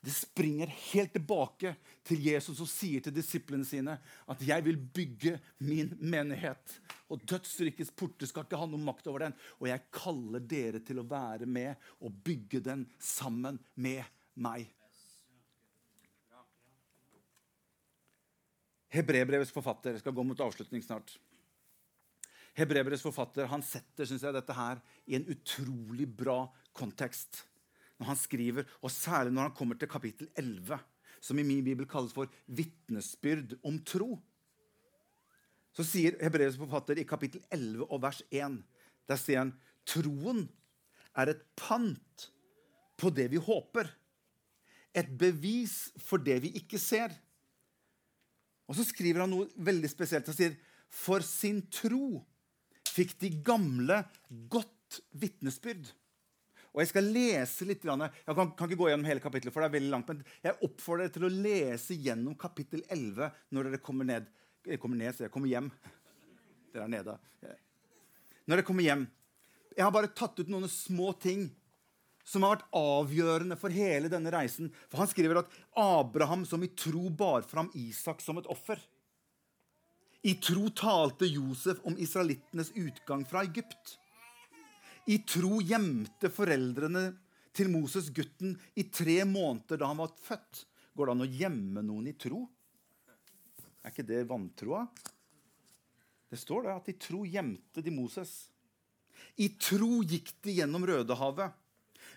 det 0.00 0.10
springer 0.10 0.66
helt 0.66 1.12
tilbake 1.12 1.74
til 2.08 2.24
Jesus 2.24 2.56
som 2.58 2.66
sier 2.66 3.04
til 3.04 3.14
disiplene 3.14 3.66
sine 3.68 3.98
at 4.32 4.42
'jeg 4.42 4.64
vil 4.64 4.78
bygge 4.80 5.40
min 5.58 5.92
menighet', 6.00 6.80
og 7.10 7.20
dødsrikets 7.20 7.90
porter 7.90 8.26
skal 8.26 8.42
ikke 8.42 8.56
ha 8.56 8.66
noe 8.66 8.80
makt 8.80 9.06
over 9.06 9.18
den. 9.18 9.34
Og 9.60 9.68
jeg 9.68 9.90
kaller 9.92 10.40
dere 10.40 10.80
til 10.80 10.98
å 10.98 11.06
være 11.06 11.46
med 11.46 11.76
og 12.00 12.16
bygge 12.24 12.60
den 12.60 12.86
sammen 12.98 13.60
med 13.76 14.02
meg. 14.34 14.66
Hebrebrevets 18.88 19.52
forfatter 19.52 19.92
jeg 19.92 20.00
skal 20.00 20.12
gå 20.12 20.22
mot 20.22 20.40
avslutning 20.40 20.82
snart. 20.82 21.18
Hebrebrevets 22.54 23.02
forfatter 23.02 23.46
han 23.46 23.62
setter 23.62 24.04
synes 24.04 24.22
jeg, 24.22 24.34
dette 24.34 24.52
her 24.52 24.80
i 25.06 25.14
en 25.14 25.28
utrolig 25.28 26.08
bra 26.16 26.48
kontekst. 26.76 27.44
Når 28.00 28.12
han 28.12 28.18
skriver, 28.18 28.64
og 28.80 28.90
Særlig 28.90 29.32
når 29.32 29.50
han 29.50 29.56
kommer 29.56 29.76
til 29.76 29.88
kapittel 29.88 30.28
11, 30.36 30.78
som 31.20 31.38
i 31.38 31.44
min 31.44 31.64
bibel 31.64 31.86
kalles 31.88 32.14
for 32.16 32.30
vitnesbyrd 32.46 33.58
om 33.64 33.78
tro. 33.84 34.16
Så 35.76 35.84
sier 35.86 36.16
Hebreus 36.22 36.58
forfatter 36.58 36.98
i 36.98 37.06
kapittel 37.06 37.42
11 37.52 37.86
og 37.86 38.00
vers 38.02 38.22
1 38.30 38.56
Der 39.08 39.18
sier 39.20 39.44
han 39.44 39.52
troen 39.86 40.48
er 41.18 41.32
et 41.32 41.42
pant 41.58 42.26
på 43.00 43.10
det 43.14 43.28
vi 43.32 43.40
håper. 43.42 43.88
Et 44.94 45.06
bevis 45.18 45.90
for 46.02 46.22
det 46.22 46.40
vi 46.42 46.54
ikke 46.58 46.78
ser. 46.80 47.12
Og 48.70 48.76
så 48.78 48.86
skriver 48.86 49.24
han 49.24 49.32
noe 49.32 49.48
veldig 49.56 49.90
spesielt. 49.90 50.28
Han 50.30 50.36
sier 50.36 50.56
for 50.90 51.22
sin 51.26 51.62
tro 51.70 52.20
fikk 52.90 53.16
de 53.22 53.30
gamle 53.46 54.02
godt 54.50 55.00
vitnesbyrd. 55.14 55.90
Og 56.70 56.82
Jeg 56.84 56.90
skal 56.92 57.08
lese 57.10 57.66
litt. 57.66 57.84
Jeg 57.84 58.36
kan, 58.36 58.52
kan 58.54 58.68
ikke 58.68 58.78
gå 58.78 58.90
gjennom 58.90 59.08
hele 59.08 59.22
kapittelet, 59.22 59.54
for 59.54 59.64
det 59.64 59.70
er 59.70 59.76
veldig 59.78 59.92
langt, 59.94 60.10
men 60.10 60.20
jeg 60.44 60.58
oppfordrer 60.66 61.08
dere 61.08 61.14
til 61.16 61.26
å 61.26 61.32
lese 61.46 61.96
gjennom 61.98 62.36
kapittel 62.38 62.84
11 62.86 63.30
når 63.50 63.70
dere 63.70 63.82
kommer 63.82 64.06
ned. 64.06 64.28
Jeg 64.68 64.78
kommer 64.82 65.00
ned, 65.00 65.16
så 65.16 65.26
jeg 65.26 65.34
kommer 65.34 65.50
hjem. 65.50 65.70
Dere 66.70 66.86
er 66.86 66.92
nede. 66.92 67.16
Når 68.46 68.60
dere 68.60 68.66
kommer 68.66 68.86
hjem. 68.86 69.08
Jeg 69.76 69.86
har 69.86 69.94
bare 69.94 70.12
tatt 70.14 70.38
ut 70.38 70.50
noen 70.50 70.70
små 70.70 71.12
ting 71.18 71.48
som 72.26 72.44
har 72.44 72.56
vært 72.56 72.70
avgjørende 72.76 73.56
for 73.58 73.74
hele 73.74 74.10
denne 74.12 74.30
reisen. 74.30 74.70
For 74.90 75.02
Han 75.02 75.10
skriver 75.10 75.42
at 75.42 75.54
Abraham 75.78 76.44
som 76.46 76.62
i 76.62 76.70
tro 76.70 77.08
bar 77.10 77.46
fram 77.48 77.70
Isak 77.78 78.22
som 78.22 78.38
et 78.38 78.48
offer. 78.50 78.78
I 80.22 80.36
tro 80.42 80.68
talte 80.76 81.26
Josef 81.26 81.80
om 81.88 81.96
israelittenes 81.96 82.74
utgang 82.76 83.24
fra 83.26 83.42
Egypt. 83.46 83.96
I 85.08 85.20
tro 85.24 85.60
gjemte 85.64 86.30
foreldrene 86.32 87.04
til 87.56 87.70
Moses 87.72 88.10
gutten 88.14 88.54
i 88.78 88.86
tre 88.92 89.22
måneder 89.24 89.80
da 89.80 89.88
han 89.90 90.00
var 90.02 90.12
født. 90.20 90.64
Går 90.94 91.08
det 91.08 91.14
an 91.14 91.24
å 91.24 91.30
gjemme 91.40 91.84
noen 91.86 92.10
i 92.10 92.16
tro? 92.18 92.44
Er 93.80 93.94
ikke 93.94 94.06
det 94.06 94.26
vantroa? 94.28 94.84
Det 96.30 96.38
står 96.38 96.66
det 96.66 96.74
at 96.76 96.90
i 96.92 96.98
tro 97.00 97.24
gjemte 97.26 97.82
de 97.82 97.94
Moses. 97.94 98.34
I 99.40 99.48
tro 99.58 100.02
gikk 100.06 100.34
de 100.44 100.60
gjennom 100.60 100.84
Rødehavet. 100.86 101.56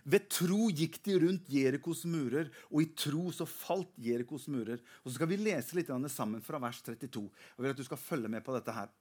Ved 0.04 0.28
tro 0.28 0.68
gikk 0.68 0.98
de 1.06 1.16
rundt 1.24 1.48
Jerikos 1.52 2.04
murer, 2.10 2.50
og 2.68 2.84
i 2.84 2.90
tro 3.00 3.30
så 3.32 3.48
falt 3.48 3.94
Jerikos 4.04 4.50
murer. 4.52 4.82
Og 5.04 5.12
Så 5.12 5.16
skal 5.16 5.30
vi 5.32 5.40
lese 5.40 5.78
litt 5.78 5.88
sammen 6.12 6.44
fra 6.44 6.60
vers 6.60 6.82
32. 6.84 7.24
Jeg 7.24 7.64
vil 7.64 7.72
at 7.72 7.80
du 7.80 7.88
skal 7.88 8.02
følge 8.02 8.28
med 8.28 8.44
på 8.44 8.54
dette 8.56 8.76
her. 8.76 8.92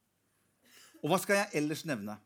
Og 1.03 1.11
hva 1.11 1.19
skal 1.19 1.41
jeg 1.41 1.59
ellers 1.59 1.83
nevne? 1.85 2.17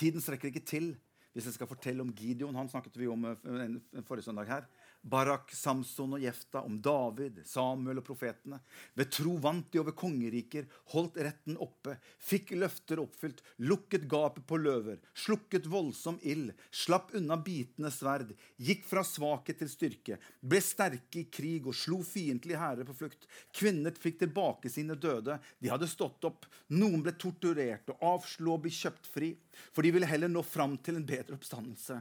Tiden 0.00 0.22
strekker 0.24 0.48
ikke 0.48 0.64
til 0.64 0.94
hvis 1.34 1.46
jeg 1.46 1.56
skal 1.56 1.68
fortelle 1.70 2.02
om 2.04 2.12
Gideon. 2.16 2.56
Han 2.58 2.70
snakket 2.70 2.96
vi 3.00 3.08
om 3.10 3.24
eh, 3.30 3.50
en- 3.66 3.80
forrige 4.06 4.26
søndag 4.28 4.48
her. 4.50 4.68
Barak, 5.00 5.48
Samson 5.56 6.12
og 6.12 6.20
Jefta, 6.20 6.60
om 6.60 6.74
David, 6.84 7.38
Samuel 7.48 8.02
og 8.02 8.04
profetene. 8.04 8.58
Ved 8.98 9.08
tro 9.14 9.38
vant 9.40 9.70
de 9.72 9.80
over 9.80 9.94
kongeriker, 9.96 10.66
holdt 10.92 11.16
retten 11.24 11.56
oppe, 11.56 11.94
fikk 12.20 12.52
løfter 12.60 13.00
oppfylt, 13.00 13.40
lukket 13.64 14.04
gapet 14.12 14.44
på 14.50 14.58
løver, 14.60 14.98
slukket 15.16 15.64
voldsom 15.72 16.18
ild, 16.20 16.52
slapp 16.70 17.14
unna 17.16 17.38
bitende 17.40 17.88
sverd, 17.94 18.34
gikk 18.60 18.84
fra 18.90 19.00
svakhet 19.06 19.62
til 19.62 19.70
styrke, 19.72 20.18
ble 20.44 20.60
sterke 20.60 21.22
i 21.22 21.28
krig 21.32 21.64
og 21.70 21.78
slo 21.80 22.02
fiendtlige 22.04 22.60
hærer 22.60 22.84
på 22.84 22.98
flukt. 23.00 23.24
Kvinner 23.56 23.96
fikk 23.96 24.20
tilbake 24.20 24.68
sine 24.68 24.98
døde, 25.00 25.38
de 25.64 25.72
hadde 25.72 25.88
stått 25.88 26.28
opp. 26.28 26.44
Noen 26.76 27.00
ble 27.06 27.16
torturert 27.16 27.88
og 27.96 28.04
avslo 28.18 28.58
å 28.58 28.60
bli 28.60 28.74
kjøpt 28.74 29.08
fri, 29.16 29.32
for 29.72 29.80
de 29.80 29.94
ville 29.96 30.08
heller 30.12 30.28
nå 30.28 30.44
fram 30.44 30.76
til 30.76 31.00
en 31.00 31.08
bedre 31.08 31.19
oppstandelse. 31.28 32.00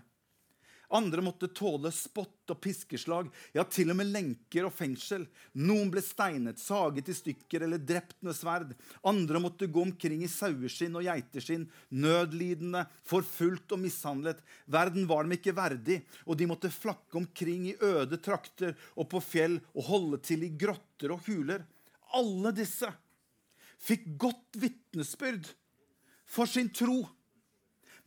Andre 0.92 1.22
måtte 1.22 1.52
tåle 1.54 1.92
spott 1.94 2.50
og 2.50 2.58
piskeslag, 2.64 3.28
ja, 3.54 3.62
til 3.70 3.92
og 3.94 4.00
med 4.00 4.10
lenker 4.10 4.66
og 4.66 4.74
fengsel. 4.74 5.28
Noen 5.62 5.92
ble 5.94 6.02
steinet, 6.02 6.58
saget 6.58 7.12
i 7.12 7.14
stykker 7.14 7.68
eller 7.68 7.78
drept 7.78 8.18
med 8.26 8.34
sverd. 8.34 8.72
Andre 9.06 9.42
måtte 9.44 9.70
gå 9.70 9.84
omkring 9.86 10.24
i 10.26 10.32
saueskinn 10.32 10.98
og 10.98 11.06
geiteskinn, 11.06 11.68
nødlidende, 11.94 12.88
forfulgt 13.06 13.78
og 13.78 13.84
mishandlet. 13.84 14.42
Verden 14.66 15.06
var 15.10 15.28
dem 15.28 15.38
ikke 15.38 15.54
verdig, 15.54 16.00
og 16.26 16.40
de 16.42 16.50
måtte 16.50 16.74
flakke 16.74 17.22
omkring 17.22 17.70
i 17.70 17.78
øde 17.86 18.18
trakter 18.18 18.74
og 18.96 19.12
på 19.14 19.22
fjell 19.22 19.60
og 19.76 19.86
holde 19.92 20.24
til 20.26 20.48
i 20.48 20.52
grotter 20.58 21.14
og 21.14 21.22
huler. 21.30 21.68
Alle 22.18 22.56
disse 22.58 22.90
fikk 23.78 24.10
godt 24.26 24.58
vitnesbyrd 24.58 25.54
for 26.26 26.50
sin 26.50 26.74
tro. 26.74 27.04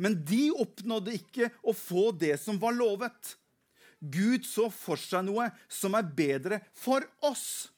Men 0.02 0.18
de 0.26 0.48
oppnådde 0.50 1.14
ikke 1.20 1.52
å 1.62 1.74
få 1.76 2.10
det 2.18 2.34
som 2.42 2.58
var 2.62 2.74
lovet. 2.74 3.36
Gud 4.02 4.46
så 4.48 4.66
for 4.74 4.98
seg 4.98 5.28
noe 5.28 5.46
som 5.70 5.94
er 5.94 6.08
bedre 6.16 6.58
for 6.74 7.06
oss. 7.22 7.70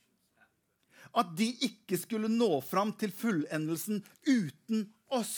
At 1.14 1.34
de 1.36 1.50
ikke 1.68 1.98
skulle 2.00 2.30
nå 2.32 2.56
fram 2.64 2.94
til 2.98 3.12
fullendelsen 3.14 4.00
uten 4.24 4.88
oss. 5.12 5.36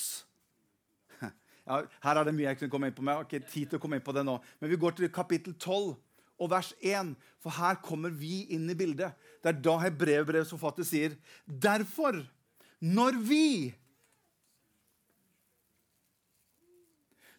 Ja, 1.66 1.80
her 2.06 2.20
er 2.20 2.28
det 2.28 2.34
mye 2.36 2.52
jeg 2.52 2.60
kunne 2.60 2.70
komme 2.70 2.88
inn 2.88 2.94
på, 2.94 3.02
men 3.02 3.12
jeg 3.12 3.18
har 3.18 3.26
ikke 3.26 3.50
tid 3.50 3.70
til 3.70 3.80
å 3.80 3.82
komme 3.82 3.98
inn 3.98 4.06
på 4.06 4.14
det 4.14 4.22
nå. 4.26 4.36
Men 4.62 4.70
vi 4.70 4.78
går 4.78 4.94
til 4.96 5.10
kapittel 5.10 5.56
12 5.58 5.96
og 6.36 6.50
vers 6.52 6.70
1, 6.84 7.14
for 7.42 7.56
her 7.56 7.80
kommer 7.82 8.12
vi 8.14 8.44
inn 8.54 8.68
i 8.70 8.76
bildet. 8.78 9.16
Det 9.42 9.50
er 9.50 9.58
da 9.64 9.74
Hebreerbrevets 9.82 10.52
forfatter 10.54 10.86
sier 10.86 11.16
Derfor, 11.44 12.20
når 12.78 13.18
vi 13.26 13.46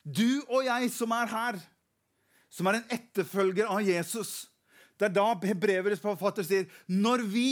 Du 0.07 0.43
og 0.47 0.63
jeg 0.63 0.91
som 0.93 1.11
er 1.11 1.27
her, 1.31 1.57
som 2.49 2.69
er 2.69 2.79
en 2.79 2.93
etterfølger 2.95 3.67
av 3.67 3.83
Jesus. 3.83 4.47
Det 4.97 5.09
er 5.09 5.15
da 5.17 5.27
Hebreverets 5.43 6.01
forfatter 6.01 6.45
sier 6.47 6.69
når 6.87 7.25
vi 7.27 7.49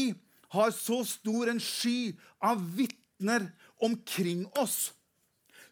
har 0.55 0.71
så 0.71 1.01
stor 1.07 1.51
en 1.51 1.59
sky 1.61 2.15
av 2.39 2.61
vitner 2.77 3.49
omkring 3.83 4.45
oss, 4.61 4.93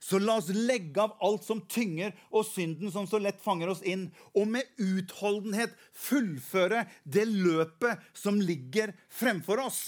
så 0.03 0.19
la 0.19 0.35
oss 0.41 0.49
legge 0.51 0.99
av 0.99 1.13
alt 1.23 1.45
som 1.47 1.61
tynger, 1.71 2.11
og 2.27 2.43
synden 2.43 2.91
som 2.91 3.07
så 3.07 3.21
lett 3.23 3.39
fanger 3.39 3.71
oss 3.71 3.83
inn, 3.87 4.09
og 4.35 4.49
med 4.51 4.67
utholdenhet 4.83 5.77
fullføre 5.95 6.83
det 7.07 7.23
løpet 7.29 8.03
som 8.11 8.41
ligger 8.43 8.91
fremfor 9.07 9.63
oss 9.63 9.85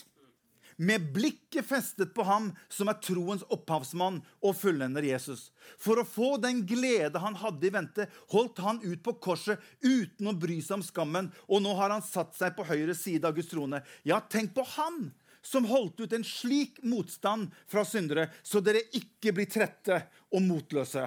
med 0.75 1.13
blikket 1.13 1.65
festet 1.65 2.13
på 2.15 2.23
ham 2.27 2.49
som 2.71 2.89
er 2.91 2.99
troens 3.03 3.45
opphavsmann 3.53 4.19
og 4.43 4.55
fullender 4.59 5.05
Jesus. 5.07 5.49
For 5.79 6.01
å 6.01 6.07
få 6.07 6.35
den 6.43 6.63
glede 6.67 7.21
han 7.23 7.37
hadde 7.39 7.69
i 7.69 7.73
vente, 7.73 8.07
holdt 8.33 8.59
han 8.63 8.81
ut 8.83 9.03
på 9.05 9.15
korset 9.23 9.61
uten 9.83 10.31
å 10.31 10.35
bry 10.35 10.59
seg 10.61 10.79
om 10.79 10.85
skammen, 10.85 11.31
og 11.47 11.63
nå 11.63 11.75
har 11.79 11.95
han 11.95 12.05
satt 12.05 12.35
seg 12.37 12.55
på 12.57 12.67
høyre 12.67 12.95
side 12.97 13.27
av 13.27 13.37
Guds 13.37 13.51
trone. 13.53 13.81
Ja, 14.03 14.19
tenk 14.19 14.55
på 14.55 14.65
han 14.75 15.09
som 15.45 15.67
holdt 15.69 16.01
ut 16.01 16.13
en 16.17 16.25
slik 16.25 16.81
motstand 16.83 17.53
fra 17.69 17.85
syndere, 17.85 18.31
så 18.43 18.61
dere 18.65 18.83
ikke 18.97 19.35
blir 19.35 19.49
trette 19.51 20.01
og 20.33 20.41
motløse. 20.43 21.05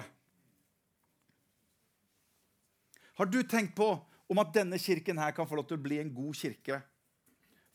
Har 3.19 3.27
du 3.27 3.41
tenkt 3.43 3.75
på 3.75 3.91
om 4.31 4.39
at 4.39 4.53
denne 4.55 4.79
kirken 4.79 5.19
her 5.19 5.33
kan 5.35 5.47
få 5.49 5.59
lov 5.59 5.67
til 5.67 5.75
å 5.75 5.83
bli 5.83 5.99
en 5.99 6.13
god 6.15 6.37
kirke? 6.39 6.79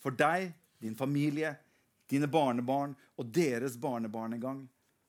For 0.01 0.15
deg, 0.17 0.55
din 0.81 0.97
familie, 0.97 1.53
dine 2.11 2.29
barnebarn 2.31 2.95
og 3.19 3.31
deres 3.35 3.79
barnebarn 3.81 4.37
en 4.37 4.43
gang. 4.43 4.63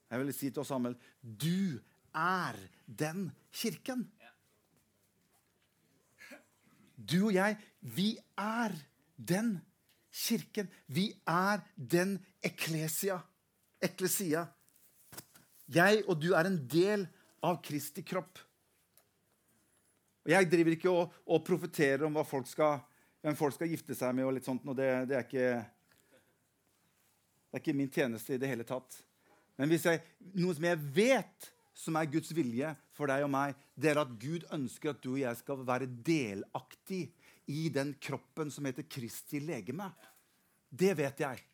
Jeg 0.09 0.21
vil 0.21 0.33
si 0.35 0.49
til 0.49 0.63
oss 0.63 0.71
sammen 0.71 0.95
du 1.21 1.79
er 2.15 2.57
den 2.85 3.29
kirken. 3.51 4.05
Du 6.95 7.27
og 7.27 7.33
jeg, 7.35 7.57
vi 7.81 8.15
er 8.39 8.73
den 9.17 9.57
kirken. 10.15 10.69
Vi 10.87 11.09
er 11.27 11.61
den 11.75 12.17
eklesia. 12.43 13.19
Eklesia. 13.83 14.45
Jeg 15.67 16.03
og 16.07 16.19
du 16.21 16.31
er 16.37 16.47
en 16.47 16.59
del 16.69 17.05
av 17.45 17.59
Kristi 17.65 18.03
kropp. 18.05 18.39
Og 20.25 20.31
Jeg 20.33 20.49
driver 20.49 20.73
ikke 20.73 20.89
og, 20.91 21.13
og 21.29 21.43
profeterer 21.45 22.05
om 22.07 22.17
folk 22.25 22.47
skal, 22.49 22.79
hvem 23.21 23.37
folk 23.37 23.53
skal 23.57 23.69
gifte 23.69 23.97
seg 23.97 24.15
med. 24.15 24.25
og 24.25 24.33
litt 24.37 24.47
sånt, 24.47 24.65
og 24.65 24.77
det, 24.77 24.89
det, 25.09 25.19
er 25.19 25.27
ikke, 25.27 25.49
det 27.55 27.61
er 27.61 27.63
ikke 27.69 27.79
min 27.79 27.91
tjeneste 27.91 28.33
i 28.35 28.39
det 28.41 28.49
hele 28.51 28.65
tatt. 28.67 28.97
Men 29.55 29.69
hvis 29.71 29.85
jeg, 29.87 30.01
noe 30.35 30.51
som 30.57 30.65
jeg 30.67 30.79
vet 30.97 31.45
som 31.71 31.95
er 31.95 32.09
Guds 32.11 32.33
vilje 32.35 32.67
for 32.91 33.07
deg 33.07 33.23
og 33.23 33.29
meg, 33.31 33.53
det 33.79 33.93
er 33.93 34.01
at 34.01 34.11
Gud 34.19 34.43
ønsker 34.51 34.91
at 34.91 34.99
du 34.99 35.13
og 35.13 35.21
jeg 35.21 35.39
skal 35.39 35.61
være 35.63 35.87
delaktig 35.87 37.05
i 37.47 37.69
den 37.71 37.93
kroppen 38.03 38.51
som 38.51 38.67
heter 38.67 38.83
Kristi 38.91 39.39
legeme. 39.39 39.87
Det 40.67 40.91
vet 40.99 41.23
jeg. 41.23 41.45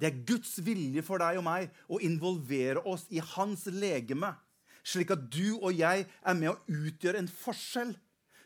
Det 0.00 0.08
er 0.08 0.24
Guds 0.32 0.54
vilje 0.64 1.04
for 1.04 1.20
deg 1.20 1.42
og 1.42 1.44
meg 1.50 1.68
å 1.92 2.00
involvere 2.00 2.80
oss 2.88 3.04
i 3.12 3.20
hans 3.34 3.66
legeme, 3.76 4.32
slik 4.80 5.12
at 5.12 5.28
du 5.28 5.58
og 5.58 5.68
jeg 5.76 6.08
er 6.08 6.40
med 6.40 6.54
å 6.54 6.80
utgjøre 6.80 7.20
en 7.20 7.28
forskjell. 7.28 7.92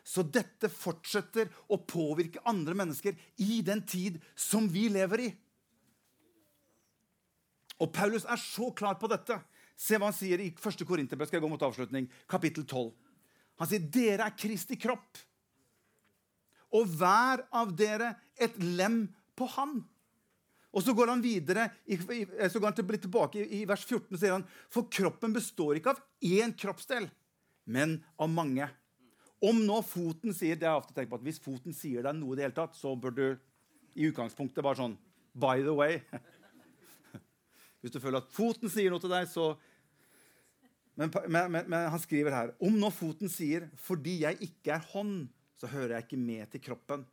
Så 0.07 0.23
dette 0.23 0.69
fortsetter 0.71 1.49
å 1.67 1.81
påvirke 1.83 2.43
andre 2.47 2.77
mennesker 2.79 3.17
i 3.43 3.59
den 3.65 3.81
tid 3.83 4.21
som 4.39 4.69
vi 4.71 4.85
lever 4.93 5.25
i. 5.25 5.27
Og 7.83 7.91
Paulus 7.93 8.23
er 8.25 8.39
så 8.39 8.71
klar 8.71 8.95
på 9.01 9.09
dette. 9.11 9.35
Se 9.77 9.99
hva 9.99 10.07
han 10.09 10.15
sier 10.15 10.41
i 10.41 10.47
1. 10.55 10.85
Korinterbrev, 10.87 11.27
skal 11.27 11.37
jeg 11.37 11.43
gå 11.43 11.51
mot 11.51 11.67
avslutning, 11.67 12.07
kapittel 12.29 12.63
12. 12.63 12.87
Han 13.59 13.69
sier, 13.69 13.83
'Dere 13.83 14.29
er 14.29 14.37
Kristi 14.37 14.77
kropp, 14.79 15.19
og 16.73 16.87
hver 16.97 17.43
av 17.51 17.75
dere 17.75 18.15
et 18.35 18.57
lem 18.57 19.05
på 19.35 19.45
Han'. 19.57 19.83
Og 20.73 20.83
så 20.83 20.93
går 20.93 21.07
han 21.07 21.21
videre, 21.23 21.71
så 21.87 22.59
går 22.59 22.67
han 22.67 22.75
til, 22.75 22.99
tilbake 22.99 23.41
i, 23.43 23.65
vers 23.65 23.85
14, 23.85 24.17
sier 24.17 24.35
han, 24.35 24.47
'For 24.69 24.87
kroppen 24.89 25.33
består 25.33 25.77
ikke 25.77 25.95
av 25.95 26.01
én 26.21 26.53
kroppsdel, 26.53 27.09
men 27.65 28.03
av 28.19 28.29
mange'. 28.29 28.69
Om 29.43 29.59
nå 29.67 29.81
foten 29.85 30.33
sier 30.33 30.57
det 30.57 30.65
har 30.65 30.77
jeg 30.77 30.83
ofte 30.85 30.95
tenkt 30.97 31.11
på 31.11 31.19
at 31.19 31.25
Hvis 31.27 31.41
foten 31.43 31.75
sier 31.75 32.05
deg 32.05 32.17
noe, 32.17 32.33
i 32.33 32.39
det 32.39 32.47
hele 32.47 32.57
tatt, 32.57 32.77
så 32.77 32.95
bør 32.97 33.13
du 33.13 33.25
i 33.97 34.09
utgangspunktet 34.09 34.65
bare 34.65 34.79
sånn 34.79 34.97
By 35.37 35.61
the 35.61 35.73
way. 35.77 35.99
Hvis 37.81 37.93
du 37.93 37.99
føler 38.01 38.23
at 38.23 38.31
foten 38.33 38.71
sier 38.73 38.89
noe 38.93 39.03
til 39.03 39.13
deg, 39.13 39.29
så 39.29 39.51
men, 40.97 41.11
men, 41.29 41.51
men, 41.53 41.67
men 41.69 41.89
han 41.93 42.01
skriver 42.01 42.33
her 42.33 42.53
Om 42.57 42.79
nå 42.81 42.89
foten 42.93 43.29
sier 43.29 43.69
'fordi 43.77 44.23
jeg 44.23 44.41
ikke 44.49 44.73
er 44.79 44.87
hånd, 44.93 45.27
så 45.57 45.69
hører 45.69 45.97
jeg 45.97 46.07
ikke 46.07 46.21
med 46.21 46.49
til 46.53 46.63
kroppen', 46.69 47.05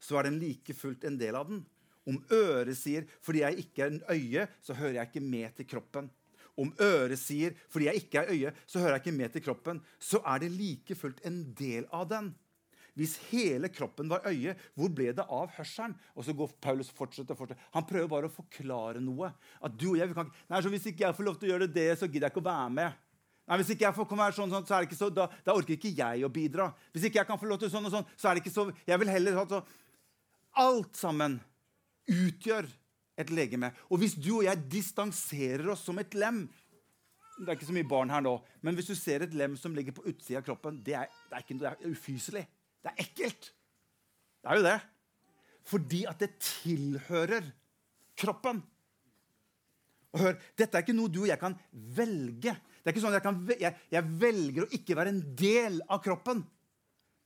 så 0.00 0.18
er 0.18 0.28
den 0.28 0.40
like 0.42 0.76
fullt 0.76 1.06
en 1.08 1.16
del 1.16 1.36
av 1.38 1.48
den. 1.48 1.62
Om 2.04 2.18
øret 2.28 2.76
sier 2.76 3.06
'fordi 3.24 3.40
jeg 3.40 3.64
ikke 3.64 3.86
er 3.86 3.94
en 3.94 4.02
øye, 4.10 4.48
så 4.60 4.76
hører 4.76 5.00
jeg 5.00 5.08
ikke 5.08 5.24
med 5.24 5.56
til 5.56 5.68
kroppen'. 5.72 6.10
Om 6.58 6.74
øret 6.80 7.18
sier 7.18 7.54
'fordi 7.68 7.86
jeg 7.88 7.94
ikke 8.02 8.18
er 8.20 8.32
øye, 8.32 8.52
så 8.66 8.78
hører 8.78 8.98
jeg 8.98 9.06
ikke 9.06 9.18
med 9.18 9.32
til 9.32 9.42
kroppen', 9.42 9.80
så 9.98 10.20
er 10.24 10.38
det 10.38 10.50
like 10.52 10.94
fullt 10.94 11.20
en 11.24 11.54
del 11.54 11.86
av 11.92 12.08
den. 12.08 12.34
Hvis 12.94 13.16
hele 13.30 13.70
kroppen 13.72 14.08
var 14.10 14.26
øye, 14.28 14.52
hvor 14.76 14.90
ble 14.92 15.12
det 15.16 15.24
av 15.24 15.48
hørselen? 15.56 15.94
Og 16.14 16.26
så 16.26 16.34
går 16.36 16.50
Paulus 16.60 16.90
fortsetter, 16.92 17.34
fortsetter. 17.34 17.62
Han 17.72 17.86
prøver 17.88 18.08
bare 18.08 18.28
å 18.28 18.34
forklare 18.34 19.00
noe. 19.00 19.32
At 19.64 19.78
du 19.80 19.94
og 19.94 19.96
jeg, 19.96 20.12
kan, 20.12 20.28
nei, 20.48 20.60
så 20.60 20.68
Hvis 20.68 20.86
ikke 20.86 21.06
jeg 21.06 21.16
får 21.16 21.24
lov 21.24 21.38
til 21.40 21.48
å 21.48 21.52
gjøre 21.54 21.72
det, 21.72 21.88
så 21.98 22.06
gidder 22.06 22.28
jeg 22.28 22.34
ikke 22.34 22.44
å 22.44 22.50
være 22.50 22.70
med. 22.70 22.92
Nei, 23.48 23.56
Hvis 23.56 23.72
ikke 23.72 23.86
jeg 23.86 23.96
får 23.96 24.12
være 24.12 24.36
sånn, 24.36 24.52
sånn, 24.52 24.66
så 24.66 24.74
er 24.74 24.84
det 24.84 24.90
ikke 24.90 25.00
så, 25.00 25.08
da, 25.08 25.26
da 25.44 25.56
orker 25.56 25.78
ikke 25.78 25.94
jeg 25.96 26.24
å 26.24 26.32
bidra. 26.32 26.68
Hvis 26.92 27.08
ikke 27.08 27.22
jeg 27.22 27.30
kan 27.30 27.40
få 27.40 27.48
lov 27.48 27.62
til 27.62 27.72
sånn 27.72 27.88
og 27.88 27.96
sånn, 27.96 28.12
så 28.12 28.28
er 28.28 28.36
det 28.36 28.44
ikke 28.44 28.54
så 28.54 28.68
Jeg 28.86 29.00
vil 29.00 29.08
heller 29.08 29.40
altså, 29.40 29.64
Alt 30.60 31.00
sammen 31.00 31.40
utgjør 32.12 32.68
et 33.18 33.30
legeme. 33.34 33.72
Og 33.90 34.00
hvis 34.02 34.16
du 34.16 34.38
og 34.38 34.46
jeg 34.46 34.64
distanserer 34.72 35.66
oss 35.72 35.84
som 35.86 35.98
et 36.00 36.14
lem 36.16 36.46
Det 37.38 37.48
er 37.48 37.56
ikke 37.56 37.68
så 37.68 37.74
mye 37.74 37.88
barn 37.88 38.10
her 38.12 38.22
nå, 38.22 38.36
men 38.62 38.76
hvis 38.76 38.90
du 38.92 38.94
ser 38.94 39.24
et 39.24 39.32
lem 39.34 39.54
som 39.58 39.72
ligger 39.74 39.94
på 39.96 40.04
utsida 40.06 40.38
av 40.38 40.44
kroppen, 40.46 40.76
det 40.84 40.94
er, 40.94 41.08
det 41.30 41.38
er, 41.38 41.44
ikke, 41.44 41.56
det 41.58 41.70
er 41.70 41.88
ufyselig. 41.88 42.42
Det 42.84 42.90
er 42.90 43.00
ekkelt. 43.02 43.48
Det 44.42 44.50
er 44.52 44.60
jo 44.60 44.66
det. 44.66 44.76
Fordi 45.72 46.02
at 46.10 46.20
det 46.22 46.28
tilhører 46.44 47.48
kroppen. 48.20 48.60
Og 50.12 50.20
hør, 50.20 50.36
Dette 50.60 50.76
er 50.76 50.84
ikke 50.84 50.96
noe 50.96 51.10
du 51.10 51.22
og 51.24 51.30
jeg 51.30 51.40
kan 51.40 51.56
velge. 51.72 52.52
Det 52.52 52.90
er 52.90 52.94
ikke 52.94 53.04
sånn 53.04 53.14
at 53.14 53.20
jeg, 53.20 53.26
kan, 53.26 53.40
jeg, 53.64 53.78
jeg 53.96 54.12
velger 54.22 54.66
å 54.66 54.72
ikke 54.76 54.98
være 54.98 55.14
en 55.14 55.22
del 55.38 55.80
av 55.88 56.02
kroppen. 56.04 56.44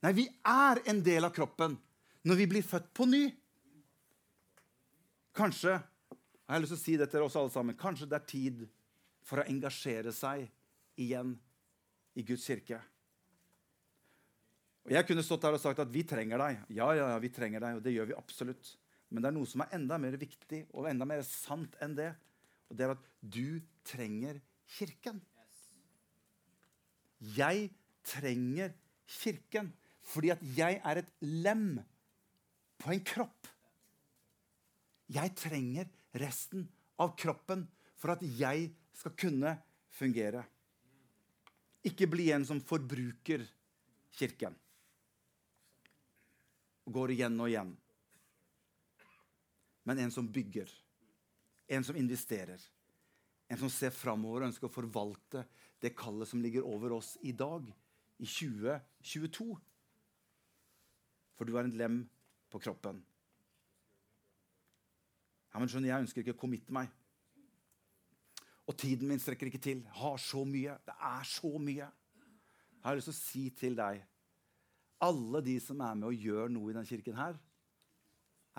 Nei, 0.07 0.12
vi 0.16 0.26
er 0.47 0.82
en 0.93 1.03
del 1.05 1.26
av 1.26 1.34
kroppen 1.34 1.74
når 2.26 2.41
vi 2.41 2.49
blir 2.51 2.66
født 2.66 2.93
på 2.95 3.07
ny. 3.11 3.24
Kanskje 5.37 5.76
jeg 6.47 6.55
har 6.55 6.62
lyst 6.62 6.76
til 6.76 6.78
å 6.78 6.84
si 6.84 6.97
det 7.01 7.09
til 7.11 7.24
oss 7.26 7.37
alle 7.37 7.51
sammen, 7.51 7.76
kanskje 7.78 8.07
det 8.07 8.20
er 8.20 8.26
tid 8.30 8.61
for 9.26 9.43
å 9.43 9.47
engasjere 9.51 10.12
seg 10.14 10.45
igjen 11.03 11.32
i 12.14 12.22
Guds 12.24 12.45
kirke. 12.47 12.78
Og 14.87 14.95
Jeg 14.95 15.09
kunne 15.09 15.24
stått 15.26 15.43
der 15.43 15.57
og 15.57 15.62
sagt 15.62 15.82
at 15.82 15.91
vi 15.91 16.05
trenger 16.07 16.39
deg. 16.39 16.61
Ja, 16.70 16.93
ja, 16.95 17.09
ja, 17.11 17.16
vi 17.18 17.32
trenger 17.34 17.64
deg, 17.64 17.78
og 17.78 17.82
det 17.82 17.97
gjør 17.97 18.12
vi 18.12 18.14
absolutt. 18.14 18.70
Men 19.11 19.24
det 19.24 19.28
er 19.28 19.34
noe 19.34 19.51
som 19.51 19.64
er 19.64 19.74
enda 19.74 19.99
mer 19.99 20.14
viktig 20.20 20.62
og 20.70 20.87
enda 20.87 21.09
mer 21.09 21.24
sant 21.26 21.74
enn 21.82 21.97
det. 21.99 22.12
Og 22.70 22.78
det 22.78 22.87
er 22.87 22.95
at 22.95 23.11
du 23.18 23.59
trenger 23.87 24.39
kirken. 24.76 25.18
Jeg 27.34 27.68
trenger 28.07 28.74
kirken 29.18 29.74
fordi 30.07 30.30
at 30.30 30.43
jeg 30.55 30.78
er 30.87 31.03
et 31.03 31.12
lem 31.18 31.80
på 32.78 32.95
en 32.95 33.03
kropp. 33.03 33.51
Jeg 35.12 35.34
trenger 35.38 35.88
resten 36.18 36.66
av 36.98 37.14
kroppen 37.18 37.64
for 37.96 38.14
at 38.16 38.22
jeg 38.24 38.70
skal 38.96 39.14
kunne 39.18 39.52
fungere. 39.94 40.42
Ikke 41.86 42.09
bli 42.11 42.30
en 42.34 42.46
som 42.46 42.61
forbruker 42.64 43.44
kirken. 44.16 44.57
Og 46.86 46.96
går 46.96 47.14
igjen 47.14 47.38
og 47.42 47.50
igjen. 47.50 47.72
Men 49.86 50.02
en 50.02 50.11
som 50.11 50.26
bygger. 50.26 50.70
En 51.70 51.84
som 51.86 51.98
investerer. 51.98 52.59
En 53.46 53.59
som 53.61 53.70
ser 53.70 53.94
framover 53.94 54.42
og 54.42 54.50
ønsker 54.50 54.66
å 54.66 54.74
forvalte 54.74 55.44
det 55.82 55.94
kallet 55.98 56.30
som 56.30 56.42
ligger 56.42 56.66
over 56.66 56.96
oss 56.96 57.14
i 57.22 57.34
dag, 57.36 57.66
i 58.18 58.26
2022. 58.26 59.46
For 61.36 61.46
du 61.46 61.54
er 61.54 61.68
en 61.68 61.76
lem 61.78 62.00
på 62.50 62.59
kroppen. 62.62 63.02
Ja, 65.57 65.61
men 65.62 65.70
skjønner, 65.72 65.88
Jeg 65.88 66.04
ønsker 66.04 66.20
ikke 66.20 66.34
å 66.36 66.42
committe 66.42 66.74
meg. 66.76 66.90
Og 68.68 68.74
tiden 68.76 69.09
min 69.09 69.22
strekker 69.22 69.48
ikke 69.48 69.62
til. 69.64 69.78
Jeg 69.86 69.96
har 70.02 70.18
så 70.20 70.42
mye. 70.44 70.74
Det 70.84 70.96
er 71.09 71.22
så 71.24 71.52
mye. 71.57 71.86
Jeg 71.88 72.84
har 72.84 72.98
lyst 72.98 73.09
til 73.09 73.14
å 73.14 73.22
si 73.22 73.44
til 73.57 73.78
deg 73.78 74.02
alle 75.07 75.40
de 75.44 75.54
som 75.64 75.80
er 75.80 75.96
med 75.96 76.11
og 76.11 76.26
gjør 76.26 76.52
noe 76.52 76.68
i 76.68 76.76
denne 76.76 76.88
kirken 76.88 77.16
her, 77.16 77.38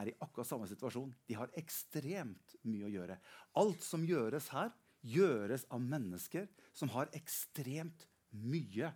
er 0.02 0.10
i 0.10 0.18
akkurat 0.26 0.50
samme 0.50 0.66
situasjon. 0.70 1.14
De 1.30 1.38
har 1.38 1.54
ekstremt 1.58 2.58
mye 2.66 2.90
å 2.90 2.94
gjøre. 2.94 3.18
Alt 3.62 3.86
som 3.86 4.06
gjøres 4.06 4.50
her, 4.54 4.74
gjøres 5.06 5.68
av 5.70 5.86
mennesker 5.86 6.50
som 6.74 6.90
har 6.94 7.14
ekstremt 7.18 8.08
mye 8.34 8.90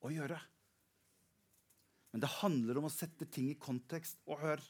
å 0.00 0.12
gjøre. 0.12 0.40
Men 2.12 2.24
det 2.24 2.32
handler 2.38 2.80
om 2.80 2.88
å 2.88 2.92
sette 2.96 3.28
ting 3.28 3.52
i 3.52 3.60
kontekst. 3.60 4.24
Og 4.24 4.40
hør, 4.40 4.64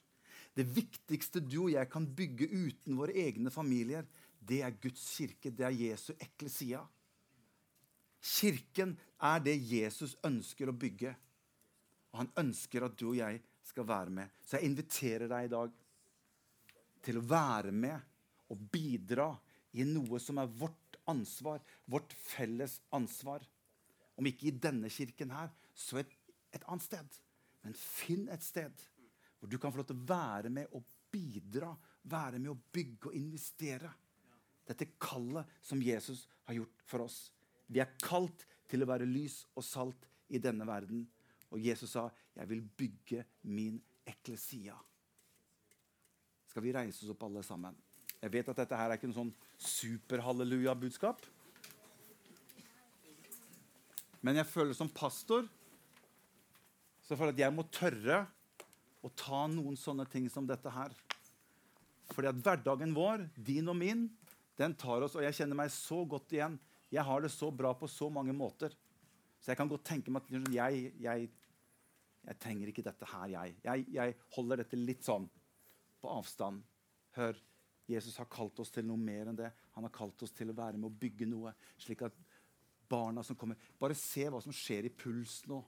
det 0.57 0.64
viktigste 0.72 1.42
du 1.44 1.66
og 1.66 1.72
jeg 1.74 1.88
kan 1.92 2.07
bygge 2.16 2.48
uten 2.48 2.96
våre 2.96 3.12
egne 3.26 3.52
familier, 3.52 4.07
det 4.40 4.62
er 4.64 4.78
Guds 4.80 5.02
kirke. 5.16 5.50
Det 5.52 5.66
er 5.66 5.74
Jesu 5.74 6.12
ekle 6.14 6.26
eklesia. 6.28 6.80
Kirken 8.26 8.94
er 9.22 9.42
det 9.44 9.57
Jesus 9.61 10.16
ønsker 10.24 10.70
å 10.70 10.76
bygge. 10.76 11.12
Og 12.14 12.22
han 12.22 12.32
ønsker 12.46 12.86
at 12.86 12.96
du 12.96 13.11
og 13.11 13.18
jeg 13.18 13.42
skal 13.66 13.86
være 13.88 14.14
med. 14.20 14.32
Så 14.46 14.57
jeg 14.57 14.70
inviterer 14.70 15.28
deg 15.28 15.48
i 15.48 15.52
dag 15.52 15.76
til 17.04 17.20
å 17.20 17.26
være 17.28 17.74
med 17.74 18.50
og 18.50 18.64
bidra 18.72 19.28
i 19.76 19.84
noe 19.84 20.18
som 20.22 20.40
er 20.40 20.48
vårt 20.48 20.96
ansvar, 21.11 21.61
vårt 21.84 22.16
felles 22.16 22.80
ansvar. 22.96 23.44
Om 24.16 24.30
ikke 24.30 24.48
i 24.48 24.57
denne 24.57 24.88
kirken 24.90 25.34
her, 25.36 25.52
så 25.76 26.00
et, 26.00 26.12
et 26.57 26.64
annet 26.64 26.86
sted. 26.86 27.18
Men 27.66 27.76
finn 27.76 28.30
et 28.32 28.46
sted 28.46 28.86
hvor 29.39 29.51
du 29.51 29.59
kan 29.61 29.72
få 29.72 29.80
lov 29.80 29.89
til 29.91 29.99
å 29.99 30.09
være 30.09 30.51
med 30.53 30.72
og 30.76 30.84
bidra, 31.12 31.70
være 32.09 32.41
med 32.41 32.53
å 32.53 32.59
bygge 32.72 33.11
og 33.11 33.18
investere. 33.18 33.91
Dette 34.66 34.93
kallet 34.99 35.59
som 35.62 35.82
Jesus 35.82 36.26
har 36.49 36.59
gjort 36.59 36.87
for 36.89 37.07
oss. 37.07 37.18
Vi 37.66 37.82
er 37.82 37.97
kalt 38.03 38.47
til 38.70 38.82
å 38.82 38.89
være 38.91 39.09
lys 39.09 39.45
og 39.55 39.64
salt 39.66 40.09
i 40.34 40.41
denne 40.43 40.66
verden. 40.66 41.07
Og 41.51 41.61
Jesus 41.62 41.91
sa, 41.91 42.11
'Jeg 42.34 42.49
vil 42.49 42.62
bygge 42.62 43.24
min 43.43 43.80
eklesia'. 44.07 44.78
Skal 46.49 46.62
vi 46.62 46.72
reise 46.72 47.05
oss 47.05 47.11
opp 47.11 47.22
alle 47.22 47.43
sammen? 47.43 47.76
Jeg 48.22 48.32
vet 48.32 48.49
at 48.49 48.57
dette 48.57 48.76
her 48.76 48.91
er 48.91 48.97
ikke 48.97 49.07
noe 49.07 49.14
sånn 49.14 49.34
superhalleluja-budskap. 49.59 51.26
Men 54.22 54.37
jeg 54.37 54.47
føler 54.47 54.74
som 54.74 54.89
pastor 54.89 55.47
så 57.07 57.14
jeg 57.14 57.18
føler 57.20 57.37
at 57.37 57.39
jeg 57.39 57.55
må 57.55 57.62
tørre 57.70 58.26
å 59.05 59.11
ta 59.12 59.44
noen 59.51 59.76
sånne 59.78 60.07
ting 60.11 60.28
som 60.32 60.47
dette 60.49 60.70
her. 60.72 60.94
Fordi 62.12 62.30
at 62.30 62.40
hverdagen 62.40 62.94
vår, 62.97 63.26
din 63.36 63.68
og 63.68 63.76
min, 63.78 64.07
den 64.57 64.72
tar 64.78 65.05
oss 65.05 65.16
Og 65.18 65.24
jeg 65.26 65.36
kjenner 65.36 65.59
meg 65.59 65.72
så 65.74 65.99
godt 66.09 66.32
igjen. 66.32 66.55
Jeg 66.88 67.05
har 67.05 67.20
det 67.20 67.32
så 67.34 67.51
bra 67.53 67.74
på 67.76 67.88
så 67.90 68.09
mange 68.12 68.32
måter. 68.32 68.72
Så 69.42 69.51
jeg 69.51 69.59
kan 69.59 69.68
godt 69.68 69.84
tenke 69.84 70.12
meg 70.12 70.22
at 70.24 70.55
jeg, 70.55 70.92
jeg, 71.03 71.26
jeg 72.24 72.38
trenger 72.40 72.70
ikke 72.70 72.86
dette 72.86 73.09
her, 73.11 73.26
jeg. 73.34 73.57
jeg. 73.66 73.84
Jeg 73.94 74.16
holder 74.36 74.62
dette 74.62 74.78
litt 74.80 75.05
sånn 75.05 75.26
på 76.01 76.14
avstand. 76.14 76.62
Hør, 77.18 77.36
Jesus 77.90 78.16
har 78.18 78.30
kalt 78.30 78.59
oss 78.62 78.72
til 78.74 78.86
noe 78.86 78.99
mer 78.99 79.30
enn 79.30 79.38
det. 79.38 79.51
Han 79.76 79.86
har 79.86 79.94
kalt 79.94 80.24
oss 80.24 80.34
til 80.34 80.51
å 80.51 80.57
være 80.57 80.80
med 80.80 80.88
å 80.88 80.99
bygge 81.05 81.28
noe, 81.30 81.53
slik 81.78 82.07
at 82.07 82.16
barna 82.88 83.22
som 83.26 83.38
kommer 83.38 83.59
Bare 83.80 83.97
se 83.99 84.26
hva 84.30 84.40
som 84.42 84.55
skjer 84.55 84.86
i 84.88 84.94
Puls 84.94 85.40
nå. 85.51 85.61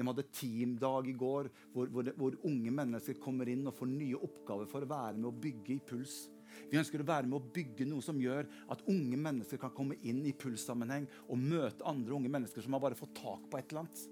De 0.00 0.06
hadde 0.08 0.24
teamdag 0.32 1.10
i 1.10 1.16
går, 1.20 1.50
hvor, 1.74 1.90
hvor, 1.92 2.06
hvor 2.16 2.36
unge 2.48 2.72
mennesker 2.72 3.18
kommer 3.20 3.50
inn 3.52 3.66
og 3.68 3.76
får 3.76 3.90
nye 3.90 4.16
oppgaver 4.16 4.68
for 4.70 4.86
å 4.86 4.88
være 4.88 5.18
med 5.18 5.28
å 5.28 5.38
bygge 5.44 5.74
i 5.74 5.82
Puls. 5.90 6.22
Vi 6.70 6.78
ønsker 6.80 7.02
å 7.02 7.06
være 7.06 7.28
med 7.28 7.36
å 7.36 7.50
bygge 7.54 7.84
noe 7.88 8.04
som 8.04 8.18
gjør 8.20 8.48
at 8.72 8.80
unge 8.90 9.18
mennesker 9.20 9.60
kan 9.60 9.74
komme 9.76 9.98
inn 10.00 10.22
i 10.26 10.32
pulssammenheng 10.36 11.04
og 11.28 11.42
møte 11.42 11.86
andre 11.88 12.16
unge 12.16 12.32
mennesker 12.32 12.64
som 12.64 12.74
har 12.76 12.82
bare 12.82 12.98
fått 12.98 13.12
tak 13.20 13.44
på 13.50 13.60
et 13.60 13.70
eller 13.70 13.84
annet. 13.84 14.02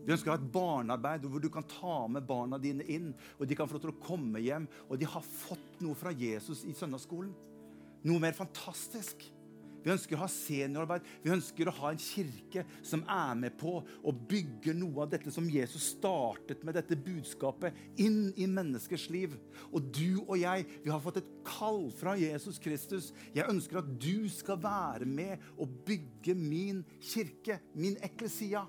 Vi 0.00 0.14
ønsker 0.14 0.30
å 0.30 0.34
ha 0.34 0.40
et 0.40 0.52
barnearbeid 0.54 1.26
hvor 1.28 1.42
du 1.44 1.50
kan 1.52 1.66
ta 1.68 1.96
med 2.08 2.24
barna 2.26 2.56
dine 2.62 2.86
inn, 2.88 3.10
og 3.36 3.44
de 3.44 3.58
kan 3.58 3.68
få 3.68 3.76
lov 3.76 3.84
til 3.84 3.92
å 3.92 4.00
komme 4.00 4.40
hjem, 4.40 4.68
og 4.88 4.96
de 5.00 5.08
har 5.12 5.26
fått 5.26 5.82
noe 5.84 5.98
fra 5.98 6.14
Jesus 6.16 6.64
i 6.64 6.72
søndagsskolen. 6.76 7.34
Noe 8.08 8.22
mer 8.22 8.32
fantastisk. 8.32 9.26
Vi 9.80 9.92
ønsker 9.94 10.16
å 10.16 10.22
ha 10.22 10.28
seniorarbeid. 10.28 11.06
Vi 11.24 11.32
ønsker 11.32 11.68
å 11.70 11.74
ha 11.78 11.92
en 11.92 12.00
kirke 12.00 12.64
som 12.84 13.02
er 13.08 13.36
med 13.38 13.56
på 13.60 13.78
å 13.80 14.12
bygge 14.12 14.74
noe 14.76 15.06
av 15.06 15.12
dette 15.14 15.32
som 15.32 15.48
Jesus 15.48 15.90
startet 15.94 16.64
med 16.66 16.76
dette 16.76 16.98
budskapet, 17.00 17.76
inn 18.00 18.28
i 18.36 18.48
menneskers 18.50 19.08
liv. 19.12 19.36
Og 19.72 19.88
du 19.88 20.20
og 20.26 20.36
jeg, 20.40 20.66
vi 20.84 20.92
har 20.92 21.00
fått 21.02 21.22
et 21.22 21.30
kall 21.46 21.86
fra 21.96 22.16
Jesus 22.20 22.60
Kristus. 22.62 23.10
Jeg 23.36 23.48
ønsker 23.48 23.80
at 23.80 23.88
du 24.00 24.28
skal 24.32 24.60
være 24.60 25.08
med 25.08 25.40
og 25.56 25.72
bygge 25.88 26.36
min 26.36 26.82
kirke, 27.00 27.60
min 27.72 27.96
eklesia. 28.04 28.66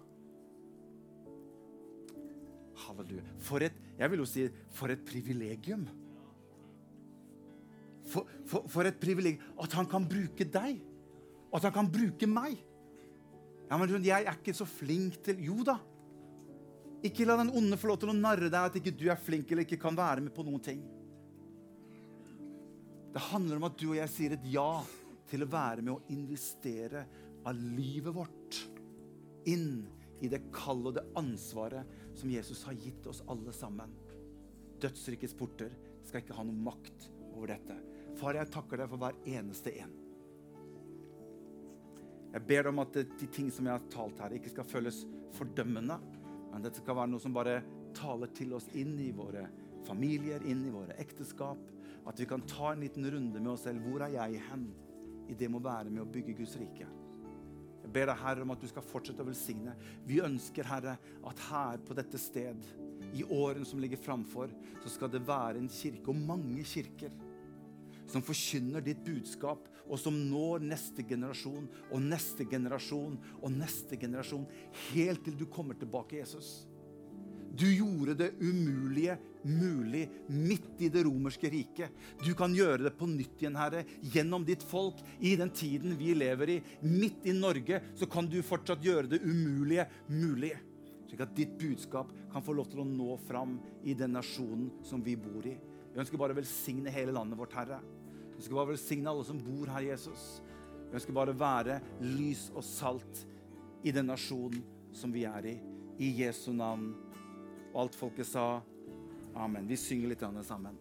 Halleluja. 2.85 3.25
For 3.43 3.63
et, 3.67 3.75
jeg 3.99 4.13
vil 4.13 4.23
jo 4.23 4.29
si, 4.29 4.45
for 4.73 4.93
et 4.93 5.03
privilegium. 5.05 5.83
For, 8.11 8.27
for, 8.49 8.65
for 8.71 8.87
et 8.87 8.97
privilegium 8.99 9.59
at 9.61 9.75
han 9.77 9.89
kan 9.91 10.07
bruke 10.09 10.47
deg. 10.47 10.79
At 11.51 11.67
han 11.67 11.75
kan 11.75 11.91
bruke 11.91 12.27
meg. 12.29 12.59
Ja, 13.69 13.77
men 13.79 14.03
Jeg 14.03 14.25
er 14.25 14.35
ikke 14.35 14.55
så 14.55 14.67
flink 14.67 15.21
til 15.23 15.39
Jo 15.43 15.63
da. 15.67 15.77
Ikke 17.07 17.25
la 17.25 17.37
den 17.39 17.53
onde 17.57 17.79
få 17.79 17.89
lov 17.89 18.01
til 18.01 18.11
å 18.11 18.17
narre 18.17 18.49
deg 18.51 18.59
at 18.61 18.75
ikke 18.77 18.93
du 18.93 19.07
er 19.09 19.19
flink 19.19 19.51
eller 19.51 19.65
ikke 19.65 19.79
kan 19.81 19.95
være 19.97 20.21
med 20.21 20.33
på 20.35 20.45
noen 20.45 20.61
ting. 20.61 20.81
Det 23.11 23.23
handler 23.31 23.57
om 23.57 23.67
at 23.67 23.79
du 23.79 23.87
og 23.89 23.97
jeg 23.97 24.11
sier 24.13 24.35
et 24.35 24.45
ja 24.53 24.83
til 25.31 25.43
å 25.43 25.49
være 25.49 25.81
med 25.81 25.95
å 25.95 26.13
investere 26.13 27.05
av 27.47 27.57
livet 27.57 28.13
vårt 28.15 28.59
inn 29.49 29.81
i 30.21 30.29
det 30.29 30.43
kallet 30.53 30.91
og 30.91 30.97
det 30.99 31.07
ansvaret 31.17 31.95
som 32.19 32.29
Jesus 32.31 32.61
har 32.67 32.77
gitt 32.77 33.07
oss 33.09 33.23
alle 33.31 33.55
sammen. 33.55 33.95
Dødsrikets 34.81 35.35
porter 35.37 35.73
skal 36.05 36.21
ikke 36.21 36.37
ha 36.37 36.45
noe 36.45 36.67
makt 36.69 37.09
over 37.31 37.55
dette. 37.55 37.79
Far, 38.19 38.37
jeg 38.37 38.51
takker 38.53 38.83
deg 38.83 38.91
for 38.91 39.01
hver 39.01 39.17
eneste 39.25 39.73
en. 39.81 40.00
Jeg 42.31 42.47
ber 42.47 42.63
deg 42.63 42.71
om 42.71 42.81
at 42.83 42.95
de 42.95 43.27
ting 43.27 43.49
som 43.51 43.67
jeg 43.67 43.75
har 43.75 43.89
talt 43.91 44.21
her, 44.23 44.37
ikke 44.37 44.53
skal 44.53 44.67
føles 44.67 45.03
fordømmende, 45.35 45.97
men 46.51 46.63
dette 46.63 46.79
skal 46.79 46.97
være 46.99 47.11
noe 47.11 47.23
som 47.23 47.35
bare 47.35 47.59
taler 47.95 48.31
til 48.35 48.53
oss 48.55 48.69
inn 48.77 48.93
i 49.03 49.11
våre 49.15 49.45
familier, 49.87 50.43
inn 50.47 50.63
i 50.67 50.73
våre 50.73 50.95
ekteskap. 51.01 51.59
At 52.07 52.19
vi 52.19 52.27
kan 52.29 52.43
ta 52.49 52.71
en 52.71 52.81
liten 52.83 53.05
runde 53.11 53.39
med 53.39 53.51
oss 53.51 53.65
selv. 53.67 53.83
Hvor 53.85 54.05
er 54.05 54.15
jeg 54.15 54.41
hen 54.49 54.65
i 55.29 55.37
det 55.37 55.49
med 55.51 55.61
å 55.61 55.67
være 55.67 55.91
med 55.91 56.03
å 56.03 56.09
bygge 56.09 56.37
Guds 56.39 56.55
rike? 56.59 56.87
Jeg 57.81 57.91
ber 57.93 58.07
deg, 58.11 58.21
Herre, 58.21 58.45
om 58.45 58.53
at 58.53 58.61
du 58.61 58.69
skal 58.69 58.85
fortsette 58.85 59.23
å 59.23 59.27
velsigne. 59.27 59.73
Vi 60.07 60.21
ønsker, 60.23 60.67
Herre, 60.69 60.95
at 61.27 61.43
her 61.49 61.81
på 61.85 61.97
dette 61.97 62.19
sted, 62.21 62.63
i 63.17 63.25
årene 63.25 63.65
som 63.67 63.81
ligger 63.81 63.99
framfor, 63.99 64.51
så 64.83 64.91
skal 64.93 65.11
det 65.11 65.23
være 65.27 65.59
en 65.59 65.69
kirke, 65.71 66.13
og 66.13 66.19
mange 66.29 66.63
kirker, 66.67 67.11
som 68.11 68.23
forkynner 68.25 68.83
ditt 68.85 69.03
budskap, 69.05 69.67
og 69.91 69.99
som 69.99 70.15
når 70.15 70.63
neste 70.63 71.03
generasjon 71.07 71.65
og 71.91 72.03
neste 72.03 72.45
generasjon 72.47 73.17
og 73.41 73.49
neste 73.51 73.97
generasjon, 73.99 74.45
helt 74.91 75.23
til 75.25 75.39
du 75.39 75.47
kommer 75.51 75.79
tilbake, 75.79 76.21
Jesus. 76.21 76.61
Du 77.51 77.67
gjorde 77.67 78.15
det 78.15 78.29
umulige 78.39 79.17
mulig 79.43 80.05
midt 80.27 80.79
i 80.79 80.89
det 80.89 81.03
romerske 81.03 81.49
riket. 81.51 81.91
Du 82.23 82.31
kan 82.37 82.53
gjøre 82.55 82.85
det 82.85 82.93
på 82.95 83.09
nytt 83.09 83.41
igjen, 83.41 83.57
Herre, 83.59 83.83
gjennom 84.13 84.45
ditt 84.47 84.63
folk 84.63 85.01
i 85.19 85.33
den 85.39 85.51
tiden 85.51 85.97
vi 85.99 86.13
lever 86.15 86.55
i. 86.55 86.59
Midt 86.87 87.27
i 87.27 87.35
Norge 87.35 87.81
så 87.99 88.07
kan 88.07 88.29
du 88.31 88.39
fortsatt 88.45 88.85
gjøre 88.85 89.11
det 89.11 89.23
umulige 89.25 89.87
mulig. 90.07 90.53
Slik 91.09 91.25
at 91.25 91.35
ditt 91.35 91.57
budskap 91.59 92.13
kan 92.31 92.45
få 92.45 92.55
lov 92.55 92.71
til 92.71 92.85
å 92.85 92.87
nå 92.87 93.17
fram 93.27 93.57
i 93.83 93.97
den 93.99 94.15
nasjonen 94.15 94.69
som 94.87 95.03
vi 95.03 95.17
bor 95.19 95.43
i. 95.43 95.57
Vi 95.91 95.99
ønsker 95.99 96.21
bare 96.21 96.31
å 96.31 96.39
velsigne 96.39 96.93
hele 96.93 97.11
landet 97.11 97.39
vårt, 97.39 97.57
Herre. 97.57 97.81
Jeg 98.41 98.47
ønsker 98.47 98.57
bare 98.57 98.71
velsigne 98.71 99.09
alle 99.11 99.23
som 99.27 99.39
bor 99.45 99.69
her, 99.69 99.83
Jesus. 99.85 100.21
Jeg 100.87 100.97
ønsker 100.97 101.13
bare 101.13 101.33
å 101.35 101.37
være 101.37 101.75
lys 102.01 102.47
og 102.55 102.63
salt 102.65 103.19
i 103.85 103.93
den 103.93 104.07
nasjonen 104.09 104.63
som 104.97 105.13
vi 105.13 105.27
er 105.29 105.45
i. 105.45 105.53
I 106.01 106.09
Jesu 106.23 106.49
navn. 106.49 106.87
Og 107.69 107.83
alt 107.83 107.99
folket 107.99 108.25
sa 108.25 108.47
amen. 109.37 109.69
Vi 109.69 109.77
synger 109.77 110.15
litt 110.15 110.25
sammen. 110.41 110.73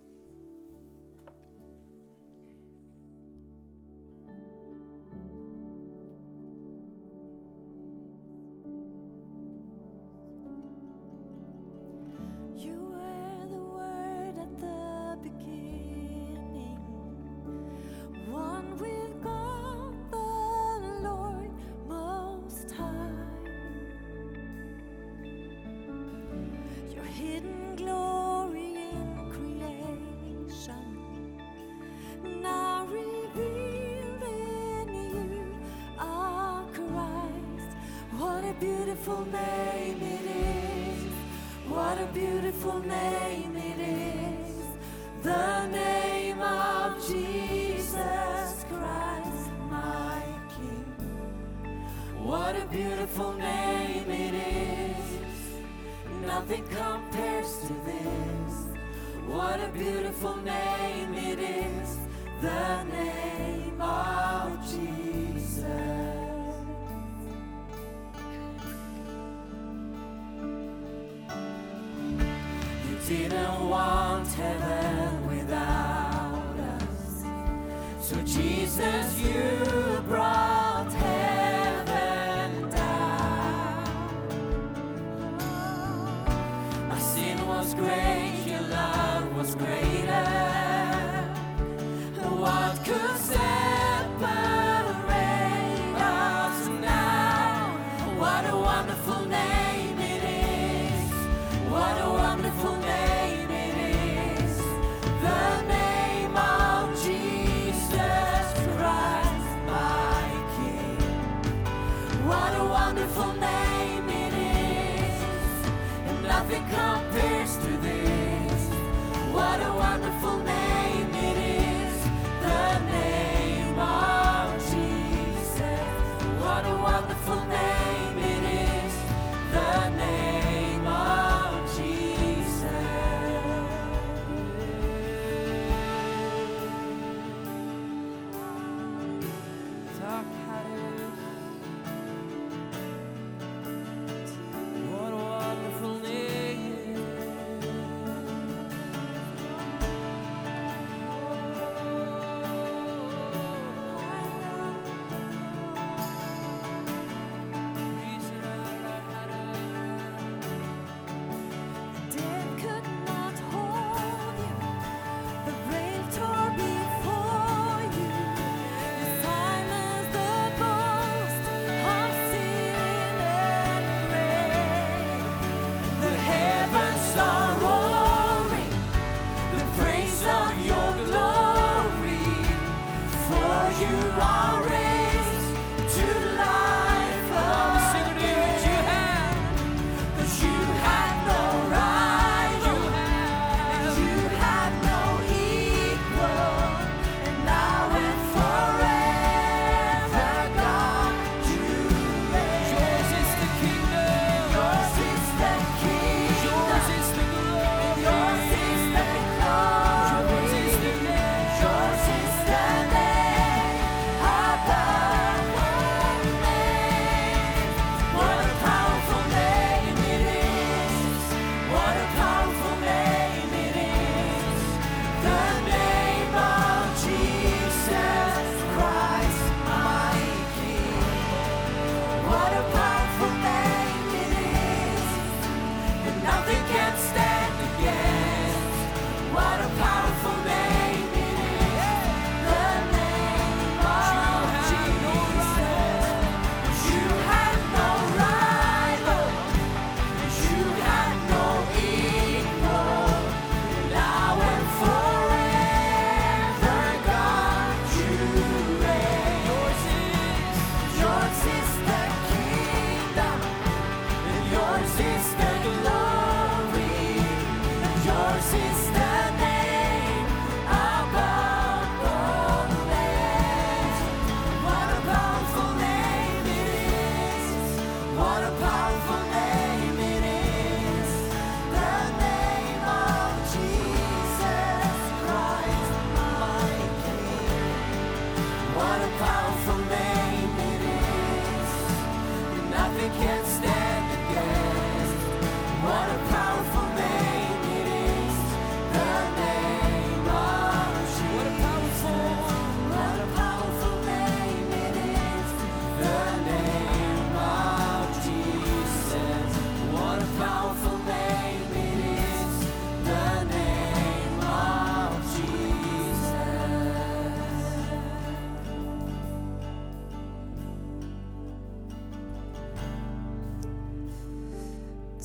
Was 87.71 87.89
great, 87.89 88.47
your 88.47 88.63
love 88.63 89.37
was 89.37 89.55
greater. 89.55 90.50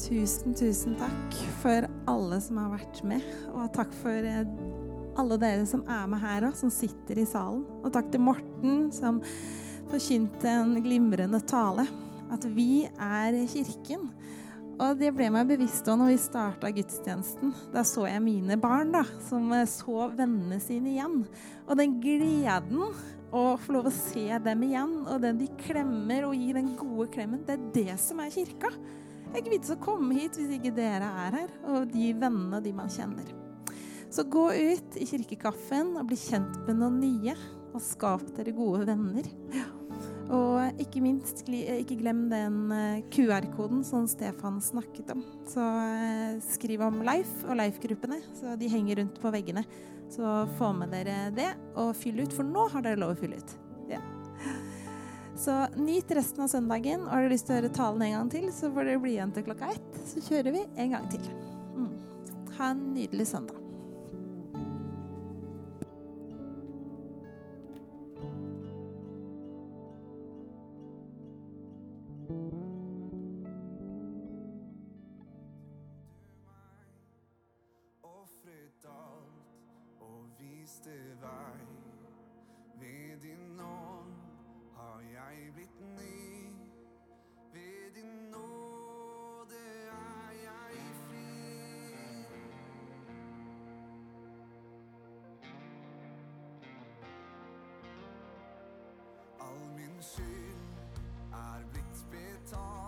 Tusen, 0.05 0.53
tusen 0.53 0.93
takk 0.99 1.35
for 1.63 1.85
alle 2.05 2.37
som 2.43 2.59
har 2.61 2.75
vært 2.75 2.99
med, 3.09 3.23
og 3.49 3.71
takk 3.73 3.93
for 4.03 4.27
eh, 4.29 4.43
alle 5.17 5.37
dere 5.41 5.63
som 5.65 5.81
er 5.89 6.03
med 6.11 6.21
her 6.21 6.45
òg, 6.45 6.53
som 6.59 6.69
sitter 6.69 7.17
i 7.17 7.25
salen. 7.25 7.63
Og 7.81 7.89
takk 7.95 8.11
til 8.13 8.21
Morten, 8.21 8.91
som 8.93 9.17
forkynte 9.89 10.51
en 10.51 10.75
glimrende 10.85 11.39
tale. 11.49 11.87
At 12.29 12.45
vi 12.53 12.85
er 12.85 13.37
kirken. 13.49 14.03
Og 14.75 14.99
det 14.99 15.09
ble 15.15 15.31
meg 15.33 15.49
bevisst 15.49 15.89
òg 15.89 15.97
når 15.97 16.11
vi 16.11 16.19
starta 16.21 16.69
gudstjenesten. 16.75 17.55
Da 17.73 17.81
så 17.87 18.05
jeg 18.05 18.21
mine 18.21 18.59
barn 18.61 18.93
da, 18.93 19.01
som 19.25 19.47
eh, 19.57 19.65
så 19.71 20.11
vennene 20.13 20.59
sine 20.61 20.93
igjen. 20.93 21.23
Og 21.65 21.79
den 21.81 21.95
gleden 22.03 22.83
å 23.33 23.47
få 23.57 23.79
lov 23.79 23.89
å 23.89 23.95
se 23.95 24.27
dem 24.45 24.67
igjen, 24.69 24.99
og 25.07 25.17
den 25.25 25.41
de 25.41 25.49
klemmer 25.65 26.29
og 26.29 26.37
gir 26.37 26.61
den 26.61 26.75
gode 26.77 27.09
klemmen, 27.17 27.41
det 27.47 27.57
er 27.57 27.65
det 27.79 27.97
som 28.05 28.21
er 28.21 28.29
kirka. 28.37 28.69
Er 29.35 29.41
ikke 29.41 29.51
vits 29.51 29.71
å 29.73 29.75
komme 29.83 30.15
hit 30.15 30.37
hvis 30.39 30.53
ikke 30.55 30.69
dere 30.77 31.09
er 31.25 31.33
her, 31.35 31.49
og 31.67 31.89
de 31.91 32.05
vennene 32.15 32.61
de 32.63 32.71
man 32.71 32.87
kjenner. 32.87 33.27
Så 34.07 34.23
gå 34.31 34.45
ut 34.47 34.95
i 34.95 35.07
kirkekaffen 35.09 35.89
og 35.99 36.05
bli 36.07 36.15
kjent 36.15 36.61
med 36.63 36.79
noen 36.79 37.01
nye, 37.01 37.33
og 37.75 37.83
skap 37.83 38.23
dere 38.37 38.53
gode 38.55 38.85
venner. 38.87 39.27
Og 40.31 40.79
ikke 40.79 41.03
minst, 41.03 41.43
eh, 41.51 41.81
ikke 41.83 41.99
glem 41.99 42.23
den 42.31 42.71
eh, 42.71 43.03
QR-koden 43.11 43.83
som 43.83 44.07
Stefan 44.07 44.61
snakket 44.63 45.11
om. 45.11 45.27
Så 45.51 45.67
eh, 45.83 46.39
skriv 46.55 46.87
om 46.87 47.03
Leif 47.03 47.35
og 47.43 47.59
Leif-gruppene, 47.59 48.23
så 48.39 48.55
de 48.55 48.71
henger 48.71 49.03
rundt 49.03 49.19
på 49.19 49.35
veggene. 49.35 49.67
Så 50.15 50.45
få 50.55 50.71
med 50.79 50.95
dere 50.95 51.25
det, 51.35 51.51
og 51.75 51.91
fyll 51.99 52.23
ut, 52.23 52.31
for 52.31 52.47
nå 52.47 52.69
har 52.71 52.87
dere 52.87 53.03
lov 53.03 53.17
å 53.17 53.19
fylle 53.19 53.43
ut. 53.43 53.59
Ja. 53.91 53.99
Så 55.37 55.67
nyt 55.75 56.11
resten 56.11 56.43
av 56.43 56.47
søndagen, 56.47 57.01
og 57.01 57.11
har 57.11 57.25
du 57.25 57.33
lyst 57.33 57.49
til 57.49 57.57
å 57.57 57.59
høre 57.59 57.73
talen 57.75 58.05
en 58.05 58.15
gang 58.15 58.31
til, 58.31 58.47
så 58.55 58.71
får 58.71 58.87
dere 58.87 59.01
bli 59.03 59.17
igjen 59.17 59.35
til 59.35 59.43
klokka 59.43 59.73
ett. 59.75 59.99
Så 60.07 60.23
kjører 60.29 60.55
vi 60.55 60.63
en 60.79 60.95
gang 60.95 61.11
til. 61.11 61.27
Mm. 61.75 61.91
Ha 62.55 62.71
en 62.71 62.83
nydelig 62.95 63.27
søndag. 63.27 63.61
Alt 78.05 78.87
og 79.99 80.29
viste 80.39 80.95
vei. 81.21 81.65
Ved 82.79 83.17
din 83.21 83.59
ånd 83.59 84.24
har 84.85 85.01
jeg 85.01 85.53
blitt 85.53 85.81
ny. 85.81 86.53
Ved 87.53 87.93
din 87.95 88.29
nåde 88.31 89.61
er 89.91 90.31
jeg 90.43 90.73
fri. 91.05 91.25
All 99.39 99.71
min 99.75 100.01
skyld 100.01 100.65
er 101.31 101.69
blitt 101.71 102.05
betalt. 102.11 102.84